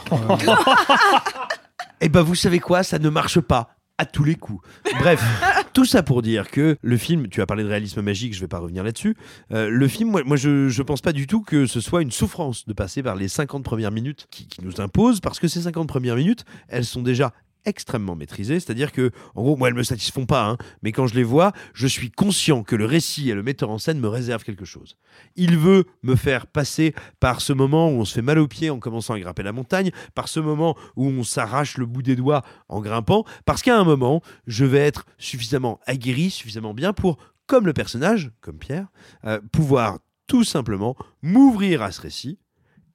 [2.07, 4.63] Eh ben, vous savez quoi Ça ne marche pas à tous les coups.
[4.99, 5.25] Bref,
[5.73, 8.47] tout ça pour dire que le film, tu as parlé de réalisme magique, je vais
[8.47, 9.17] pas revenir là-dessus.
[9.53, 12.11] euh, le film, moi, moi, je, je pense pas du tout que ce soit une
[12.11, 15.63] souffrance de passer par les 50 premières minutes qui, qui nous imposent, parce que ces
[15.63, 17.33] 50 premières minutes, elles sont déjà
[17.65, 21.15] extrêmement maîtrisées, c'est-à-dire que, en gros, moi, elles me satisfont pas, hein, mais quand je
[21.15, 24.45] les vois, je suis conscient que le récit et le metteur en scène me réservent
[24.45, 24.97] quelque chose.
[25.37, 28.71] Il veut me faire passer par ce moment où on se fait mal aux pieds
[28.71, 32.17] en commençant à grimper la montagne, par ce moment où on s'arrache le bout des
[32.17, 37.19] doigts en grimpant, parce qu'à un moment, je vais être suffisamment aguerri, suffisamment bien pour,
[37.47, 38.89] comme le personnage, comme Pierre,
[39.25, 42.39] euh, pouvoir tout simplement m'ouvrir à ce récit,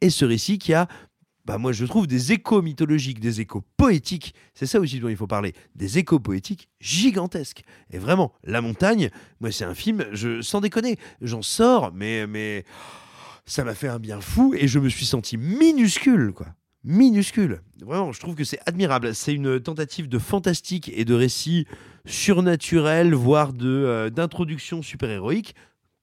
[0.01, 0.87] et ce récit qui a
[1.49, 5.17] bah moi je trouve des échos mythologiques, des échos poétiques, c'est ça aussi dont il
[5.17, 7.63] faut parler, des échos poétiques gigantesques.
[7.89, 12.65] Et vraiment, La Montagne, moi c'est un film, je, sans déconner, j'en sors, mais, mais
[13.47, 16.49] ça m'a fait un bien fou et je me suis senti minuscule, quoi.
[16.83, 17.61] Minuscule.
[17.81, 19.13] Vraiment, je trouve que c'est admirable.
[19.15, 21.65] C'est une tentative de fantastique et de récit
[22.05, 25.55] surnaturel, voire euh, d'introduction super-héroïque,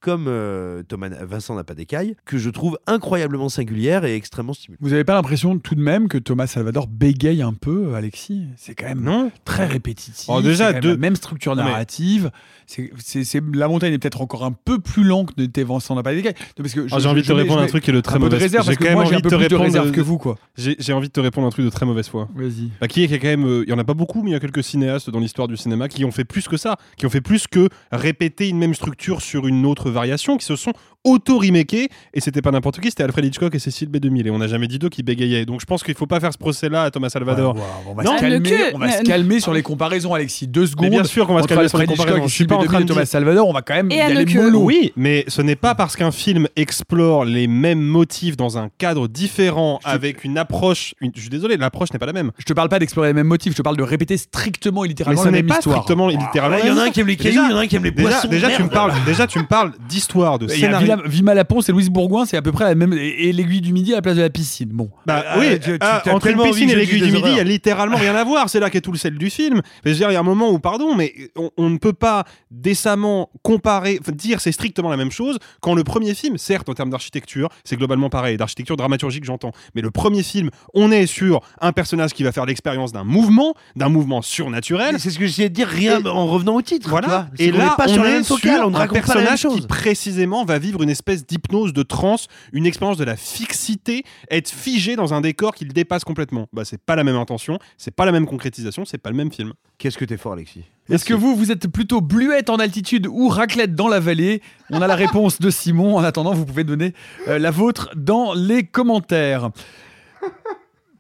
[0.07, 4.79] comme euh, Thomas Vincent n'a pas d'écaille, que je trouve incroyablement singulière et extrêmement stimulante.
[4.81, 8.45] Vous avez pas l'impression tout de même que Thomas Salvador bégaye un peu, Alexis?
[8.57, 9.33] C'est quand même Non.
[9.45, 10.27] très répétitif.
[10.29, 12.31] Oh, déjà, quand même deux- la même structure mais- narrative.
[12.69, 15.95] C'est, c'est, c'est- la montagne est peut-être encore un peu plus lent que n'était Vincent
[15.97, 16.35] n'a pas d'écaille.
[16.39, 17.93] Non, parce que je- Ah, j'ai envie je de te répondre un truc qui est
[17.93, 19.29] de très de mauvaise réserve J'ai parce que quand même moi j'ai un envie peu
[19.31, 20.37] de te plus de répondre réserve de- que vous quoi.
[20.57, 22.29] J'ai j'ai envie de te répondre un truc de très mauvaise foi.
[22.35, 22.71] Vas-y.
[22.81, 24.31] Bah, qui est, qui est quand même, euh, il y en a pas beaucoup, mais
[24.31, 26.77] il y a quelques cinéastes dans l'histoire du cinéma qui ont fait plus que ça,
[26.97, 30.57] qui ont fait plus que répéter une même structure sur une autre variation, qui se
[30.57, 30.73] sont
[31.07, 34.47] auto-remakés, et c'était pas n'importe qui, c'était Alfred Hitchcock et Cécile B2000, et on n'a
[34.49, 35.45] jamais dit d'eux qui bégayaient.
[35.47, 37.55] Donc je pense qu'il faut pas faire ce procès-là à Thomas Salvador.
[37.55, 39.53] Ouais, ouais, on va, Non, se calmer, le cul, on va mais- se calmer sur
[39.53, 40.47] les comparaisons, Alexis.
[40.47, 40.91] Deux secondes.
[40.91, 42.27] bien sûr qu'on va se calmer sur les comparaisons.
[42.27, 43.49] Je suis pas en train de Thomas Salvador.
[43.49, 44.61] On va quand même Et y aller mollo.
[44.65, 49.09] Oui, mais ce n'est pas parce qu'un film explore les mêmes motifs dans un cadre
[49.09, 50.95] différent, avec une approche.
[51.01, 52.31] une- Je suis désolé, l'approche n'est pas la même.
[52.39, 54.87] Je te parle pas d'explorer les mêmes motifs, je te parle de répéter strictement et
[54.87, 55.77] Mais littéralement ce la n'est même pas histoire.
[55.83, 56.59] strictement et littéralement.
[56.63, 57.77] Il y en a un qui aime les cailloux, il y en a un qui
[57.77, 58.29] aime les poissons.
[58.29, 60.96] déjà tu me parles, déjà, tu me parles d'histoire, de scénario.
[60.97, 62.93] Villa, Vima Laponce et Louise Bourgoin, c'est à peu près la même.
[62.93, 64.69] Et, et l'aiguille du midi à la place de la piscine.
[64.73, 64.91] Bon.
[65.07, 67.41] Bah Ah, oui, tu- ah, t'as entre une piscine et l'aiguille du midi, il y
[67.41, 68.49] a littéralement rien à voir.
[68.49, 69.57] C'est là qu'est tout le sel du film.
[69.85, 71.79] Mais je veux dire, il y a un moment où, pardon, mais on, on ne
[71.79, 76.69] peut pas décemment comparer, dire c'est strictement la même chose quand le premier film, certes
[76.69, 81.07] en termes d'architecture, c'est globalement pareil, d'architecture dramaturgique j'entends, mais le premier film, on est
[81.07, 84.97] sur un personnage qui va faire l'expérience d'un mouvement, d'un mouvement surnaturel.
[84.99, 86.89] C'est ce que j'essayais de dire rien Et- en revenant au titre.
[86.89, 87.29] Voilà.
[87.37, 89.03] C'est Et là, est pas on sur la est même focale, sur on ne raconte
[89.03, 89.67] pas la même personnage qui chose.
[89.67, 94.97] précisément va vivre une espèce d'hypnose, de transe, une expérience de la fixité, être figé
[94.97, 96.49] dans un décor qui le dépasse complètement.
[96.53, 99.33] Bah, c'est pas la même intention, c'est pas la même concrétisation, c'est pas le même
[99.33, 99.53] film.
[99.79, 100.65] Qu'est-ce que t'es fort, Alexis?
[100.89, 104.41] Est-ce que vous, vous êtes plutôt bluette en altitude ou raclette dans la vallée?
[104.71, 105.97] On a la réponse de Simon.
[105.97, 106.95] En attendant, vous pouvez donner
[107.29, 109.51] euh, la vôtre dans les commentaires.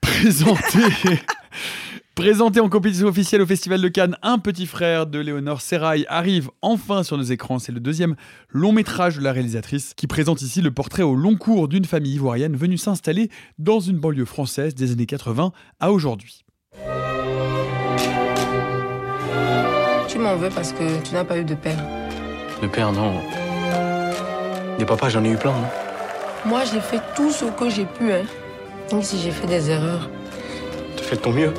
[0.00, 0.80] Présenté.
[2.16, 6.48] Présenté en compétition officielle au Festival de Cannes, Un petit frère de Léonore Serrail arrive
[6.62, 7.58] enfin sur nos écrans.
[7.58, 8.16] C'est le deuxième
[8.48, 12.14] long métrage de la réalisatrice qui présente ici le portrait au long cours d'une famille
[12.14, 16.46] ivoirienne venue s'installer dans une banlieue française des années 80 à aujourd'hui.
[20.08, 21.84] Tu m'en veux parce que tu n'as pas eu de père.
[22.62, 23.20] Le père, non.
[24.78, 25.50] Des papas, j'en ai eu plein.
[25.50, 25.68] hein.
[26.46, 28.10] Moi, j'ai fait tout ce que j'ai pu.
[28.10, 28.22] Hein.
[28.90, 30.08] Même si j'ai fait des erreurs.
[30.96, 31.52] Tu fais de ton mieux.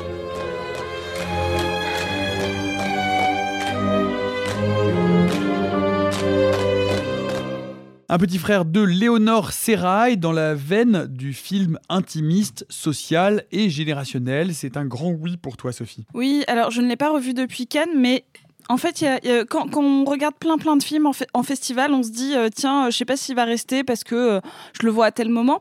[8.10, 14.54] Un petit frère de Léonore Serrail dans la veine du film intimiste, social et générationnel.
[14.54, 16.06] C'est un grand oui pour toi, Sophie.
[16.14, 18.24] Oui, alors je ne l'ai pas revu depuis Cannes, mais
[18.70, 19.04] en fait,
[19.50, 22.90] quand, on regarde plein plein de films en festival, on se dit euh, tiens, euh,
[22.90, 24.40] je sais pas s'il va rester parce que euh,
[24.80, 25.60] je le vois à tel moment.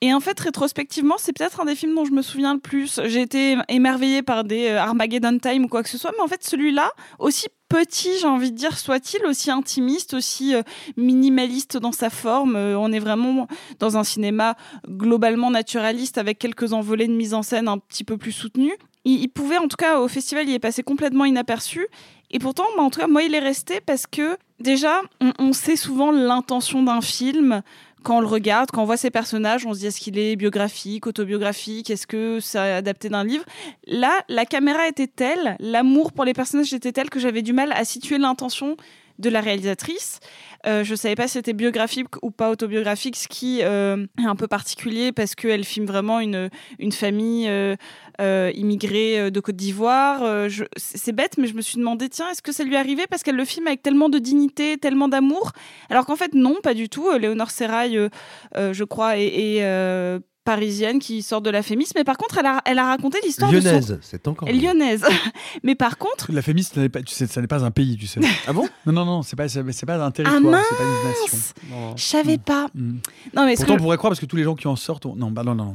[0.00, 3.00] Et en fait, rétrospectivement, c'est peut-être un des films dont je me souviens le plus.
[3.06, 6.28] J'ai été émerveillée par des euh, Armageddon Time ou quoi que ce soit, mais en
[6.28, 10.62] fait, celui-là, aussi petit, j'ai envie de dire, soit-il, aussi intimiste, aussi euh,
[10.96, 13.46] minimaliste dans sa forme, euh, on est vraiment
[13.78, 14.56] dans un cinéma
[14.88, 18.76] globalement naturaliste avec quelques envolées de mise en scène un petit peu plus soutenues.
[19.04, 21.86] Il, pouvait, en tout cas, au festival, il est passé complètement inaperçu.
[22.30, 25.00] Et pourtant, bah, en tout cas, moi, il est resté parce que déjà,
[25.38, 27.62] on sait souvent l'intention d'un film
[28.02, 30.36] quand on le regarde, quand on voit ces personnages, on se dit est-ce qu'il est
[30.36, 33.44] biographique, autobiographique, est-ce que c'est adapté d'un livre?
[33.86, 37.72] Là, la caméra était telle, l'amour pour les personnages était tel que j'avais du mal
[37.72, 38.76] à situer l'intention
[39.18, 40.20] de la réalisatrice.
[40.66, 44.34] Euh, je savais pas si c'était biographique ou pas autobiographique, ce qui euh, est un
[44.34, 47.76] peu particulier parce qu'elle filme vraiment une, une famille euh,
[48.20, 50.48] euh, immigrée de Côte d'Ivoire.
[50.76, 53.36] C'est bête, mais je me suis demandé, tiens, est-ce que ça lui arrivait parce qu'elle
[53.36, 55.52] le filme avec tellement de dignité, tellement d'amour?
[55.90, 57.10] Alors qu'en fait, non, pas du tout.
[57.12, 58.08] Léonore Serrail,
[58.54, 62.62] je crois, est, est, parisienne qui sort de la Fémis, mais par contre, elle a,
[62.64, 63.66] elle a raconté l'histoire de son...
[63.68, 64.48] Lyonnaise, c'est encore.
[64.48, 65.04] Lyonnaise.
[65.62, 67.98] mais par contre, La Fémis, ça n'est pas, tu sais, ça n'est pas un pays,
[67.98, 68.18] tu sais.
[68.48, 68.66] Ah bon?
[68.86, 71.38] Non, non, non, c'est pas, c'est c'est pas un territoire, mince c'est pas une nation.
[71.70, 71.96] Non.
[71.96, 72.68] je savais pas.
[72.74, 72.96] Mm.
[73.36, 75.04] Non, mais Pourtant, que- on pourrait croire parce que tous les gens qui en sortent.
[75.04, 75.74] ont- Non, bah non, non.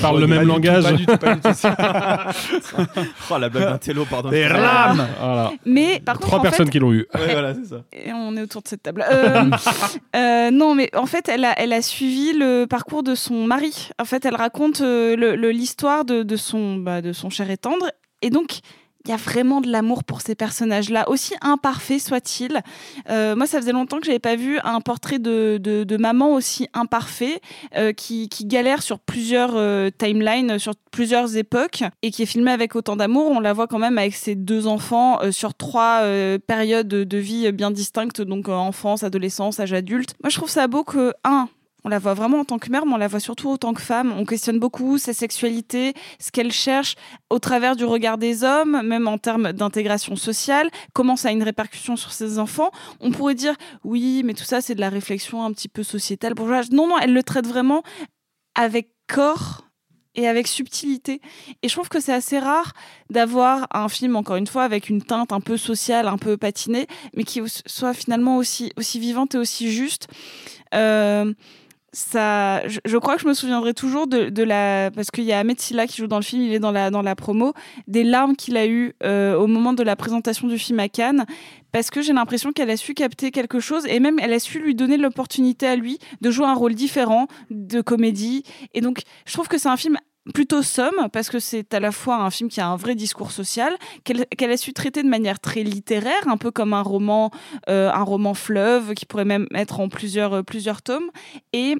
[0.00, 0.84] Parlent le même langage.
[3.30, 4.30] Oh la blague d'un télo, pardon.
[4.30, 5.52] Des rames Voilà.
[5.66, 7.06] Mais par contre, Trois en personnes fait, qui l'ont eu.
[7.14, 7.82] Ouais, voilà, c'est ça.
[7.92, 9.04] Et on est autour de cette table.
[9.10, 9.50] Euh,
[10.16, 13.90] euh, non, mais en fait, elle a, elle a suivi le parcours de son mari.
[14.00, 17.90] En fait, elle raconte euh, l'histoire de, son, bah, de son cher et tendre.
[18.22, 18.60] Et donc,
[19.06, 22.62] il y a vraiment de l'amour pour ces personnages-là, aussi imparfaits soient-ils.
[23.10, 27.40] Euh, moi, ça faisait longtemps que j'avais pas vu un portrait de, maman aussi imparfait,
[27.76, 29.60] euh, qui, galère sur plusieurs
[29.98, 33.30] timelines, sur plusieurs époques, et qui est filmé avec autant d'amour.
[33.30, 36.02] On la voit quand même avec ses deux enfants sur trois
[36.46, 40.14] périodes de vie bien distinctes, donc enfance, adolescence, âge adulte.
[40.22, 41.50] Moi, je trouve ça beau que, un,
[41.84, 43.74] on la voit vraiment en tant que mère, mais on la voit surtout en tant
[43.74, 44.12] que femme.
[44.16, 46.96] On questionne beaucoup sa sexualité, ce qu'elle cherche
[47.30, 51.42] au travers du regard des hommes, même en termes d'intégration sociale, comment ça a une
[51.42, 52.70] répercussion sur ses enfants.
[53.00, 53.54] On pourrait dire,
[53.84, 56.34] oui, mais tout ça, c'est de la réflexion un petit peu sociétale.
[56.72, 57.82] Non, non, elle le traite vraiment
[58.54, 59.64] avec corps
[60.14, 61.20] et avec subtilité.
[61.62, 62.72] Et je trouve que c'est assez rare
[63.10, 66.86] d'avoir un film, encore une fois, avec une teinte un peu sociale, un peu patinée,
[67.14, 70.06] mais qui soit finalement aussi, aussi vivante et aussi juste.
[70.74, 71.34] Euh,
[71.94, 75.38] ça, je, crois que je me souviendrai toujours de, de la parce qu'il y a
[75.38, 77.54] Ahmed Silla qui joue dans le film, il est dans la dans la promo,
[77.86, 81.24] des larmes qu'il a eues euh, au moment de la présentation du film à Cannes,
[81.70, 84.58] parce que j'ai l'impression qu'elle a su capter quelque chose et même elle a su
[84.58, 88.42] lui donner l'opportunité à lui de jouer un rôle différent de comédie.
[88.74, 89.96] Et donc, je trouve que c'est un film
[90.32, 93.30] plutôt somme parce que c'est à la fois un film qui a un vrai discours
[93.30, 97.30] social qu'elle a su traiter de manière très littéraire un peu comme un roman
[97.68, 101.10] euh, un roman fleuve qui pourrait même être en plusieurs euh, plusieurs tomes
[101.52, 101.76] et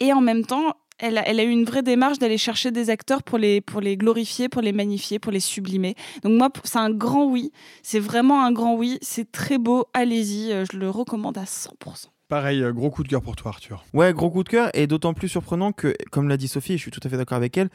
[0.00, 2.88] et en même temps elle a, elle a eu une vraie démarche d'aller chercher des
[2.88, 5.94] acteurs pour les, pour les glorifier, pour les magnifier, pour les sublimer.
[6.22, 7.52] Donc moi, c'est un grand oui.
[7.82, 8.98] C'est vraiment un grand oui.
[9.02, 9.84] C'est très beau.
[9.92, 10.52] Allez-y.
[10.52, 12.06] euh, Je le recommande à 100%.
[12.28, 13.84] Pareil, euh, gros coup de cœur pour toi, Arthur.
[13.92, 16.76] Ouais, gros coup de cœur, et d'autant plus surprenant que, comme l'a dit Sophie, et
[16.76, 17.68] je suis tout à fait d'accord avec elle,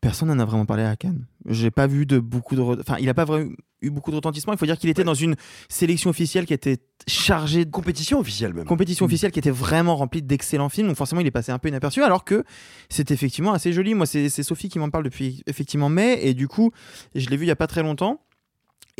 [0.00, 1.26] personne n'en a vraiment parlé à Cannes.
[1.46, 2.60] J'ai pas vu de beaucoup de.
[2.62, 3.50] Enfin, il a pas vraiment
[3.82, 4.52] eu beaucoup de retentissement.
[4.52, 5.34] Il faut dire qu'il était dans une
[5.68, 7.70] sélection officielle qui était chargée de.
[7.70, 8.64] Compétition officielle même.
[8.64, 9.08] Compétition Mm.
[9.08, 10.88] officielle qui était vraiment remplie d'excellents films.
[10.88, 12.44] Donc, forcément, il est passé un peu inaperçu, alors que
[12.88, 13.94] c'est effectivement assez joli.
[13.94, 16.70] Moi, c'est c'est Sophie qui m'en parle depuis effectivement mai, et du coup,
[17.14, 18.20] je l'ai vu il y a pas très longtemps.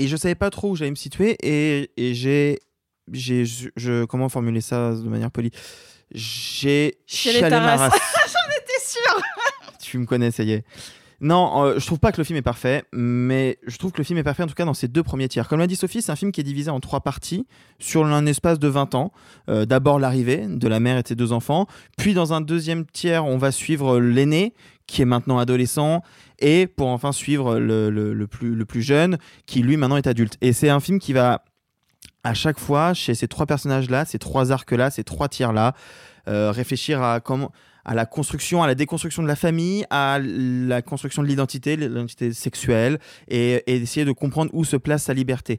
[0.01, 2.59] Et je savais pas trop où j'allais me situer, et, et j'ai.
[3.13, 5.51] J'ai je, je- comment formuler ça de manière polie?
[6.13, 7.93] J'ai Chialé ma race.
[8.27, 9.23] J'en étais sûre.
[9.81, 10.65] Tu me connais, ça y est.
[11.21, 14.05] Non, euh, je trouve pas que le film est parfait, mais je trouve que le
[14.05, 15.49] film est parfait en tout cas dans ses deux premiers tiers.
[15.49, 17.47] Comme l'a dit Sophie, c'est un film qui est divisé en trois parties
[17.81, 19.13] sur un espace de 20 ans.
[19.49, 21.67] Euh, D'abord l'arrivée de la mère et de ses deux enfants,
[21.97, 24.55] puis dans un deuxième tiers, on va suivre l'aîné
[24.87, 26.03] qui est maintenant adolescent,
[26.39, 30.07] et pour enfin suivre le, le- le plus, le plus jeune qui lui maintenant est
[30.07, 30.37] adulte.
[30.41, 31.43] Et c'est un film qui va
[32.29, 35.75] à chaque fois, chez ces trois personnages-là, ces trois arcs-là, ces trois tiers-là,
[36.29, 37.51] euh, réfléchir à comment
[37.87, 42.35] à la construction, à la déconstruction de la famille, à la construction de l'identité, l'identité
[42.35, 42.99] sexuelle,
[43.29, 45.59] et, essayer de comprendre où se place sa liberté.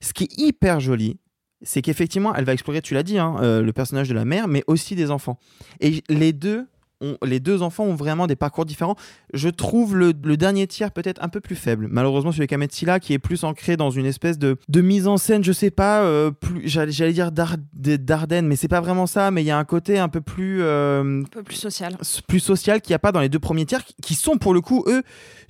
[0.00, 1.18] Ce qui est hyper joli,
[1.60, 4.48] c'est qu'effectivement, elle va explorer, tu l'as dit, hein, euh, le personnage de la mère,
[4.48, 5.38] mais aussi des enfants.
[5.80, 6.66] Et les deux,
[7.00, 8.96] ont, les deux enfants ont vraiment des parcours différents.
[9.34, 11.88] Je trouve le, le dernier tiers peut-être un peu plus faible.
[11.90, 15.16] Malheureusement, celui avec Silla, qui est plus ancré dans une espèce de, de mise en
[15.16, 18.80] scène, je sais pas, euh, plus, j'allais, j'allais dire d'Ar- de- d'Ardenne, mais c'est pas
[18.80, 20.62] vraiment ça, mais il y a un côté un peu plus...
[20.62, 21.96] euh, Un peu plus social.
[22.26, 24.60] plus social qu'il n'y a pas dans les deux premiers tiers, qui sont pour le
[24.60, 25.02] coup, eux,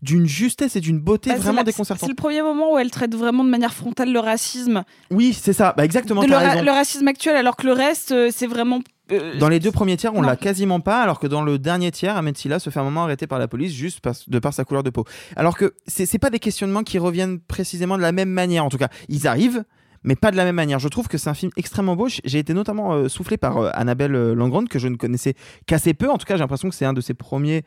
[0.02, 2.06] d'une justesse et d'une beauté Bah, vraiment déconcertante.
[2.06, 4.85] C'est le premier moment où elle traite vraiment de manière frontale le racisme.
[5.10, 8.31] Oui, c'est ça, bah, exactement, le, ra- le racisme actuel, alors que le reste, euh,
[8.35, 8.81] c'est vraiment.
[9.12, 11.91] Euh, Dans les deux premiers tiers, on l'a quasiment pas, alors que dans le dernier
[11.91, 14.53] tiers, Ahmed Silla se fait un moment arrêter par la police juste par- de par
[14.53, 15.05] sa couleur de peau.
[15.37, 18.78] Alors que c'est pas des questionnements qui reviennent précisément de la même manière, en tout
[18.78, 18.89] cas.
[19.09, 19.65] Ils arrivent,
[20.03, 20.78] mais pas de la même manière.
[20.78, 22.09] Je trouve que c'est un film extrêmement beau.
[22.24, 25.35] J'ai été notamment euh, soufflé par euh, Annabelle Langrande, que je ne connaissais
[25.66, 26.11] qu'assez peu.
[26.11, 27.65] En tout cas, j'ai l'impression que c'est un de ses premiers,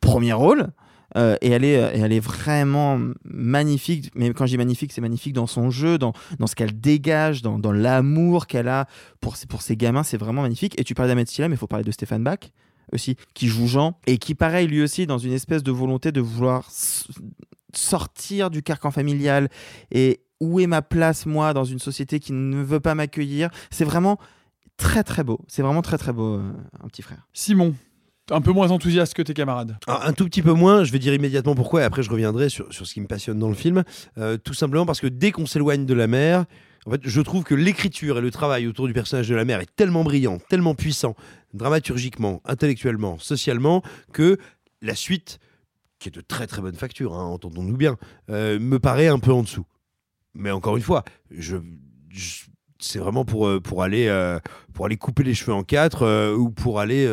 [0.00, 0.68] premiers rôles.
[1.16, 4.10] Euh, et, elle est, et elle est vraiment magnifique.
[4.14, 7.42] Mais quand je dis magnifique, c'est magnifique dans son jeu, dans, dans ce qu'elle dégage,
[7.42, 8.86] dans, dans l'amour qu'elle a
[9.20, 10.02] pour, ses- pour ses gamins.
[10.02, 10.78] C'est vraiment magnifique.
[10.80, 12.38] Et tu parlais d'Ahmed Silla, mais il faut parler de Stéphane Bach
[12.92, 13.98] aussi, qui joue Jean.
[14.06, 16.68] Et qui, pareil, lui aussi, dans une espèce de volonté de vouloir
[17.72, 19.48] sortir du carcan familial.
[19.90, 23.84] Et où est ma place, moi, dans une société qui ne veut pas m'accueillir C'est
[23.84, 24.18] vraiment
[24.76, 25.40] très, très beau.
[25.48, 26.52] C'est vraiment très, très beau, euh,
[26.82, 27.26] un petit frère.
[27.32, 27.74] Simon,
[28.30, 29.76] un peu moins enthousiaste que tes camarades.
[29.86, 32.48] Alors, un tout petit peu moins, je vais dire immédiatement pourquoi, et après je reviendrai
[32.48, 33.84] sur, sur ce qui me passionne dans le film.
[34.18, 36.44] Euh, tout simplement parce que dès qu'on s'éloigne de la mer,
[36.86, 39.60] en fait, je trouve que l'écriture et le travail autour du personnage de la mère
[39.60, 41.14] est tellement brillant, tellement puissant,
[41.54, 43.82] dramaturgiquement, intellectuellement, socialement,
[44.12, 44.38] que
[44.82, 45.38] la suite,
[45.98, 47.96] qui est de très très bonne facture, hein, entendons-nous bien,
[48.30, 49.64] euh, me paraît un peu en dessous.
[50.34, 51.56] Mais encore une fois, je-
[52.84, 54.38] c'est vraiment pour, euh, pour, aller, euh,
[54.72, 57.06] pour aller couper les cheveux en quatre euh, ou pour aller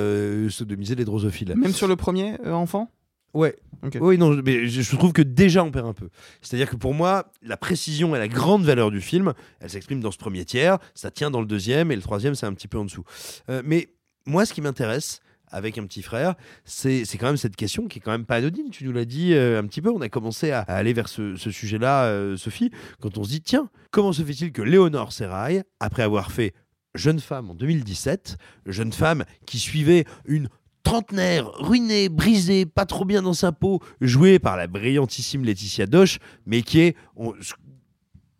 [0.50, 1.54] sodomiser les drosophiles.
[1.56, 2.92] Même sur le premier enfant?
[3.34, 3.56] Ouais.
[4.00, 6.10] Oui, non, mais je, je trouve que déjà on perd un peu.
[6.42, 10.12] C'est-à-dire que pour moi, la précision et la grande valeur du film, elle s'exprime dans
[10.12, 12.78] ce premier tiers, ça tient dans le deuxième, et le troisième, c'est un petit peu
[12.78, 13.04] en dessous.
[13.50, 13.90] Euh, mais
[14.26, 18.02] moi, ce qui m'intéresse avec un petit frère, c'est quand même cette question qui est
[18.02, 18.70] quand même pas anodine.
[18.72, 21.36] Tu nous l'as dit euh, un petit peu, on a commencé à, aller vers ce,
[21.36, 26.04] sujet-là, euh, Sophie, quand on se dit, tiens, comment se fait-il que Léonore Serrail, après
[26.04, 26.54] avoir fait
[26.94, 30.50] Jeune femme en 2017, jeune femme qui suivait une
[30.84, 36.20] trentenaire, ruinée, brisée, pas trop bien dans sa peau, jouée par la brillantissime Laetitia Doche,
[36.46, 36.98] mais qui est,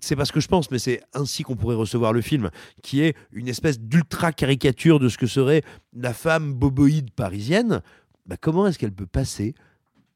[0.02, 2.50] c'est pas ce que je pense, mais c'est ainsi qu'on pourrait recevoir le film,
[2.82, 5.62] qui est une espèce d'ultra caricature de ce que serait
[5.94, 7.82] la femme boboïde parisienne.
[8.26, 9.54] Bah, comment est-ce qu'elle peut passer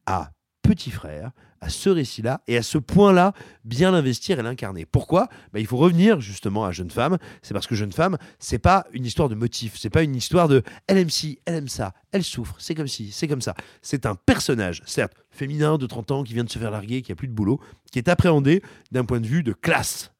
[0.06, 0.32] à
[0.64, 1.32] petit frère,
[1.66, 3.34] à ce récit-là, et à ce point-là,
[3.64, 4.86] bien l'investir et l'incarner.
[4.86, 5.30] Pourquoi?
[5.52, 7.18] Bah, Il faut revenir justement à Jeune Femme.
[7.42, 10.48] C'est parce que Jeune Femme, c'est pas une histoire de motif, c'est pas une histoire
[10.48, 13.56] de elle aime ci, elle aime ça, elle souffre, c'est comme ci, c'est comme ça.
[13.82, 17.12] C'est un personnage, certes, féminin de 30 ans qui vient de se faire larguer, qui
[17.12, 17.60] a plus de boulot,
[17.92, 18.62] qui est appréhendé
[18.92, 20.12] d'un point de vue de classe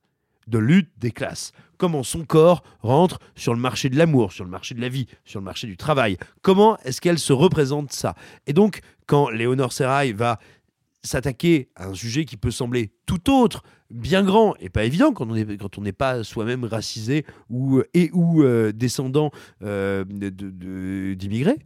[0.48, 1.52] de lutte des classes.
[1.78, 5.08] Comment son corps rentre sur le marché de l'amour, sur le marché de la vie,
[5.26, 6.18] sur le marché du travail?
[6.42, 8.16] Comment est-ce qu'elle se représente ça?
[8.48, 10.40] Et donc, quand Léonore Serrail va
[11.06, 15.78] s'attaquer à un sujet qui peut sembler tout autre, bien grand et pas évident quand
[15.78, 19.32] on n'est pas soi-même racisé ou et ou euh, descendant
[19.64, 21.60] euh, de- de- d'immigrés,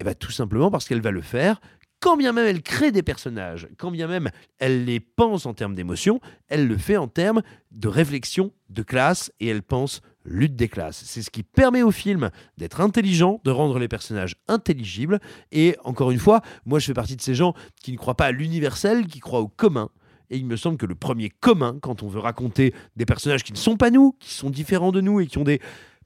[0.00, 1.60] et ben tout simplement parce qu'elle va le faire.
[2.00, 5.74] Quand bien même elle crée des personnages, quand bien même elle les pense en termes
[5.74, 7.42] d'émotion, elle le fait en termes
[7.72, 11.02] de réflexion de classe et elle pense lutte des classes.
[11.04, 15.20] C'est ce qui permet au film d'être intelligent, de rendre les personnages intelligibles.
[15.52, 18.26] Et encore une fois, moi je fais partie de ces gens qui ne croient pas
[18.26, 19.90] à l'universel, qui croient au commun.
[20.30, 23.52] Et il me semble que le premier commun, quand on veut raconter des personnages qui
[23.52, 25.60] ne sont pas nous, qui sont différents de nous et qui ont des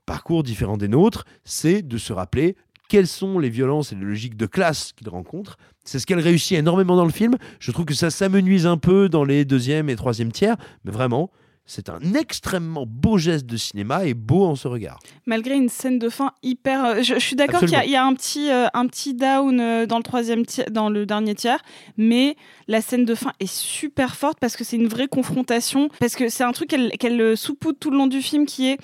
[0.07, 2.57] parcours différents des nôtres, c'est de se rappeler
[2.89, 5.57] quelles sont les violences et les logiques de classe qu'il rencontre.
[5.85, 7.37] C'est ce qu'elle réussit énormément dans le film.
[7.59, 11.31] Je trouve que ça s'amenuise un peu dans les deuxième et troisième tiers, mais vraiment,
[11.75, 14.99] c'est un extrêmement beau geste de cinéma et beau en ce regard.
[15.27, 16.85] Malgré une scène de fin hyper.
[16.85, 19.59] euh, Je, je suis d'accord qu'il y a- y, un petit, euh, un petit down
[19.61, 21.63] euh, dans le troisième dans le dernier tiers,
[21.97, 22.37] mais
[22.69, 26.29] la scène de fin est super forte parce que c'est une vraie confrontation, parce que
[26.29, 26.69] c'est un truc
[26.99, 28.79] qu'elle saupoudre tout le long du film qui est.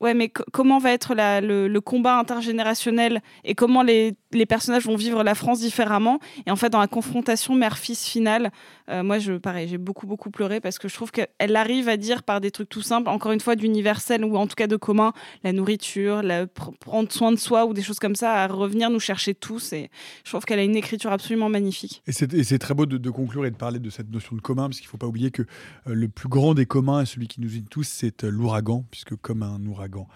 [0.00, 4.46] Ouais, mais co- comment va être la- le, le combat intergénérationnel et comment les, les
[4.46, 8.50] personnages vont vivre la France différemment Et en fait, dans la confrontation mère-fils finale,
[8.90, 11.96] euh, moi, je, pareil, j'ai beaucoup, beaucoup pleuré parce que je trouve qu'elle arrive à
[11.96, 14.76] dire par des trucs tout simples, encore une fois, d'universel ou en tout cas de
[14.76, 15.12] commun,
[15.42, 18.90] la nourriture, la, pr- prendre soin de soi ou des choses comme ça, à revenir
[18.90, 19.72] nous chercher tous.
[19.72, 19.90] Et
[20.24, 22.02] je trouve qu'elle a une écriture absolument magnifique.
[22.06, 24.78] Et c'est très beau de, conclure et de parler de cette notion de commun, parce
[24.78, 27.40] qu'il ne faut pas oublier que euh, le plus grand des communs et celui qui
[27.40, 30.06] nous unit tous, c'est euh, l'ouragan, puisque comme un ouragan.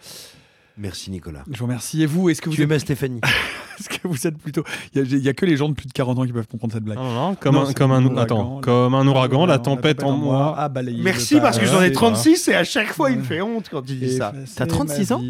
[0.78, 1.42] Merci Nicolas.
[1.50, 2.02] Je vous remercie.
[2.02, 2.68] Et vous, est-ce que vous Tu êtes...
[2.70, 3.20] aimais Stéphanie
[3.80, 4.64] Est-ce que vous êtes plutôt.
[4.94, 6.32] Il n'y a, il y a que les gens de plus de 40 ans qui
[6.32, 6.98] peuvent comprendre cette blague.
[6.98, 10.02] Non, non, comme un- c'est comme un- ouragan, attends, la- comme un ouragan, la tempête
[10.02, 11.92] en moi a balayé Merci parce que j'en ai passé.
[11.92, 14.32] 36 et à chaque fois il me fait honte quand il dit ça.
[14.56, 15.22] T'as 36 ma ans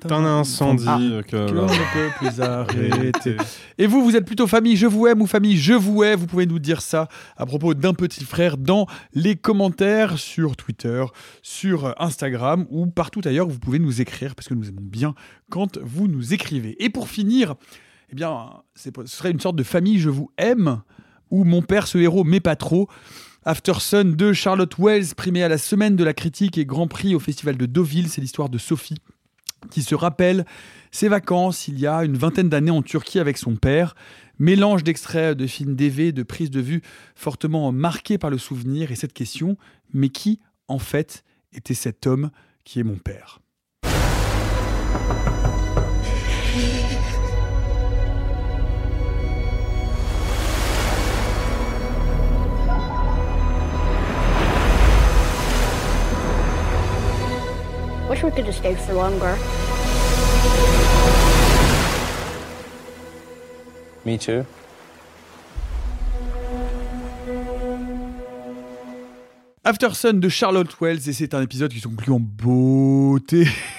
[0.00, 3.36] T'as un incendie Ah, que- que l'on ne peut plus arrêter.
[3.78, 6.26] Et vous, vous êtes plutôt famille je vous aime ou famille je vous hais Vous
[6.28, 11.04] pouvez nous dire ça à propos d'un petit frère dans les commentaires sur Twitter,
[11.42, 13.48] sur Instagram ou partout ailleurs.
[13.48, 15.14] Vous pouvez nous écrire parce que nous aimons bien
[15.50, 16.82] quand vous nous écrivez.
[16.82, 17.54] Et pour finir,
[18.10, 20.82] eh bien, ce serait une sorte de famille je vous aime
[21.30, 22.88] où mon père, ce héros, mais pas trop.
[23.44, 27.14] After Sun de Charlotte Wells, primé à la semaine de la critique et grand prix
[27.14, 28.08] au festival de Deauville.
[28.08, 28.98] C'est l'histoire de Sophie
[29.70, 30.44] qui se rappelle
[30.90, 33.94] ses vacances il y a une vingtaine d'années en Turquie avec son père.
[34.38, 36.82] Mélange d'extraits de films DV, de prises de vue
[37.14, 39.56] fortement marqués par le souvenir et cette question,
[39.92, 42.30] mais qui, en fait, était cet homme
[42.64, 43.40] qui est mon père?
[58.08, 59.36] Wanted to stay for longer.
[64.04, 64.44] Me too.
[69.64, 73.46] After Sun de Charlotte Wells et c'est un épisode qui se conclut en beauté.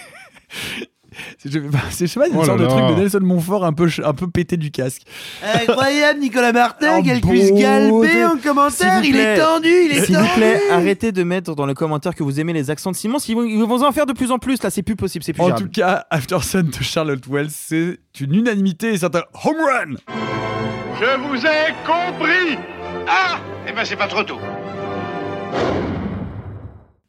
[1.41, 1.60] C'est- Je
[1.99, 4.14] je sais pas, une Oh sorte là de truc de Nelson Montfort un peu, un
[4.14, 5.03] peu pété du casque.
[5.41, 9.02] Incroyable, Nicolas Martin, qu'elle puisse galper en S'il commentaire.
[9.03, 10.28] Il est tendu, il est S'il tendu.
[10.28, 13.18] vous plaît, arrêtez de mettre dans les commentaires que vous aimez les accents de Simon.
[13.28, 14.61] Ils vont, ils vont en faire de plus en plus.
[14.61, 15.64] Là, c'est plus possible, c'est plus En gérable.
[15.66, 19.95] tout cas, After Sun de Charlotte Wells, c'est une unanimité et c'est un home run.
[20.99, 22.57] Je vous ai compris
[23.07, 24.38] Ah Eh ben c'est pas trop tôt.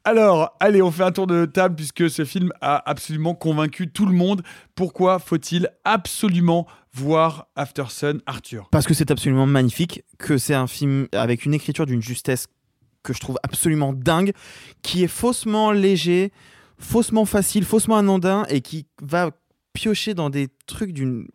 [0.04, 4.06] Alors, allez, on fait un tour de table puisque ce film a absolument convaincu tout
[4.06, 4.42] le monde.
[4.74, 8.68] Pourquoi faut-il absolument voir After Sun, Arthur?
[8.70, 12.46] Parce que c'est absolument magnifique, que c'est un film avec une écriture d'une justesse
[13.02, 14.32] que je trouve absolument dingue,
[14.82, 16.32] qui est faussement léger,
[16.78, 19.30] faussement facile, faussement anodin et qui va
[19.74, 21.28] piocher dans des trucs d'une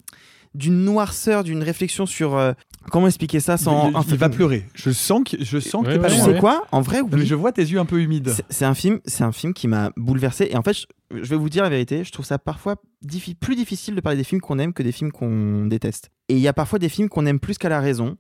[0.56, 2.54] d'une noirceur, d'une réflexion sur euh,
[2.92, 4.66] comment expliquer ça sans il, il va pleurer.
[4.74, 6.66] Je sens que je sens que t'es pas tu sais quoi?
[6.72, 7.10] En vrai, oui.
[7.14, 8.30] Mais je vois tes yeux un peu humides.
[8.30, 10.48] C'est- C'est un film, c'est un film qui m'a bouleversé.
[10.52, 12.76] Et en fait, je, je vais vous dire la vérité, je trouve ça parfois
[13.06, 16.10] diffi- plus difficile de parler des films qu'on aime que des films qu'on déteste.
[16.30, 18.18] Et il y a parfois des films qu'on aime plus qu'à la raison,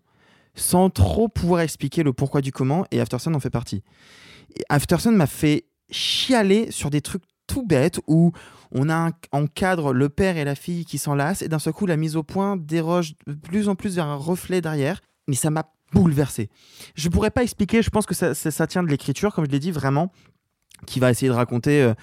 [0.55, 2.85] sans trop pouvoir expliquer le pourquoi du comment.
[2.91, 3.83] Et Aftersun en fait partie.
[4.57, 8.31] Et Aftersun m'a fait chialer sur des trucs tout bêtes où
[8.77, 11.85] on a un- cadre le père et la fille qui s'enlacent et d'un seul coup
[11.85, 14.99] la mise au point déroge de plus en plus vers un reflet derrière.
[15.27, 16.49] Mais ça m'a bouleversé.
[16.95, 19.59] Je pourrais pas expliquer, je pense que ça, ça- tient de l'écriture, comme je l'ai
[19.59, 20.11] dit, vraiment
[20.85, 21.93] qui va essayer de raconter euh,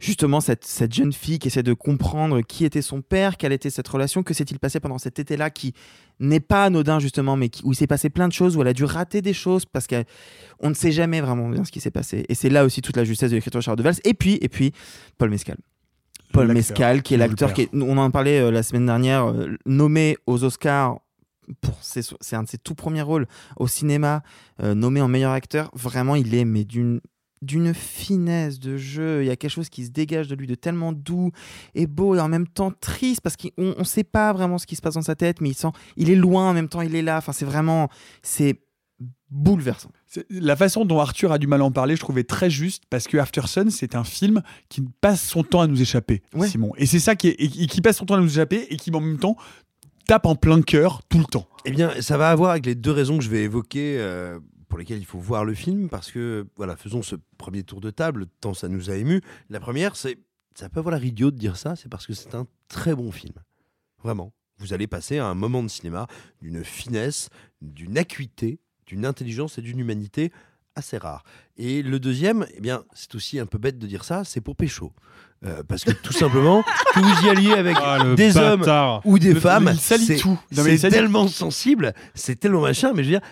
[0.00, 3.68] justement cette, cette jeune fille qui essaie de comprendre qui était son père, quelle était
[3.68, 5.74] cette relation, que s'est-il passé pendant cet été-là qui
[6.20, 8.68] n'est pas anodin justement, mais qui- où il s'est passé plein de choses, où elle
[8.68, 11.90] a dû rater des choses parce qu'on ne sait jamais vraiment bien ce qui s'est
[11.90, 12.24] passé.
[12.30, 14.00] Et c'est là aussi toute la justesse de l'écriture de Charles de Vals.
[14.04, 14.72] Et puis, et puis
[15.18, 15.58] Paul Mescal.
[16.34, 19.56] Paul Mescal, qui est l'acteur qui est, on en parlait euh, la semaine dernière, euh,
[19.66, 20.98] nommé aux Oscars
[21.60, 24.22] pour c'est un de ses tout premiers rôles au cinéma,
[24.62, 25.70] euh, nommé en meilleur acteur.
[25.74, 27.00] Vraiment, il est mais d'une
[27.42, 29.22] d'une finesse de jeu.
[29.22, 31.30] Il y a quelque chose qui se dégage de lui de tellement doux
[31.74, 34.76] et beau et en même temps triste parce qu'on ne sait pas vraiment ce qui
[34.76, 36.94] se passe dans sa tête, mais il sent, il est loin en même temps, il
[36.94, 37.18] est là.
[37.18, 37.90] Enfin, c'est vraiment,
[38.22, 38.62] c'est
[39.30, 39.90] bouleversant.
[40.30, 43.08] La façon dont Arthur a du mal à en parler, je trouvais très juste parce
[43.08, 46.72] que After Sun, c'est un film qui passe son temps à nous échapper, Simon.
[46.76, 48.66] Et c'est ça qui est, et qui et qui passe son temps à nous échapper
[48.70, 49.36] et qui en même temps
[50.06, 51.48] tape en plein cœur tout le temps.
[51.64, 54.78] Eh bien, ça va avoir avec les deux raisons que je vais évoquer euh, pour
[54.78, 58.26] lesquelles il faut voir le film, parce que, voilà, faisons ce premier tour de table,
[58.40, 59.20] tant ça nous a ému.
[59.48, 60.18] La première, c'est,
[60.54, 63.10] ça peut avoir l'air idiot de dire ça, c'est parce que c'est un très bon
[63.10, 63.34] film.
[64.02, 64.32] Vraiment.
[64.58, 66.06] Vous allez passer à un moment de cinéma
[66.40, 67.28] d'une finesse,
[67.60, 70.32] d'une acuité, d'une intelligence et d'une humanité
[70.76, 71.22] assez rare.
[71.56, 74.56] Et le deuxième, eh bien, c'est aussi un peu bête de dire ça, c'est pour
[74.56, 74.92] pécho.
[75.46, 76.62] Euh, parce que tout simplement,
[76.94, 78.94] que vous y alliez avec Ah, des bâtard.
[78.96, 83.26] hommes ou des Le- femmes, c'est tellement sensible, c'est tellement machin, mais je veux dire,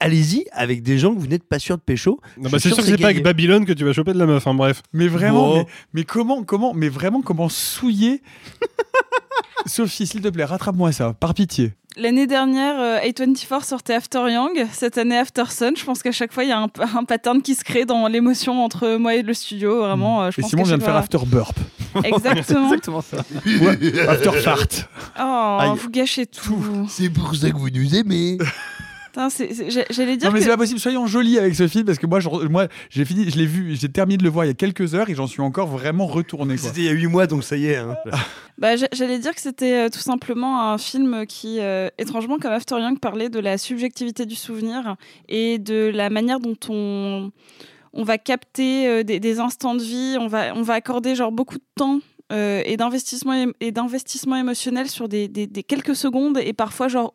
[0.00, 2.20] allez-y avec des gens que vous n'êtes pas sûr de pécho.
[2.36, 4.46] Bah, c'est sûr que c'est pas avec Babylone que tu vas choper de la meuf,
[4.46, 4.82] hein, bref.
[4.92, 8.22] Mais vraiment, mais comment, comment, mais vraiment, comment souiller
[9.66, 11.72] Sophie, s'il te plaît, rattrape-moi ça, par pitié.
[11.96, 14.66] L'année dernière, euh, A24 sortait After Young.
[14.72, 15.72] Cette année, After Sun.
[15.76, 18.06] Je pense qu'à chaque fois, il y a un, un pattern qui se crée dans
[18.06, 19.80] l'émotion entre moi et le studio.
[19.80, 21.56] Vraiment, euh, je Et pense Simon vient de faire After Burp.
[22.04, 22.66] Exactement.
[22.72, 23.16] exactement ça.
[23.44, 24.88] Ouais, after Fart.
[25.18, 25.70] Oh, Aïe.
[25.76, 26.86] vous gâchez tout.
[26.88, 28.38] C'est pour ça que vous nous aimez.
[29.14, 32.06] J'allais dire Non mais que- c'est pas possible, soyons jolis avec ce film parce que
[32.06, 34.50] moi, je- moi j'ai fini, je l'ai vu, j'ai terminé de le voir il y
[34.50, 36.56] a quelques heures et j'en suis encore vraiment retourné.
[36.56, 37.76] C'était il y a 8 mois, donc ça y est.
[37.76, 37.96] hein.
[38.58, 42.52] Bah, j'a- J'allais dire que c'était euh, tout simplement un film qui, euh, étrangement, comme
[42.52, 44.96] After Young, parlait de la subjectivité du souvenir
[45.30, 47.30] et de la manière dont on,
[47.94, 51.32] on va capter euh, des, des instants de vie, on va, on va accorder genre
[51.32, 52.00] beaucoup de temps.
[52.32, 57.14] euh, et d'investissement et d'investissement émotionnel sur des, des- des quelques secondes et parfois genre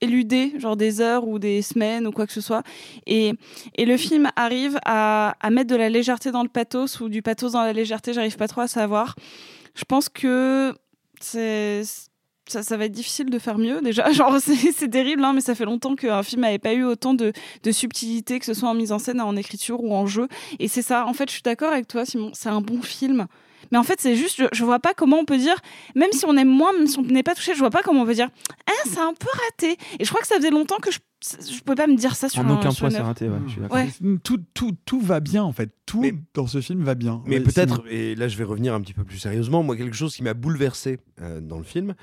[0.00, 2.62] éluder genre des heures ou des semaines ou quoi que ce soit
[3.06, 3.32] et,
[3.76, 7.22] et le film arrive à, à mettre de la légèreté dans le pathos ou du
[7.22, 9.14] pathos dans la légèreté j'arrive pas trop à savoir
[9.74, 10.74] je pense que
[11.20, 11.82] c'est
[12.48, 14.10] ça, ça va être difficile de faire mieux déjà.
[14.12, 17.32] Genre, c'est terrible, hein, mais ça fait longtemps qu'un film n'avait pas eu autant de,
[17.62, 20.28] de subtilité, que ce soit en mise en scène, en écriture ou en jeu.
[20.58, 23.26] Et c'est ça, en fait, je suis d'accord avec toi, Simon, c'est un bon film.
[23.72, 25.56] Mais en fait, c'est juste, je, je vois pas comment on peut dire,
[25.94, 28.02] même si on aime moins, même si on n'est pas touché, je vois pas comment
[28.02, 28.28] on peut dire,
[28.68, 29.76] ah, c'est un peu raté.
[29.98, 32.28] Et je crois que ça faisait longtemps que je, je pouvais pas me dire ça
[32.28, 33.60] sur En un- aucun sur point c'est raté, ouais, je suis.
[33.62, 33.88] Ouais.
[34.22, 35.70] Tout, tout, tout va bien en fait.
[35.86, 37.22] Tout dans ce film va bien.
[37.26, 39.96] Mais Ouais, peut-être, et là je vais revenir un petit peu plus sérieusement, moi quelque
[39.96, 41.94] chose qui m'a bouleversé euh, dans le film,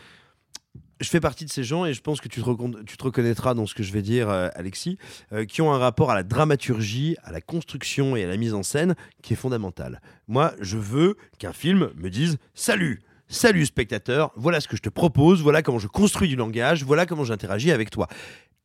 [1.04, 3.76] je fais partie de ces gens et je pense que tu te, reconnaîtras dans ce
[3.76, 4.98] que je vais dire, euh, Alexis,
[5.32, 8.54] euh, qui ont un rapport à la dramaturgie, à la construction et à la mise
[8.54, 10.02] en scène qui est fondamental.
[10.28, 14.90] Moi, je veux qu'un film me dise Salut Salut spectateur, voilà ce que je te
[14.90, 18.08] propose, voilà comment je construis du langage, voilà comment j'interagis avec toi.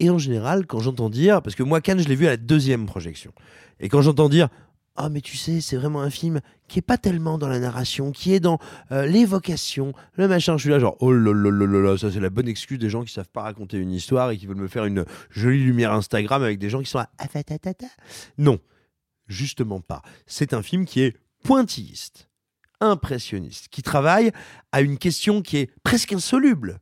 [0.01, 2.36] Et en général, quand j'entends dire, parce que moi, Cannes, je l'ai vu à la
[2.36, 3.32] deuxième projection,
[3.81, 4.48] et quand j'entends dire
[4.98, 8.10] ah mais tu sais, c'est vraiment un film qui est pas tellement dans la narration,
[8.10, 8.58] qui est dans
[8.90, 10.56] euh, l'évocation, le machin.
[10.56, 12.80] Je suis là genre oh là là là là là, ça c'est la bonne excuse
[12.80, 15.62] des gens qui savent pas raconter une histoire et qui veulent me faire une jolie
[15.62, 17.86] lumière Instagram avec des gens qui sont à ah, ta, ta, ta, ta.
[18.38, 18.58] Non,
[19.28, 20.02] justement pas.
[20.26, 22.28] C'est un film qui est pointilliste,
[22.80, 24.32] impressionniste, qui travaille
[24.72, 26.80] à une question qui est presque insoluble.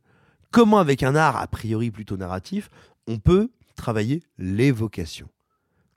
[0.49, 2.71] Comment avec un art a priori plutôt narratif,
[3.05, 5.29] on peut travailler l'évocation?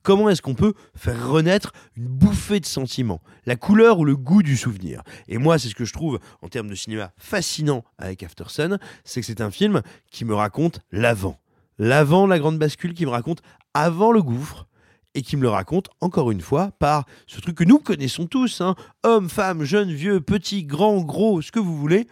[0.02, 4.42] Comment est-ce qu'on peut faire renaître une bouffée de sentiments, la couleur ou le goût
[4.42, 5.02] du souvenir?
[5.28, 8.78] Et moi, c'est ce que je trouve en termes de cinéma fascinant avec After Sun,
[9.04, 11.38] c'est que c'est un film qui me raconte l'avant.
[11.78, 13.42] L'avant, la grande bascule, qui me raconte
[13.74, 14.66] avant le gouffre,
[15.14, 18.60] et qui me le raconte encore une fois par ce truc que nous connaissons tous,
[18.60, 22.06] hein, hommes, femmes, jeunes, vieux, petits, grands, gros, ce que vous voulez,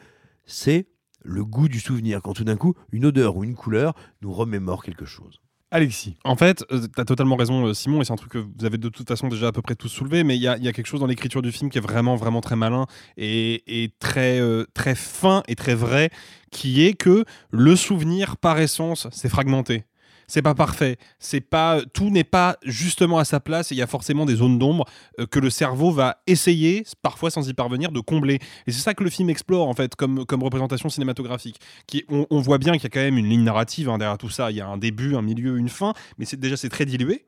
[0.46, 0.88] c'est
[1.22, 4.82] le goût du souvenir, quand tout d'un coup, une odeur ou une couleur nous remémore
[4.82, 5.40] quelque chose.
[5.70, 6.16] Alexis.
[6.24, 8.78] En fait, tu as totalement raison, euh, Simon, et c'est un truc que vous avez
[8.78, 11.00] de toute façon déjà à peu près tous soulevé, mais il y a, quelque chose
[11.00, 12.86] dans l'écriture du film qui est vraiment, vraiment très malin
[13.18, 16.10] et, et très, euh, très fin et très vrai,
[16.50, 19.84] qui est que le souvenir, par essence, c'est fragmenté.
[20.28, 20.98] C'est pas parfait.
[21.18, 23.72] C'est pas tout n'est pas justement à sa place.
[23.72, 24.84] et Il y a forcément des zones d'ombre
[25.18, 28.38] euh, que le cerveau va essayer, parfois sans y parvenir, de combler.
[28.66, 31.58] Et c'est ça que le film explore en fait comme, comme représentation cinématographique.
[31.86, 34.28] Qui, on, voit bien qu'il y a quand même une ligne narrative hein, derrière tout
[34.28, 34.50] ça.
[34.50, 37.24] Il y a un début, un milieu, une fin, mais c'est déjà c'est très dilué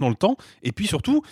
[0.00, 0.36] le temps.
[0.62, 1.22] Et puis surtout,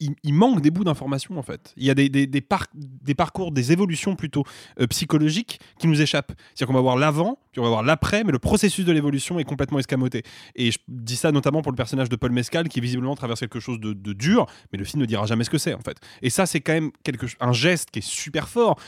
[0.00, 1.72] il, manque des bouts d'informations en fait.
[1.76, 4.44] Il y a des, des, des parcours, des évolutions plutôt
[4.80, 6.32] euh, psychologiques qui nous échappent.
[6.36, 9.38] C'est-à-dire qu'on va voir l'avant, puis on va voir l'après, mais le processus de l'évolution
[9.38, 10.22] est complètement escamoté.
[10.54, 13.60] Et je dis ça notamment pour le personnage de Paul Mescal qui visiblement traverse quelque
[13.60, 15.98] chose de, de dur, mais le film ne dira jamais ce que c'est en fait.
[16.22, 18.78] Et ça, c'est quand même quelque, un geste qui est super fort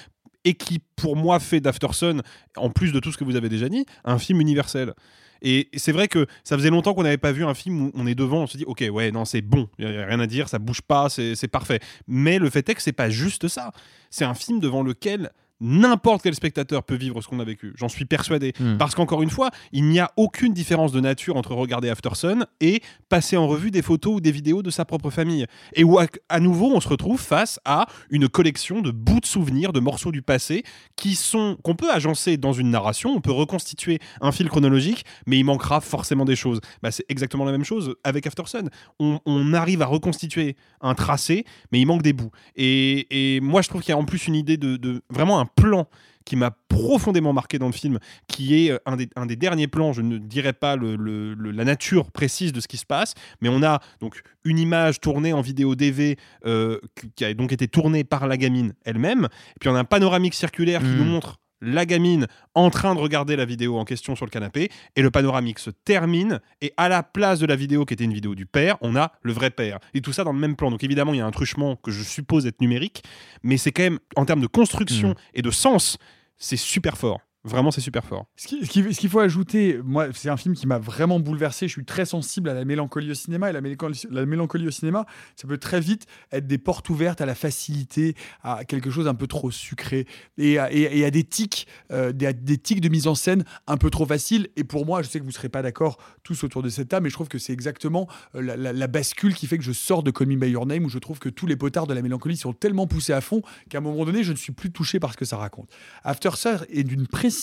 [0.48, 2.22] et qui, pour moi, fait d'After Sun,
[2.56, 4.94] en plus de tout ce que vous avez déjà dit, un film universel.
[5.42, 8.06] Et c'est vrai que ça faisait longtemps qu'on n'avait pas vu un film où on
[8.06, 10.26] est devant, on se dit ok ouais non c'est bon, il n'y a rien à
[10.26, 11.78] dire, ça bouge pas, c'est c'est parfait.
[12.08, 13.70] Mais le fait est que c'est pas juste ça.
[14.10, 15.30] C'est un film devant lequel
[15.60, 17.72] n'importe quel spectateur peut vivre ce qu'on a vécu.
[17.76, 18.52] J'en suis persuadé.
[18.58, 18.76] Hmm.
[18.76, 22.46] Parce qu'encore une fois, il n'y a aucune différence de nature entre regarder After Sun
[22.60, 25.46] et passer en revue des photos ou des vidéos de sa propre famille.
[25.74, 29.26] Et où à, à nouveau on se retrouve face à une collection de bouts de
[29.26, 30.62] souvenirs, de morceaux du passé
[30.96, 35.38] qui sont qu'on peut agencer dans une narration, on peut reconstituer un fil chronologique, mais
[35.38, 36.60] il manquera forcément des choses.
[36.82, 38.70] Bah, c'est exactement la même chose avec After Sun.
[38.98, 42.30] On, on arrive à reconstituer un tracé, mais il manque des bouts.
[42.56, 45.40] Et, et moi, je trouve qu'il y a en plus une idée de, de vraiment
[45.40, 45.88] un plan
[46.24, 47.98] qui m'a profondément marqué dans le film,
[48.28, 51.32] qui est euh, un des, un des derniers plans, je ne dirais pas le- le-
[51.34, 55.00] le- la nature précise de ce qui se passe, mais on a donc une image
[55.00, 56.78] tournée en vidéo DV euh,
[57.16, 60.34] qui a donc été tournée par la gamine elle-même, et puis on a un panoramique
[60.34, 60.96] circulaire qui Mm.
[60.98, 64.70] nous montre la gamine en train de regarder la vidéo en question sur le canapé,
[64.96, 68.12] et le panoramique se termine, et à la place de la vidéo qui était une
[68.12, 69.78] vidéo du père, on a le vrai père.
[69.94, 70.70] Et tout ça dans le même plan.
[70.70, 73.02] Donc évidemment, il y a un truchement que je suppose être numérique,
[73.42, 75.98] mais c'est quand même, en termes de construction et de sens,
[76.36, 77.20] c'est super fort.
[77.48, 78.26] Vraiment, c'est super fort.
[78.36, 81.66] Ce qui- ce qui- qu'il faut ajouter, moi, c'est un film qui m'a vraiment bouleversé.
[81.68, 83.50] Je suis très sensible à la mélancolie au cinéma.
[83.50, 85.06] Et la mélancolie, la mélancolie au cinéma,
[85.36, 89.14] ça peut très vite être des portes ouvertes à la facilité, à quelque chose un
[89.14, 90.06] peu trop sucré,
[90.36, 90.68] et à,
[91.10, 94.48] des tics, euh, des, tics de mise en scène un peu trop faciles.
[94.56, 96.88] Et pour moi, je sais que vous ne serez pas d'accord tous autour de cette
[96.88, 98.42] table, mais je trouve que c'est exactement euh,
[98.72, 100.98] la bascule qui fait que je sors de Call Me By Your Name, où je
[100.98, 103.80] trouve que tous les potards de la mélancolie sont tellement poussés à fond qu'à un
[103.80, 105.70] moment donné, je ne suis plus touché par ce que ça raconte.
[106.04, 107.37] After Sun est d'une précision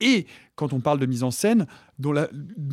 [0.00, 1.66] et quand on parle de mise en scène,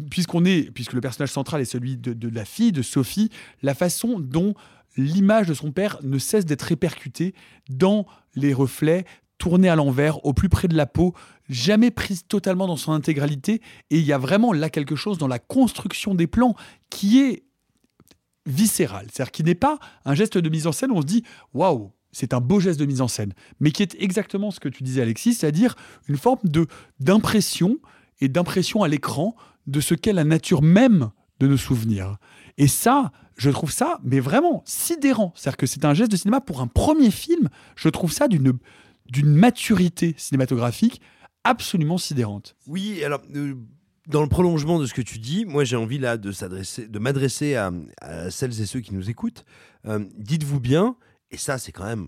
[0.09, 3.29] puisqu'on est, puisque le personnage central est celui de, de la fille de Sophie,
[3.61, 4.53] la façon dont
[4.97, 7.33] l'image de son père ne cesse d'être répercutée
[7.69, 8.05] dans
[8.35, 9.05] les reflets
[9.37, 11.13] tournés à l'envers, au plus près de la peau,
[11.49, 13.61] jamais prise totalement dans son intégralité.
[13.89, 16.55] Et il y a vraiment là quelque chose dans la construction des plans
[16.89, 17.43] qui est
[18.45, 21.23] viscéral, c'est-à-dire qui n'est pas un geste de mise en scène où on se dit
[21.53, 24.69] waouh, c'est un beau geste de mise en scène, mais qui est exactement ce que
[24.69, 25.75] tu disais Alexis, c'est-à-dire
[26.07, 26.67] une forme de
[26.99, 27.79] d'impression
[28.21, 29.35] et d'impression à l'écran
[29.67, 31.09] de ce qu'est la nature même
[31.39, 32.17] de nos souvenirs.
[32.57, 35.33] Et ça, je trouve ça, mais vraiment sidérant.
[35.35, 37.49] C'est-à-dire que c'est un geste de cinéma pour un premier film.
[37.75, 38.53] Je trouve ça d'une
[39.07, 41.01] d'une maturité cinématographique
[41.43, 42.55] absolument sidérante.
[42.67, 43.55] Oui, alors euh,
[44.07, 46.99] dans le prolongement de ce que tu dis, moi j'ai envie là de s'adresser, de
[46.99, 47.71] m'adresser à,
[48.29, 49.45] celles et ceux qui nous écoutent.
[49.85, 50.95] Euh, Dites-vous bien,
[51.33, 52.07] et ça c'est quand même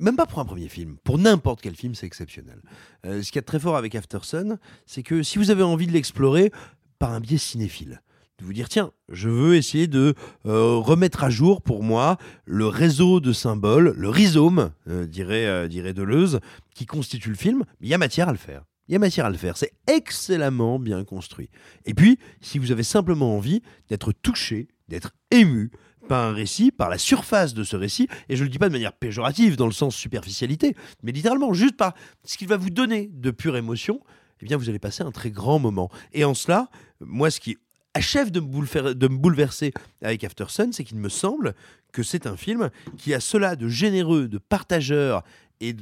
[0.00, 2.60] même pas pour un premier film, pour n'importe quel film, c'est exceptionnel.
[3.04, 5.64] Euh, ce qu'il y a de très fort avec Aftersun, c'est que si vous avez
[5.64, 6.52] envie de l'explorer
[7.00, 8.00] par un biais cinéphile,
[8.38, 10.14] de vous dire tiens, je veux essayer de
[10.46, 15.94] euh, remettre à jour pour moi le réseau de symboles, le rhizome, euh, dirait, dirait
[15.94, 16.38] Deleuze,
[16.76, 18.62] qui constitue le film, il y a matière à le faire.
[18.86, 19.56] Il y a matière à le faire.
[19.56, 21.50] C'est excellemment bien construit.
[21.84, 25.70] Et puis, si vous avez simplement envie d'être touché, d'être ému
[26.08, 28.68] par un récit, par la surface de ce récit, et je ne le dis pas
[28.68, 31.94] de manière péjorative dans le sens superficialité, mais littéralement juste par
[32.24, 34.00] ce qu'il va vous donner de pure émotion,
[34.40, 35.90] eh bien vous allez passer un très grand moment.
[36.12, 36.68] Et en cela,
[37.00, 37.56] moi ce qui
[37.94, 39.72] achève de me, de me bouleverser
[40.02, 41.54] avec Aftersun, c'est qu'il me semble
[41.92, 45.24] que c'est un film qui a cela de généreux, de partageur
[45.60, 45.74] et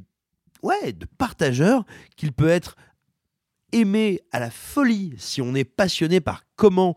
[0.62, 1.84] ouais, de partageur
[2.16, 2.76] qu'il peut être
[3.72, 6.96] aimé à la folie si on est passionné par comment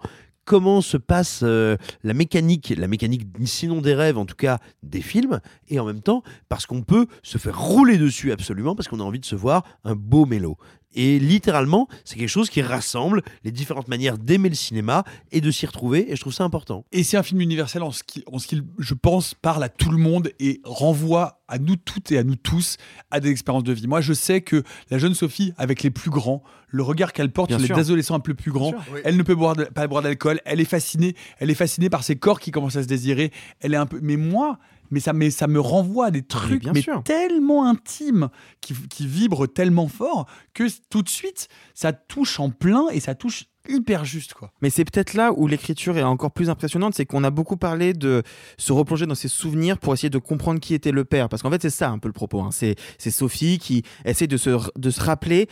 [0.49, 5.01] comment se passe euh, la mécanique, la mécanique sinon des rêves, en tout cas des
[5.01, 8.99] films, et en même temps parce qu'on peut se faire rouler dessus absolument parce qu'on
[8.99, 10.57] a envie de se voir un beau mélo.
[10.95, 15.51] Et littéralement, c'est quelque chose qui rassemble les différentes manières d'aimer le cinéma et de
[15.51, 16.83] s'y retrouver, et je trouve ça important.
[16.91, 19.69] Et c'est un film universel en ce qui, en ce qu'il, je pense, parle à
[19.69, 22.77] tout le monde et renvoie à nous toutes et à nous tous
[23.11, 23.87] à des expériences de vie.
[23.87, 27.49] Moi, je sais que la jeune Sophie, avec les plus grands, le regard qu'elle porte
[27.49, 27.75] Bien sur sûr.
[27.77, 28.99] les adolescents un peu plus grands, Bien sûr, oui.
[29.03, 32.03] elle ne peut boire de- pas boire d'alcool, elle est fascinée, elle est fascinée par
[32.03, 33.31] ses corps qui commencent à se désirer.
[33.61, 34.59] Elle est un peu, mais moi,
[34.91, 38.29] mais ça, mais ça me renvoie à des trucs mais tellement intimes
[38.61, 43.15] qui, qui vibrent tellement fort que tout de suite, ça touche en plein et ça
[43.15, 44.51] touche hyper juste quoi.
[44.61, 47.93] Mais c'est peut-être là où l'écriture est encore plus impressionnante, c'est qu'on a beaucoup parlé
[47.93, 48.23] de
[48.57, 51.29] se replonger dans ses souvenirs pour essayer de comprendre qui était le père.
[51.29, 52.41] Parce qu'en fait, c'est ça un peu le propos.
[52.41, 52.49] hein.
[52.51, 55.47] C'est c'est Sophie qui essaie de se, de se rappeler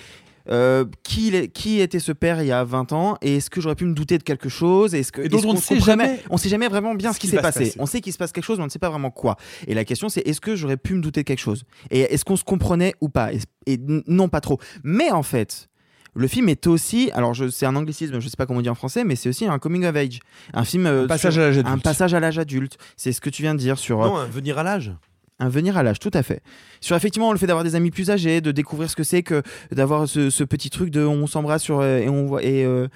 [0.49, 3.17] euh, qui, était ce père il y a 20 ans?
[3.21, 4.93] Et est-ce que j'aurais pu me douter de quelque chose?
[4.95, 7.09] Est-ce que, Et dont est-ce on qu'on ne sait jamais On sait jamais vraiment bien
[7.11, 7.65] ce, ce qui s'est passé.
[7.65, 7.75] passer.
[7.79, 9.37] On sait qu'il se passe quelque chose, mais on ne sait pas vraiment quoi.
[9.67, 11.63] Et la question, c'est est-ce que j'aurais pu me douter de quelque chose?
[11.91, 13.31] Et est-ce qu'on se comprenait ou pas?
[13.65, 14.59] Et, non, pas trop.
[14.83, 15.67] Mais en fait.
[16.15, 18.69] Le film est aussi, alors je- c'est un anglicisme, je sais pas comment on dit
[18.69, 20.17] en français, mais c'est aussi un coming of age,
[20.55, 21.75] un film, euh, Un passage sur- à l'âge adulte.
[21.75, 22.77] un passage à l'âge adulte.
[22.95, 24.93] C'est ce que tu viens de dire sur euh, Non, un venir à l'âge.
[25.39, 26.41] Un venir à l'âge, tout à fait.
[26.81, 29.43] Sur effectivement le fait d'avoir des amis plus âgés, de découvrir ce que c'est que
[29.71, 32.87] d'avoir ce, petit truc de on s'embrasse sur euh, et on voit euh,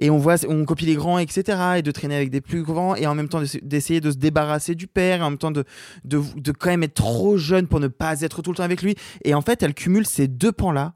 [0.00, 2.94] et on voit on copie les grands etc et de traîner avec des plus grands
[2.94, 5.50] et en même temps d'essa- d'essayer de se débarrasser du père et en même temps
[5.50, 5.64] de,
[6.04, 8.82] de de quand même être trop jeune pour ne pas être tout le temps avec
[8.82, 8.94] lui
[9.24, 10.94] et en fait elle cumule ces deux pans là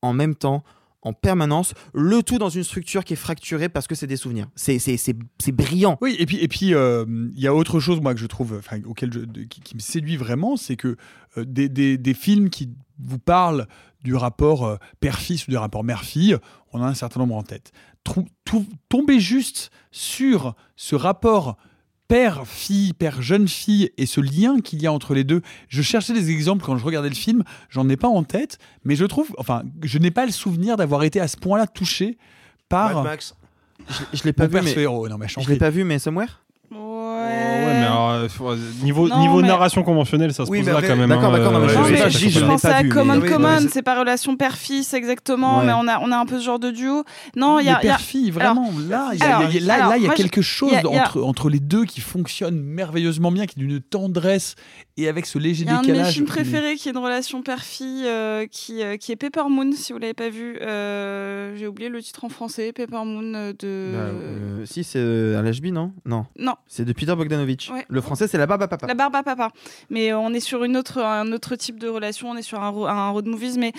[0.00, 0.64] en même temps
[1.02, 4.48] en permanence, le tout dans une structure qui est fracturée parce que c'est des souvenirs.
[4.54, 5.96] C'est c'est- c'est- c'est brillant.
[6.02, 7.04] Oui, et puis et puis euh,
[7.34, 9.10] il y a autre chose moi que je trouve, auquel
[9.48, 10.96] qui, me séduit vraiment, c'est que
[11.38, 12.68] euh, des, des- films qui
[12.98, 13.66] vous parlent
[14.04, 16.36] du rapport euh, père-fils ou du rapport mère-fille,
[16.72, 17.72] on a un certain nombre en tête.
[18.04, 18.26] Trou-
[18.88, 21.56] tomber juste sur ce rapport
[22.10, 25.42] père-fille, père-jeune fille et ce lien qu'il y a entre les deux.
[25.68, 28.96] Je cherchais des exemples quand je regardais le film, j'en ai pas en tête, mais
[28.96, 32.18] je trouve, enfin, je n'ai pas le souvenir d'avoir été à ce point-là touché
[32.68, 32.94] par.
[32.96, 33.36] Mad Max.
[33.88, 35.08] Je, je l'ai pas vu, père mais se héros.
[35.08, 36.40] Non, mais je l'ai pas vu, mais Somewhere?
[36.72, 36.78] Ouais,
[37.28, 40.78] mais alors, euh, faut- niveau, Non, niveau mais- narration conventionnelle, ça se Oui, mais posera
[40.78, 41.08] après- quand même.
[41.08, 42.46] d'accord, hein, d'accord, non, mais euh, je- Non, je- mais je- je, je- je l'ai
[42.46, 45.66] pensais pas à vu, mais- Common Common, c'est pas relation père-fils exactement, Ouais.
[45.66, 47.04] mais on a, on a un peu ce genre de duo.
[47.36, 47.72] Non, il y a.
[47.82, 49.90] Il y a- père-fille, vraiment, là, il y a, alors, il y a- là, alors,
[49.90, 51.22] là, il y a moi, je- quelque chose il y a- il y a- entre,
[51.22, 54.54] entre les deux qui fonctionne merveilleusement bien, qui est d'une tendresse
[54.96, 56.98] et avec ce léger Il y a un de mes films préférés qui est une
[56.98, 60.58] relation père-fille euh, qui, euh, qui est Pepper Moon, si vous l'avez pas vu.
[60.60, 63.92] Euh, J'ai oublié le titre en français, Pepper Moon euh, de.
[63.92, 65.92] Bah, euh, si, c'est euh, à l'HB, non?
[66.06, 66.26] Non.
[66.38, 66.54] Non.
[66.66, 67.70] C'est de Peter Bogdanovich.
[67.70, 67.84] Ouais.
[67.88, 68.86] Le français, c'est la barbe à papa.
[68.86, 69.50] La barbe à papa.
[69.90, 72.60] Mais euh, on est sur une autre, un autre type de relation, on est sur
[72.62, 73.56] un, ro- un road movies.
[73.58, 73.72] Mais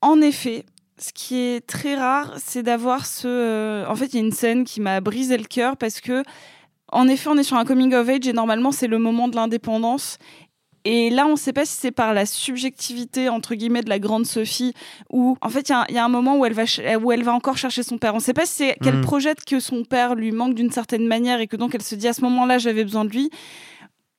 [0.00, 0.64] en effet,
[0.98, 3.26] ce qui est très rare, c'est d'avoir ce.
[3.28, 6.22] euh, En fait, il y a une scène qui m'a brisé le cœur parce que,
[6.92, 9.34] en effet, on est sur un coming of age et normalement, c'est le moment de
[9.36, 10.18] l'indépendance.
[10.86, 13.98] Et là, on ne sait pas si c'est par la subjectivité, entre guillemets, de la
[13.98, 14.74] grande Sophie,
[15.10, 16.64] ou en fait, il y a un- il y, a un moment où elle, va
[17.00, 18.12] où elle va encore chercher son père.
[18.12, 19.00] On ne sait pas si c'est qu'elle Mhm.
[19.02, 22.06] projette que son père lui manque d'une certaine manière et que donc elle se dit
[22.06, 23.30] à ce moment-là, j'avais besoin de lui.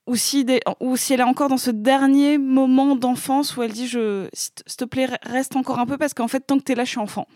[0.07, 3.71] Ou si, des- ou si elle est encore dans ce dernier moment d'enfance où elle
[3.71, 6.57] dit je, s'il te- s'il te plaît, reste encore un peu parce qu'en fait, tant
[6.59, 7.27] que tu es là, je suis enfant.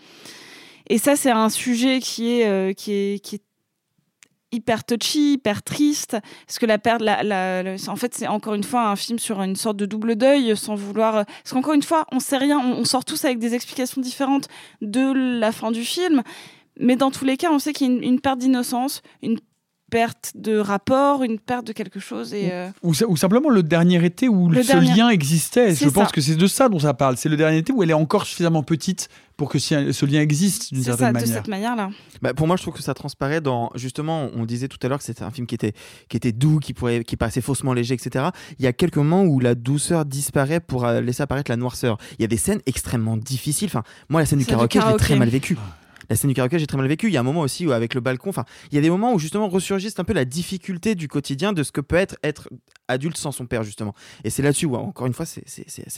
[0.87, 3.41] Et ça, c'est un sujet qui est, euh, qui est, qui est
[4.51, 6.17] hyper touchy, hyper triste,
[6.47, 9.41] parce que la perte, la, la- en fait, c'est encore une fois un film sur
[9.41, 11.25] une sorte de double deuil, sans vouloir.
[11.25, 14.47] Parce qu'encore une fois, on sait rien, on, on sort tous avec des explications différentes
[14.81, 16.23] de la fin du film,
[16.79, 19.37] mais dans tous les cas, on sait qu'il y a une, une perte d'innocence, une
[19.89, 22.33] perte de rapport, une perte de quelque chose.
[22.33, 25.75] Et, euh, Ou, ou simplement le dernier été où Le ce dernier- lien existait.
[25.75, 27.17] Je pense que c'est de ça dont ça parle.
[27.17, 30.19] C'est le dernier été où elle est encore suffisamment petite pour que si- ce lien
[30.21, 31.35] existe d'une certaine ça, de manière.
[31.37, 31.89] cette manière-là.
[32.21, 33.69] Bah, pour moi, je trouve que ça transparaît dans.
[33.75, 35.73] Justement, on disait tout à l'heure que c'était un film qui était,
[36.09, 38.25] qui était doux, qui, pourrait, qui paraissait faussement léger, etc.
[38.59, 41.97] Il y a quelques moments où la douceur disparaît pour euh, laisser apparaître la noirceur.
[42.17, 43.67] Il y a des scènes extrêmement difficiles.
[43.69, 45.19] Enfin, moi, la scène du Celle du karaoké, je l'ai très karaoké.
[45.19, 45.57] mal vécue.
[46.09, 47.07] La scène du karaoké, j'ai très mal vécu.
[47.07, 48.89] Il y a un moment aussi où, avec le balcon, enfin, il y a des
[48.89, 52.15] moments où justement ressurgissent un peu la difficulté du quotidien de ce que peut être
[52.23, 52.49] être
[52.87, 53.93] adulte sans son père, justement.
[54.23, 55.43] Et c'est là-dessus où, encore une fois, c'est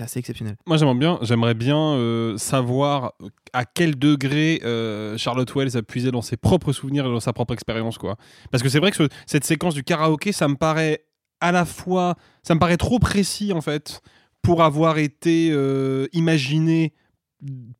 [0.02, 0.56] assez exceptionnel.
[0.66, 1.20] Moi, j'aimerais bien,
[1.56, 3.14] bien euh, savoir
[3.54, 7.34] à quel degré euh, Charlotte Wells a puisé dans ses propres souvenirs et dans sa
[7.34, 8.18] propre expérience, quoi.
[8.52, 11.06] Parce que c'est vrai que ce- cette séquence du karaoké, ça me paraît
[11.40, 14.02] à la fois, ça me paraît trop précis en fait
[14.44, 16.94] pour avoir été euh, imaginé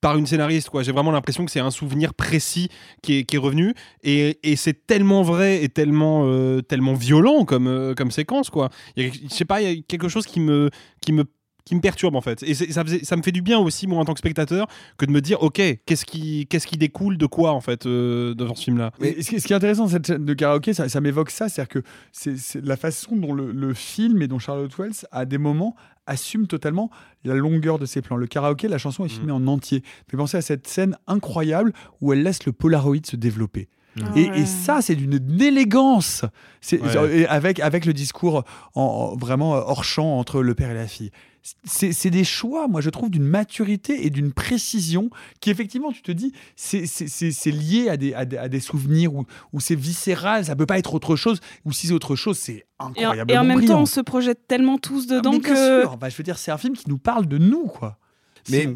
[0.02, 0.84] par une scénariste quoi.
[0.84, 2.70] J'ai vraiment l'impression que c'est un souvenir précis
[3.02, 3.74] qui est, revenu.
[4.04, 8.70] Et, et c'est tellement vrai et tellement euh, tellement violent comme euh, comme séquence quoi.
[8.98, 10.70] Je sais pas il y a quelque chose qui me
[11.02, 11.26] qui me
[11.64, 12.42] qui me perturbe en fait.
[12.42, 14.68] Et ça, faisait- ça me fait du bien aussi moi en tant que spectateur
[14.98, 18.34] que de me dire ok qu'est-ce qui qu'est-ce qui découle de quoi en fait euh,
[18.34, 21.30] dans ce film là Mais ce qui est intéressant cette scène de karaoké, ça, m'évoque
[21.30, 25.06] ça, c'est-à-dire que c'est c'est la façon dont le, le film et dont Charlotte Wells,
[25.12, 25.76] à des moments,
[26.08, 26.90] assume totalement
[27.24, 28.18] la longueur de ses plans.
[28.18, 29.84] Le karaoké, la chanson est filmée en entier.
[30.10, 33.70] Fais penser à cette scène incroyable où elle laisse le Polaroid se développer.
[34.16, 36.24] Et, et ça, c'est d'une élégance.
[36.78, 37.26] Ouais.
[37.28, 41.12] avec avec le discours en, en- vraiment hors champ entre le père et la fille.
[41.64, 45.10] C'est c'est des choix, moi je trouve, d'une maturité et d'une précision
[45.40, 48.48] qui effectivement, tu te dis, c'est- c'est c'est- c'est lié à des, à des, à
[48.48, 51.94] des souvenirs où, où c'est viscéral, ça peut pas être autre chose, ou si c'est
[51.94, 53.76] autre chose, c'est Et en, incroyablement et en même brillant.
[53.78, 55.82] temps, on se projette tellement tous Ah, dedans mais bien que.
[55.82, 55.98] sûr.
[55.98, 57.98] Bah, je veux dire, c'est un film qui nous parle de nous, quoi.
[58.50, 58.70] Mais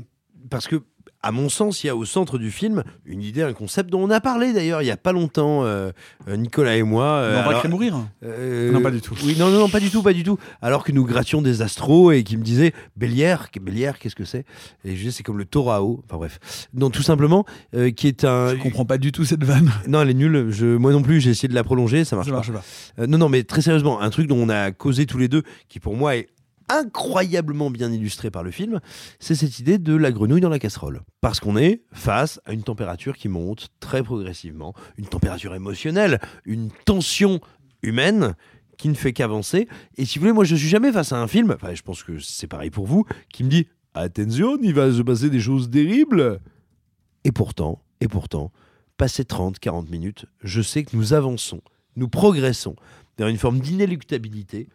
[0.49, 0.81] parce que,
[1.25, 4.01] à mon sens, il y a au centre du film une idée, un concept dont
[4.01, 5.91] on a parlé d'ailleurs il y a pas longtemps, euh,
[6.27, 7.05] euh, Nicolas et moi.
[7.05, 7.95] euh, alors- Vaincre et mourir?
[8.23, 9.15] Euh, Non, pas du tout.
[9.25, 10.37] Oui, non, non, non, pas du tout, pas du tout.
[10.61, 14.45] Alors que nous grattions des astros et qui me disaient Bélière, Bélière, qu'est-ce que c'est?
[14.83, 16.03] Et je disais c'est comme le Torao.
[16.07, 16.39] Enfin bref,
[16.73, 17.45] non, tout simplement,
[17.75, 18.49] euh, qui est un.
[18.51, 19.71] Je comprends pas du tout cette vanne.
[19.87, 20.47] Non, elle est nulle.
[20.51, 22.37] Je, moi non plus, j'ai essayé de la prolonger, ça marche Ça pas.
[22.37, 22.63] marche pas.
[23.01, 25.43] Euh, non, non, mais très sérieusement, un truc dont on a causé tous les deux,
[25.69, 26.27] qui pour moi est
[26.69, 28.79] incroyablement bien illustré par le film,
[29.19, 31.01] c'est cette idée de la grenouille dans la casserole.
[31.21, 36.69] Parce qu'on est face à une température qui monte très progressivement, une température émotionnelle, une
[36.85, 37.39] tension
[37.81, 38.35] humaine
[38.77, 39.67] qui ne fait qu'avancer.
[39.97, 42.03] Et si vous voulez, moi je suis jamais face à un film, enfin je pense
[42.03, 45.69] que c'est pareil pour vous, qui me dit attention, il va se passer des choses
[45.69, 46.39] terribles.
[47.23, 48.51] Et pourtant, et pourtant,
[48.97, 51.61] passé 30, 40 minutes, je sais que nous avançons,
[51.95, 52.75] nous progressons
[53.17, 54.67] vers une forme d'inéluctabilité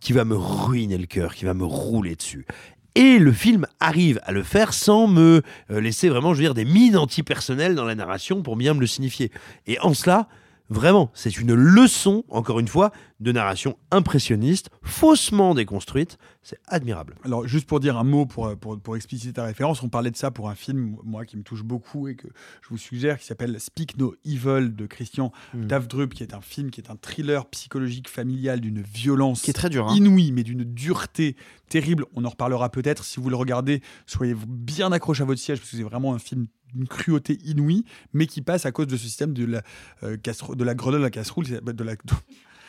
[0.00, 2.46] qui va me ruiner le cœur, qui va me rouler dessus.
[2.94, 6.54] Et le film arrive à le faire sans me euh, laisser vraiment, je veux dire,
[6.54, 9.30] des mines antipersonnelles dans la narration pour bien me le signifier.
[9.66, 10.28] Et en cela,
[10.70, 16.16] vraiment, c'est une leçon, encore une fois, de narration impressionniste, faussement déconstruite.
[16.48, 17.16] C'est admirable.
[17.24, 20.16] Alors, juste pour dire un mot, pour, pour, pour expliciter ta référence, on parlait de
[20.16, 22.28] ça pour un film, moi, qui me touche beaucoup et que
[22.62, 25.66] je vous suggère, qui s'appelle Speak No Evil de Christian Mm.
[25.66, 29.54] Davdrup, qui est un film, qui est un thriller psychologique familial d'une violence Qui est
[29.54, 29.96] très dur, hein.
[29.96, 31.36] inouïe, mais d'une dureté
[31.68, 32.04] terrible.
[32.14, 33.04] On en reparlera peut-être.
[33.04, 36.18] Si vous le regardez, soyez bien accroché à votre siège, parce que c'est vraiment un
[36.18, 39.62] film d'une cruauté inouïe, mais qui passe à cause de ce système de la,
[40.02, 41.84] euh, de la grenouille à la casserole, de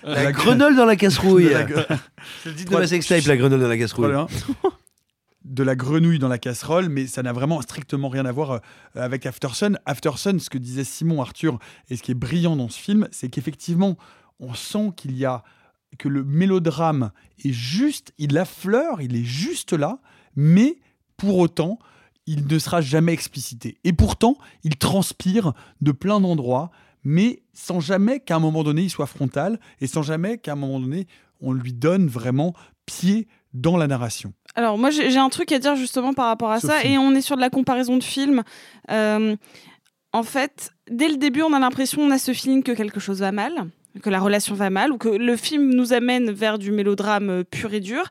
[0.03, 1.45] la, La grenouille dans la casserouille.
[1.45, 1.85] De la gre-
[2.43, 4.11] C'est le titre de ma sextape, la grenouille dans la casserole.
[4.11, 4.27] Voilà.
[5.45, 8.59] de la grenouille dans la casserole, mais ça n'a vraiment strictement rien à voir euh,
[8.95, 9.77] avec Aftersun.
[9.85, 11.57] Aftersun, ce que disait Simon Arthur,
[11.89, 13.97] et ce qui est brillant dans ce film, c'est qu'effectivement,
[14.39, 15.43] on sent qu'il y a
[15.97, 17.11] que le mélodrame
[17.45, 19.99] est juste, il affleure, il est juste là,
[20.35, 20.77] mais
[21.15, 21.79] pour autant,
[22.25, 23.77] il ne sera jamais explicité.
[23.85, 26.71] Et pourtant, il transpire de plein d'endroits,
[27.07, 30.55] mais sans jamais qu'à un moment donné, il soit frontal, et sans jamais qu'à un
[30.55, 31.07] moment donné,
[31.39, 32.53] on lui donne vraiment
[32.85, 34.33] pied dans la narration.
[34.55, 37.21] Alors moi j'ai un truc à dire justement par rapport à ça et on est
[37.21, 38.43] sur de la comparaison de films.
[38.91, 39.37] Euh,
[40.11, 43.21] en fait, dès le début on a l'impression, on a ce feeling que quelque chose
[43.21, 43.53] va mal,
[44.03, 47.43] que la relation va mal ou que le film nous amène vers du mélodrame euh,
[47.45, 48.03] pur et dur.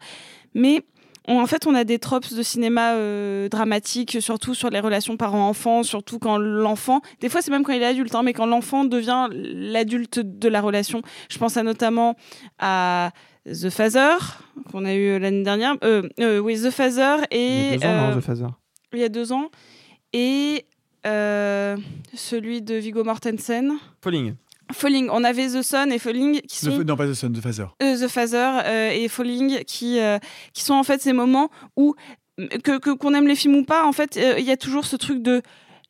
[0.55, 0.86] Mais
[1.27, 5.16] on- en fait on a des tropes de cinéma euh, dramatique, surtout sur les relations
[5.16, 8.47] parents-enfants, surtout quand l'enfant, des fois c'est même quand il est adulte, hein, mais quand
[8.47, 11.03] l'enfant devient l'adulte de la relation.
[11.28, 12.16] Je pense à notamment
[12.59, 13.11] à
[13.47, 14.16] The Father
[14.73, 15.77] qu'on a eu l'année dernière.
[15.85, 18.47] Euh, euh, oui, The Father et Il y a deux ans, non, euh, The Father.
[18.93, 19.51] il y a deux ans
[20.12, 20.65] et
[21.07, 21.77] euh,
[22.15, 23.74] celui de Viggo Mortensen.
[24.03, 24.35] Falling.
[24.72, 25.09] Falling.
[25.12, 27.66] On avait The Sun et Falling qui The- sont non, pas The Sun, The Phaser.
[27.82, 30.18] euh, The Father euh, et Falling qui, euh,
[30.52, 31.94] qui sont en fait ces moments où
[32.64, 34.97] que qu'on aime les films ou pas en fait euh, il y a toujours ce
[34.97, 35.40] truc de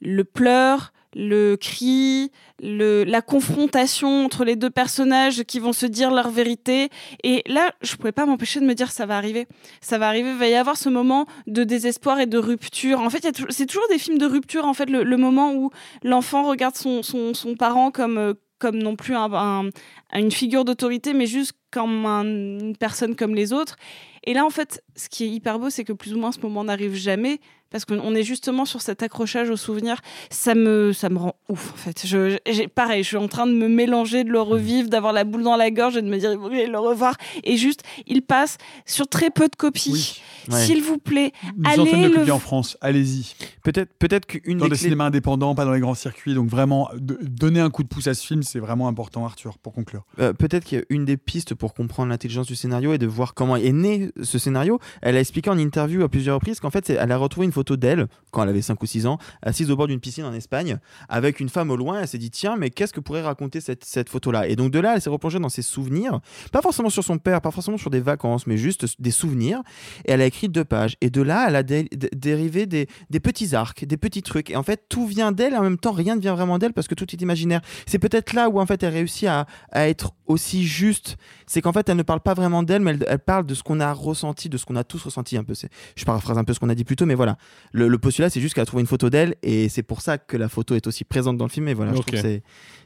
[0.00, 2.30] le pleur le cri,
[2.62, 6.90] le, la confrontation entre les deux personnages qui vont se dire leur vérité.
[7.24, 9.46] Et là, je pouvais pas m'empêcher de me dire ça va arriver.
[9.80, 13.00] Ça va arriver, il va y avoir ce moment de désespoir et de rupture.
[13.00, 15.70] En fait, c'est toujours des films de rupture, en fait, le, le moment où
[16.02, 19.70] l'enfant regarde son, son, son parent comme, euh, comme non plus un, un-
[20.14, 23.76] une figure d'autorité, mais juste comme un- une personne comme les autres.
[24.24, 26.40] Et là, en fait, ce qui est hyper beau, c'est que plus ou moins ce
[26.40, 27.40] moment n'arrive jamais,
[27.76, 30.00] parce qu'on est justement sur cet accrochage au souvenir.
[30.30, 32.06] Ça me, ça me rend ouf, en fait.
[32.06, 35.24] Je, j'ai- pareil, je suis en train de me mélanger, de le revivre, d'avoir la
[35.24, 37.16] boule dans la gorge et de me dire, il faut que j'aille le revoir.
[37.44, 40.20] Et juste, il passe sur très peu de copies.
[40.48, 40.60] Ouais.
[40.64, 43.34] S'il vous plaît, Une allez de le copies en France, allez-y.
[43.64, 46.34] Peut-être peut-être qu'une Dans des clés- cinémas indépendants, pas dans les grands circuits.
[46.34, 49.58] Donc vraiment, de- donner un coup de pouce à ce film, c'est vraiment important, Arthur,
[49.58, 50.04] pour conclure.
[50.20, 53.72] Euh, peut-être qu'une des pistes pour comprendre l'intelligence du scénario et de voir comment est
[53.72, 54.78] né ce scénario.
[55.02, 57.65] Elle a expliqué en interview à plusieurs reprises qu'en fait, elle a retrouvé une photo
[57.74, 60.78] d'elle, quand elle avait 5 ou 6 ans, assise au bord d'une piscine en Espagne,
[61.08, 62.00] avec une femme au loin.
[62.00, 64.46] Elle s'est dit, tiens, mais qu'est-ce que pourrait raconter cette, cette photo-là?
[64.46, 66.20] Et donc de là, elle s'est replongée dans ses souvenirs,
[66.52, 69.62] pas forcément sur son père, pas forcément sur des vacances, mais juste des souvenirs.
[70.04, 70.96] Et elle a écrit deux pages.
[71.00, 74.50] Et de là, elle a dé- dé- dérivé des, des petits arcs, des petits trucs.
[74.50, 76.86] Et en fait, tout vient d'elle, en même temps, rien ne vient vraiment d'elle parce
[76.88, 77.62] que tout est imaginaire.
[77.86, 81.16] C'est peut-être là où en fait elle réussit à, à être aussi juste.
[81.46, 83.62] C'est qu'en fait, elle ne parle pas vraiment d'elle, mais elle, elle parle de ce
[83.62, 85.54] qu'on a ressenti, de ce qu'on a tous ressenti un peu.
[85.94, 87.38] Je paraphrase un peu ce qu'on a dit plus tôt, mais voilà.
[87.72, 90.18] Le, le postulat, c'est juste qu'elle a trouvé une photo d'elle, et c'est pour ça
[90.18, 91.68] que la photo est aussi présente dans le film.
[91.68, 92.40] Et voilà, je trouve que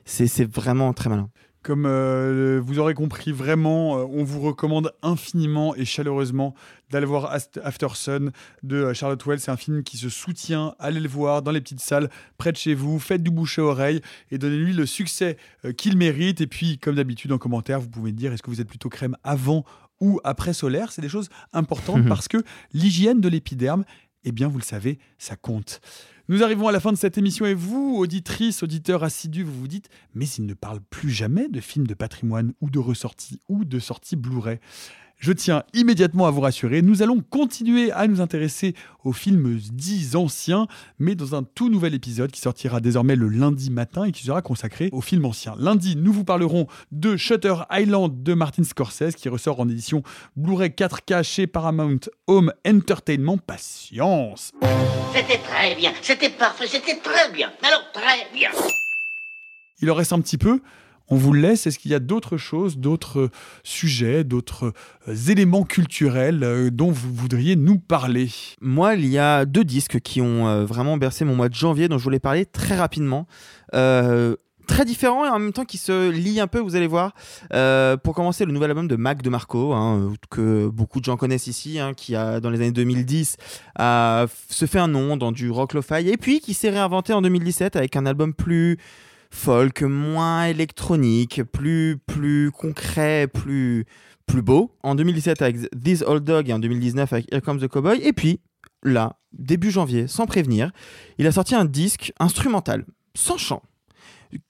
[0.05, 1.29] c'est- c'est vraiment très malin.
[1.63, 6.55] Comme euh, vous aurez compris, vraiment, euh, on vous recommande infiniment et chaleureusement
[6.91, 7.31] d'aller voir
[7.63, 8.31] After Sun
[8.63, 9.41] de euh, Charlotte Wells.
[9.41, 10.75] C'est un film qui se soutient.
[10.79, 12.09] Allez le voir dans les petites salles
[12.39, 12.99] près de chez vous.
[12.99, 14.01] Faites du bouche à oreille
[14.31, 16.41] et donnez-lui le succès euh, qu'il mérite.
[16.41, 19.17] Et puis, comme d'habitude, en commentaire, vous pouvez dire est-ce que vous êtes plutôt crème
[19.23, 19.67] avant
[20.01, 20.93] ou après solaire?
[20.93, 22.39] C'est des choses importantes parce que
[22.73, 23.85] l'hygiène de l'épiderme,
[24.25, 25.81] eh bien, vous le savez, ça compte.
[26.29, 29.69] Nous arrivons à la fin de cette émission et vous, auditrices, auditeurs assidus, vous vous
[29.69, 33.65] dites mais il ne parle plus jamais de films de patrimoine ou de ressorties ou
[33.65, 34.61] de sorties Blu-ray.
[35.21, 38.75] Je tiens immédiatement à vous rassurer, nous allons continuer à nous intéresser
[39.05, 40.67] aux films dits anciens,
[40.99, 44.41] mais dans un tout nouvel épisode qui sortira désormais le lundi matin et qui sera
[44.41, 45.55] consacré aux films anciens.
[45.59, 50.03] Lundi, nous vous parlerons de Shutter Island de Martin Scorsese qui ressort en édition
[50.37, 53.37] Blu-ray 4K chez Paramount Home Entertainment.
[53.37, 54.53] Patience
[55.15, 57.53] C'était très bien, c'était parfait, c'était très bien.
[57.63, 58.49] Alors très bien.
[59.83, 60.61] Il en reste un petit peu.
[61.11, 61.67] On vous le laisse.
[61.67, 63.31] Est-ce qu'il y a d'autres choses, d'autres euh,
[63.65, 64.73] sujets, d'autres
[65.09, 68.31] euh, éléments culturels euh, dont vous voudriez nous parler?
[68.61, 71.99] Moi, il y a deux disques qui ont vraiment bercé mon mois de janvier, dont
[71.99, 73.27] je voulais parler très rapidement.
[73.73, 77.13] Très différents et en même temps qui se lient un peu, vous allez voir.
[78.03, 81.81] Pour commencer, le nouvel album de Mac DeMarco, hein, que beaucoup de gens connaissent ici,
[81.81, 83.37] hein, qui a, dans les années 2010
[83.77, 87.23] a, se fait un nom dans du rock lo-fi, et puis qui s'est réinventé en
[87.23, 88.79] 2017 avec un album plus
[89.31, 93.87] folk, moins électronique, plus, plus concret, plus,
[94.27, 94.77] plus beau.
[94.83, 98.01] En 2017 avec This Old Dog et en 2019 avec Here Comes the Cowboy.
[98.03, 98.41] Et puis,
[98.83, 100.71] là, début janvier, sans prévenir,
[101.19, 102.85] il a sorti un disque instrumental,
[103.15, 103.63] sans chant,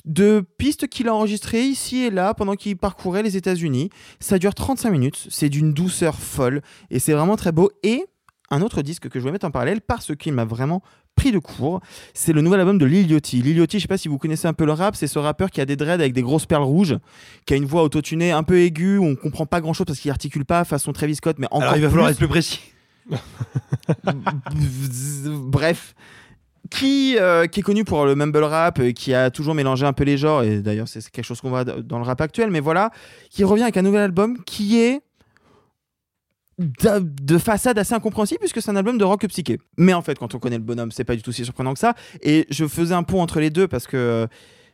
[0.04, 3.90] de pistes qu'il a enregistrées ici et là pendant qu'il parcourait les États-Unis.
[4.18, 7.70] Ça dure 35 minutes, c'est d'une douceur folle et c'est vraiment très beau.
[7.82, 8.04] Et
[8.50, 10.82] un autre disque que je vais mettre en parallèle parce qu'il m'a vraiment
[11.16, 11.80] pris de court,
[12.14, 13.42] c'est le nouvel album de Lil Yachty.
[13.42, 15.50] Lil Yachty, je sais pas si vous connaissez un peu le rap, c'est ce rappeur
[15.50, 16.96] qui a des dreads avec des grosses perles rouges,
[17.46, 20.00] qui a une voix autotunée un peu aiguë, où on comprend pas grand chose parce
[20.00, 22.60] qu'il articule pas façon Travis Scott, mais encore Alors il va falloir être plus précis.
[25.26, 25.94] Bref.
[26.70, 29.92] Qui, euh, qui est connu pour le mumble rap, euh, qui a toujours mélangé un
[29.92, 32.60] peu les genres, et d'ailleurs c'est quelque chose qu'on voit dans le rap actuel, mais
[32.60, 32.90] voilà,
[33.28, 35.00] qui revient avec un nouvel album qui est
[36.60, 39.58] de, de façade assez incompréhensible puisque c'est un album de rock psyché.
[39.78, 41.80] Mais en fait, quand on connaît le bonhomme, c'est pas du tout si surprenant que
[41.80, 41.94] ça.
[42.22, 44.26] Et je faisais un pont entre les deux parce que euh,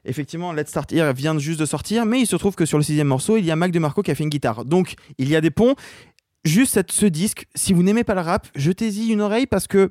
[0.04, 2.84] effectivement, Let's Start Here vient juste de sortir, mais il se trouve que sur le
[2.84, 4.64] sixième morceau, il y a Mac DeMarco qui a fait une guitare.
[4.64, 5.74] Donc, il y a des ponts.
[6.44, 9.90] Juste cette- ce disque, si vous n'aimez pas le rap, jetez-y une oreille parce que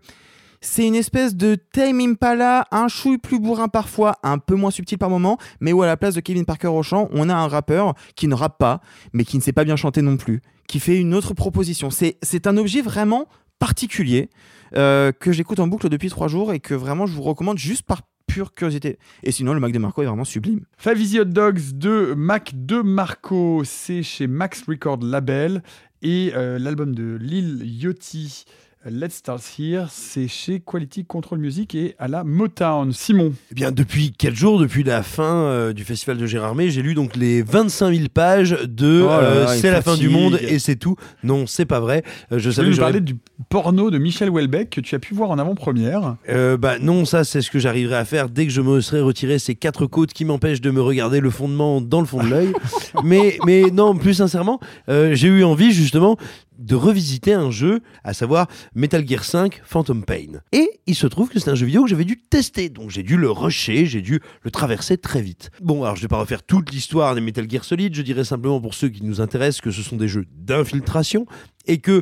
[0.66, 4.98] c'est une espèce de Tame Impala, un chouille plus bourrin parfois, un peu moins subtil
[4.98, 7.48] par moment, mais où à la place de Kevin Parker au chant, on a un
[7.48, 8.82] rappeur qui ne rappe pas,
[9.14, 11.90] mais qui ne sait pas bien chanter non plus, qui fait une autre proposition.
[11.92, 13.28] C'est un objet vraiment
[13.60, 14.30] particulier
[14.76, 17.84] euh, que j'écoute en boucle depuis trois jours et que vraiment je vous recommande juste
[17.84, 18.98] par pure curiosité.
[19.22, 20.66] Et sinon, le Mac DeMarco est vraiment sublime.
[20.78, 25.62] Five Easy Hot Dogs de Mac de Marco, c'est chez Max Record Label.
[26.02, 28.46] Et euh, l'album de Lil Yachty,
[28.88, 32.92] Let's Start Here, c'est chez Quality Control Music et à la Motown.
[32.92, 36.84] Simon Eh bien, depuis quelques jours, depuis la fin euh, du festival de Gérardmer, j'ai
[36.84, 40.60] lu donc les 25 000 pages de Oh euh, C'est la fin du monde et
[40.60, 40.98] c'est tout.
[41.24, 42.04] Non, c'est pas vrai.
[42.32, 43.18] Euh, je Tu savais veux que nous parler du
[43.50, 46.18] porno de Michel Houellebecq que tu as pu voir en avant-première.
[46.60, 49.40] Bah non, ça c'est ce que j'arriverai à faire dès que je me serai retiré
[49.40, 52.54] ces quatre côtes qui m'empêchent de me regarder le fondement dans le fond de l'œil.
[53.04, 56.18] mais, mais non, plus sincèrement, j'ai eu envie justement
[56.58, 60.42] de revisiter un jeu, à savoir Metal Gear 5 Phantom Pain.
[60.52, 63.04] Et il se trouve que c'est un jeu vidéo que j'avais dû tester, donc j'ai
[63.04, 65.52] dû le rusher, j'ai dû le traverser très vite.
[65.62, 68.62] Bon, alors je vais pas refaire toute l'histoire des Metal Gear Solid, je dirais simplement
[68.62, 71.26] pour ceux qui nous intéressent que ce sont des jeux d'infiltration
[71.66, 72.02] et que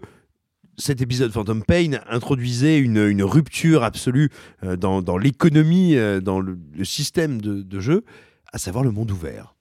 [0.78, 4.30] cet épisode Phantom Pain introduisait une, rupture absolue
[4.64, 8.04] euh, dans, l'économie, euh, dans le, système de jeu,
[8.52, 9.53] à savoir le monde ouvert.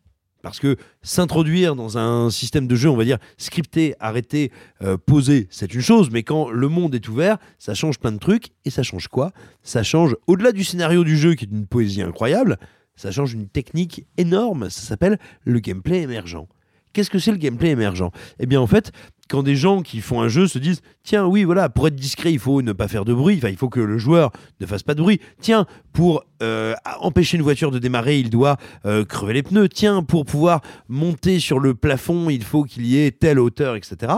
[0.42, 4.50] Parce que s'introduire dans un système de jeu, on va dire, scripté, arrêté,
[4.82, 8.18] euh, posé, c'est une chose, mais quand le monde est ouvert, ça change plein de
[8.18, 8.48] trucs.
[8.64, 9.32] Et ça change quoi?
[9.62, 12.58] Ça change, au-delà du scénario du jeu, qui est une poésie incroyable,
[12.96, 16.46] ça change une technique énorme, ça s'appelle le gameplay émergent.
[16.92, 18.10] Qu'est-ce que c'est le gameplay émergent?
[18.38, 18.92] Eh bien, en fait,
[19.28, 22.32] quand des gens qui font un jeu se disent Tiens, oui, voilà, pour être discret,
[22.32, 24.30] il faut ne pas faire de bruit, enfin, il faut que le joueur
[24.60, 25.20] ne fasse pas de bruit.
[25.40, 29.68] Tiens, pour euh, empêcher une voiture de démarrer, il doit euh, crever les pneus.
[29.68, 34.12] Tiens, pour pouvoir monter sur le plafond, il faut qu'il y ait telle hauteur, etc.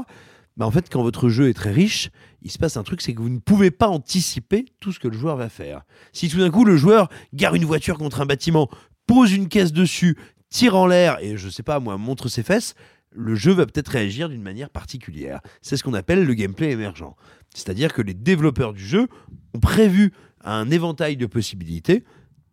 [0.56, 2.10] Bah, en fait, quand votre jeu est très riche,
[2.42, 5.08] il se passe un truc, c'est que vous ne pouvez pas anticiper tout ce que
[5.08, 5.82] le joueur va faire.
[6.12, 8.68] Si tout d'un coup, le joueur gare une voiture contre un bâtiment,
[9.06, 10.16] pose une caisse dessus,
[10.50, 12.74] tire en l'air et je sais pas moi, montre ses fesses,
[13.14, 15.40] le jeu va peut-être réagir d'une manière particulière.
[15.62, 17.14] C'est ce qu'on appelle le gameplay émergent.
[17.54, 19.08] C'est-à-dire que les développeurs du jeu
[19.54, 20.12] ont prévu
[20.44, 22.04] un éventail de possibilités,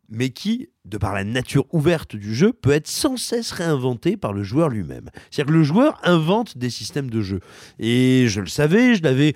[0.09, 4.33] mais qui, de par la nature ouverte du jeu, peut être sans cesse réinventé par
[4.33, 5.09] le joueur lui-même.
[5.29, 7.39] C'est-à-dire que le joueur invente des systèmes de jeu.
[7.79, 9.33] Et je le savais, je l'avais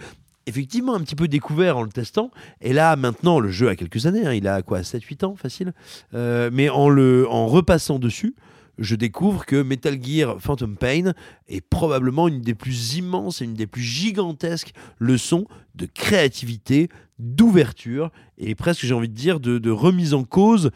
[0.47, 2.29] effectivement un petit peu découvert en le testant.
[2.61, 5.73] Et là, maintenant, le jeu a quelques années, hein, il a quoi, 7-8 ans, facile.
[6.13, 8.35] Euh, mais en, le, en repassant dessus,
[8.77, 11.13] je découvre que Metal Gear Phantom Pain
[11.47, 15.45] est probablement une des plus immenses et une des plus gigantesques leçons
[15.75, 16.89] de créativité,
[17.19, 20.71] d'ouverture et presque, j'ai envie de dire, de, de remise en cause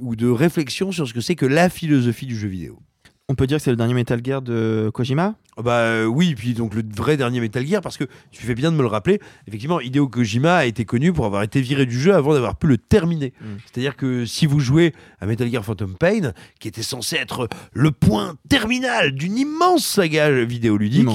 [0.00, 2.80] ou de réflexion sur ce que c'est que la philosophie du jeu vidéo.
[3.28, 5.36] On peut dire que c'est le dernier Metal Gear de Kojima?
[5.62, 8.72] Bah euh, oui, puis donc le vrai dernier Metal Gear, parce que tu fais bien
[8.72, 11.98] de me le rappeler, effectivement, Hideo Kojima a été connu pour avoir été viré du
[11.98, 13.32] jeu avant d'avoir pu le terminer.
[13.66, 17.90] C'est-à-dire que si vous jouez à Metal Gear Phantom Pain, qui était censé être le
[17.92, 21.08] point terminal d'une immense saga vidéoludique,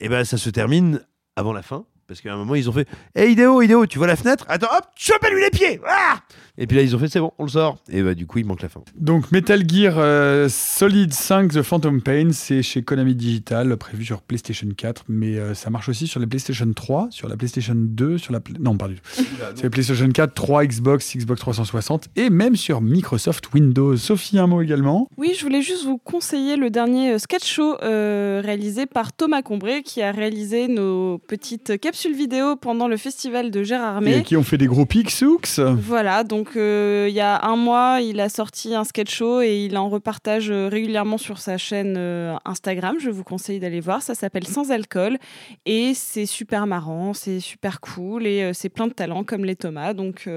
[0.00, 1.00] et ben ça se termine
[1.36, 1.84] avant la fin.
[2.06, 4.44] Parce qu'à un moment, ils ont fait Hé Hideo, Hideo, tu vois la fenêtre?
[4.48, 6.20] Attends, hop, chopez-lui les pieds Ah
[6.58, 7.76] Et puis là, ils ont fait C'est bon, on le sort.
[7.90, 8.80] Et bah, du coup, il manque la fin.
[8.98, 14.22] Donc Metal Gear euh, Solid 5 The Phantom Pain, c'est chez Konami Digital, prévu sur
[14.22, 18.18] PlayStation 4, mais euh, ça marche aussi sur la PlayStation 3, sur la PlayStation 2,
[18.18, 18.40] sur la...
[18.40, 19.02] Pla- Non, pas du tout.
[19.54, 23.96] c'est la PlayStation 4, 3, Xbox, Xbox 360, et même sur Microsoft Windows.
[23.96, 25.08] Sophie, un mot également?
[25.16, 29.42] Oui, je voulais juste vous conseiller le dernier euh, sketch show euh, réalisé par Thomas
[29.42, 34.18] Combré, qui a réalisé nos petites capsules vidéo pendant le festival de Gérardmer.
[34.18, 35.58] Et qui ont fait des gros pixooks.
[35.58, 39.64] Voilà, donc euh, il y a un mois, il a sorti un sketch show et
[39.64, 42.96] il en repartage euh, régulièrement sur sa chaîne euh, Instagram.
[43.00, 44.02] Je vous conseille d'aller voir.
[44.02, 45.18] Ça s'appelle Sans alcool
[45.64, 49.94] et c'est super marrant, c'est super cool et c'est plein de talents comme les Thomas.
[49.94, 50.28] Donc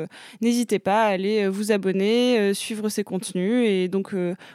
[0.41, 4.13] n'hésitez pas à aller vous abonner, suivre ses contenus et donc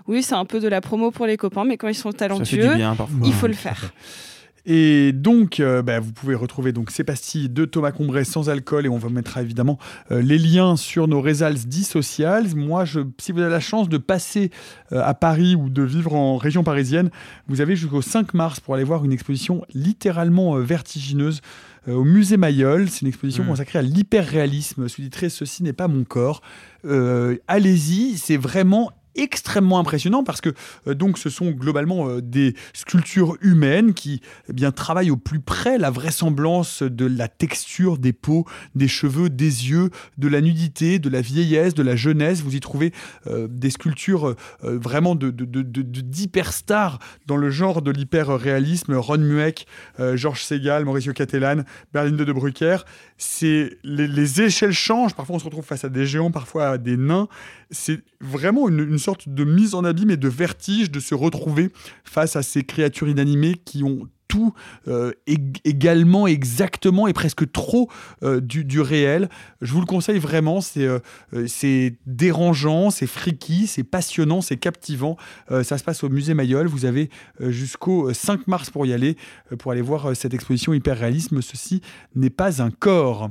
[0.09, 2.75] oui, c'est un peu de la promo pour les copains, mais quand ils sont talentueux,
[2.75, 3.93] bien, il faut le faire.
[4.67, 8.87] Et donc, euh, bah, vous pouvez retrouver donc ces pastilles de Thomas Combray sans alcool
[8.87, 9.79] et on vous mettra évidemment
[10.11, 12.47] euh, les liens sur nos réseaux dits sociales.
[12.57, 14.51] Moi, je, si vous avez la chance de passer
[14.93, 17.11] euh, à Paris ou de vivre en région parisienne,
[17.49, 21.41] vous avez jusqu'au 5 mars pour aller voir une exposition littéralement vertigineuse
[21.87, 22.89] au musée Mayol.
[22.89, 23.49] C'est une exposition Mm.
[23.49, 26.41] consacrée à l'hyperréalisme, sous-titré Ceci n'est pas mon corps.
[26.85, 30.51] Euh, Allez-y, c'est vraiment extrêmement impressionnant parce que
[30.87, 35.41] euh, donc ce sont globalement euh, des sculptures humaines qui eh bien travaillent au plus
[35.41, 40.99] près la vraisemblance de la texture des peaux, des cheveux, des yeux, de la nudité,
[40.99, 42.43] de la vieillesse, de la jeunesse.
[42.43, 42.93] Vous y trouvez
[43.27, 48.95] euh, des sculptures vraiment de, d'hyperstars dans le genre de l'hyper-réalisme.
[48.95, 49.67] Ron Mueck,
[50.15, 51.63] Georges Segal, Mauricio Cattelan,
[51.93, 52.79] Berlinde de Brucker.
[53.19, 55.15] C'est les échelles changent.
[55.15, 57.29] Parfois, on se retrouve face à des géants, parfois à des nains.
[57.75, 61.71] C'est vraiment une, sorte de mise en abîme et de vertige de se retrouver
[62.05, 64.55] face à ces créatures inanimées qui ont tout
[64.89, 67.91] euh, ég- également, exactement et presque trop
[68.23, 69.29] euh, du, réel.
[69.61, 75.17] Je vous le conseille vraiment, c'est euh, dérangeant, c'est freaky, c'est passionnant, c'est captivant.
[75.63, 76.67] Ça se passe au musée Mayol.
[76.67, 77.11] Vous avez
[77.41, 79.17] jusqu'au 5 mars pour y aller,
[79.59, 81.43] pour aller voir cette exposition hyper réalisme.
[81.43, 81.81] Ceci
[82.15, 83.31] n'est pas un corps.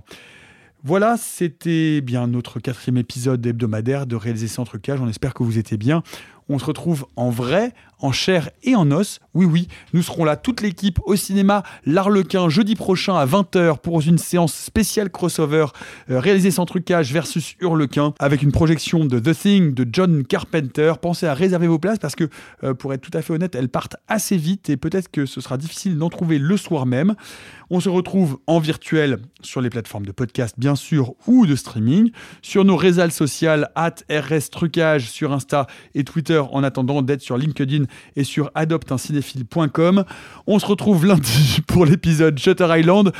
[0.85, 4.99] Voilà, c'était bien notre quatrième épisode hebdomadaire de Réaliser sans trucage.
[4.99, 6.03] On espère que vous étiez bien.
[6.49, 9.19] On se retrouve en vrai, en chair et en os.
[9.33, 14.01] Oui, oui, nous serons là, toute l'équipe, au cinéma L'Arlequin, jeudi prochain à 20h pour
[14.01, 15.67] une séance spéciale crossover
[16.09, 20.93] euh, Réalisé sans trucage versus Hurlequin avec une projection de The Thing de John Carpenter.
[21.01, 22.29] Pensez à réserver vos places parce que,
[22.63, 25.41] euh, pour être tout à fait honnête, elles partent assez vite et peut-être que ce
[25.41, 27.15] sera difficile d'en trouver le soir même.
[27.69, 32.11] On se retrouve en virtuel sur les plateformes de podcast, bien sûr, ou de streaming,
[32.41, 37.37] sur nos réseaux sociales, at RS Trucage sur Insta et Twitter, en attendant d'être sur
[37.37, 40.05] LinkedIn et sur adopteincinéphile.com.
[40.47, 43.11] On se retrouve lundi pour l'épisode Shutter Island,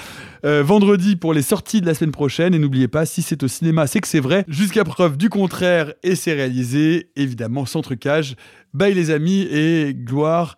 [0.46, 3.48] euh, vendredi pour les sorties de la semaine prochaine, et n'oubliez pas, si c'est au
[3.48, 8.36] cinéma, c'est que c'est vrai, jusqu'à preuve du contraire, et c'est réalisé, évidemment, sans trucage.
[8.74, 10.58] Bye les amis, et gloire...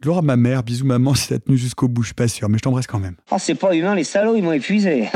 [0.00, 2.48] Gloire à ma mère, bisous maman si t'as tenu jusqu'au bout, je suis pas sûr,
[2.48, 3.16] mais je t'embrasse quand même.
[3.32, 5.08] Oh, c'est pas humain, les salauds, ils m'ont épuisé.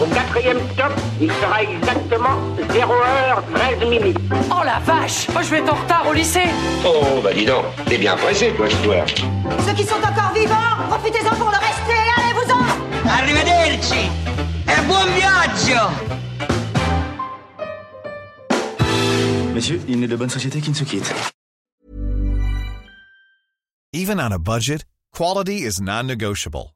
[0.00, 2.36] Au quatrième stop, il sera exactement
[2.68, 4.18] 0h13 minutes.
[4.50, 6.48] Oh la vache Moi je vais être en retard au lycée
[6.84, 9.06] Oh, bah dis donc, t'es bien pressé, toi, ce soir.
[9.66, 14.10] Ceux qui sont encore vivants, profitez-en pour le rester, allez-vous-en Arrivederci
[14.68, 15.80] E buon viaggio
[19.54, 21.10] Messieurs, il n'est de bonne société qui ne se quitte.
[23.94, 26.75] Even on a budget, quality is non-negotiable.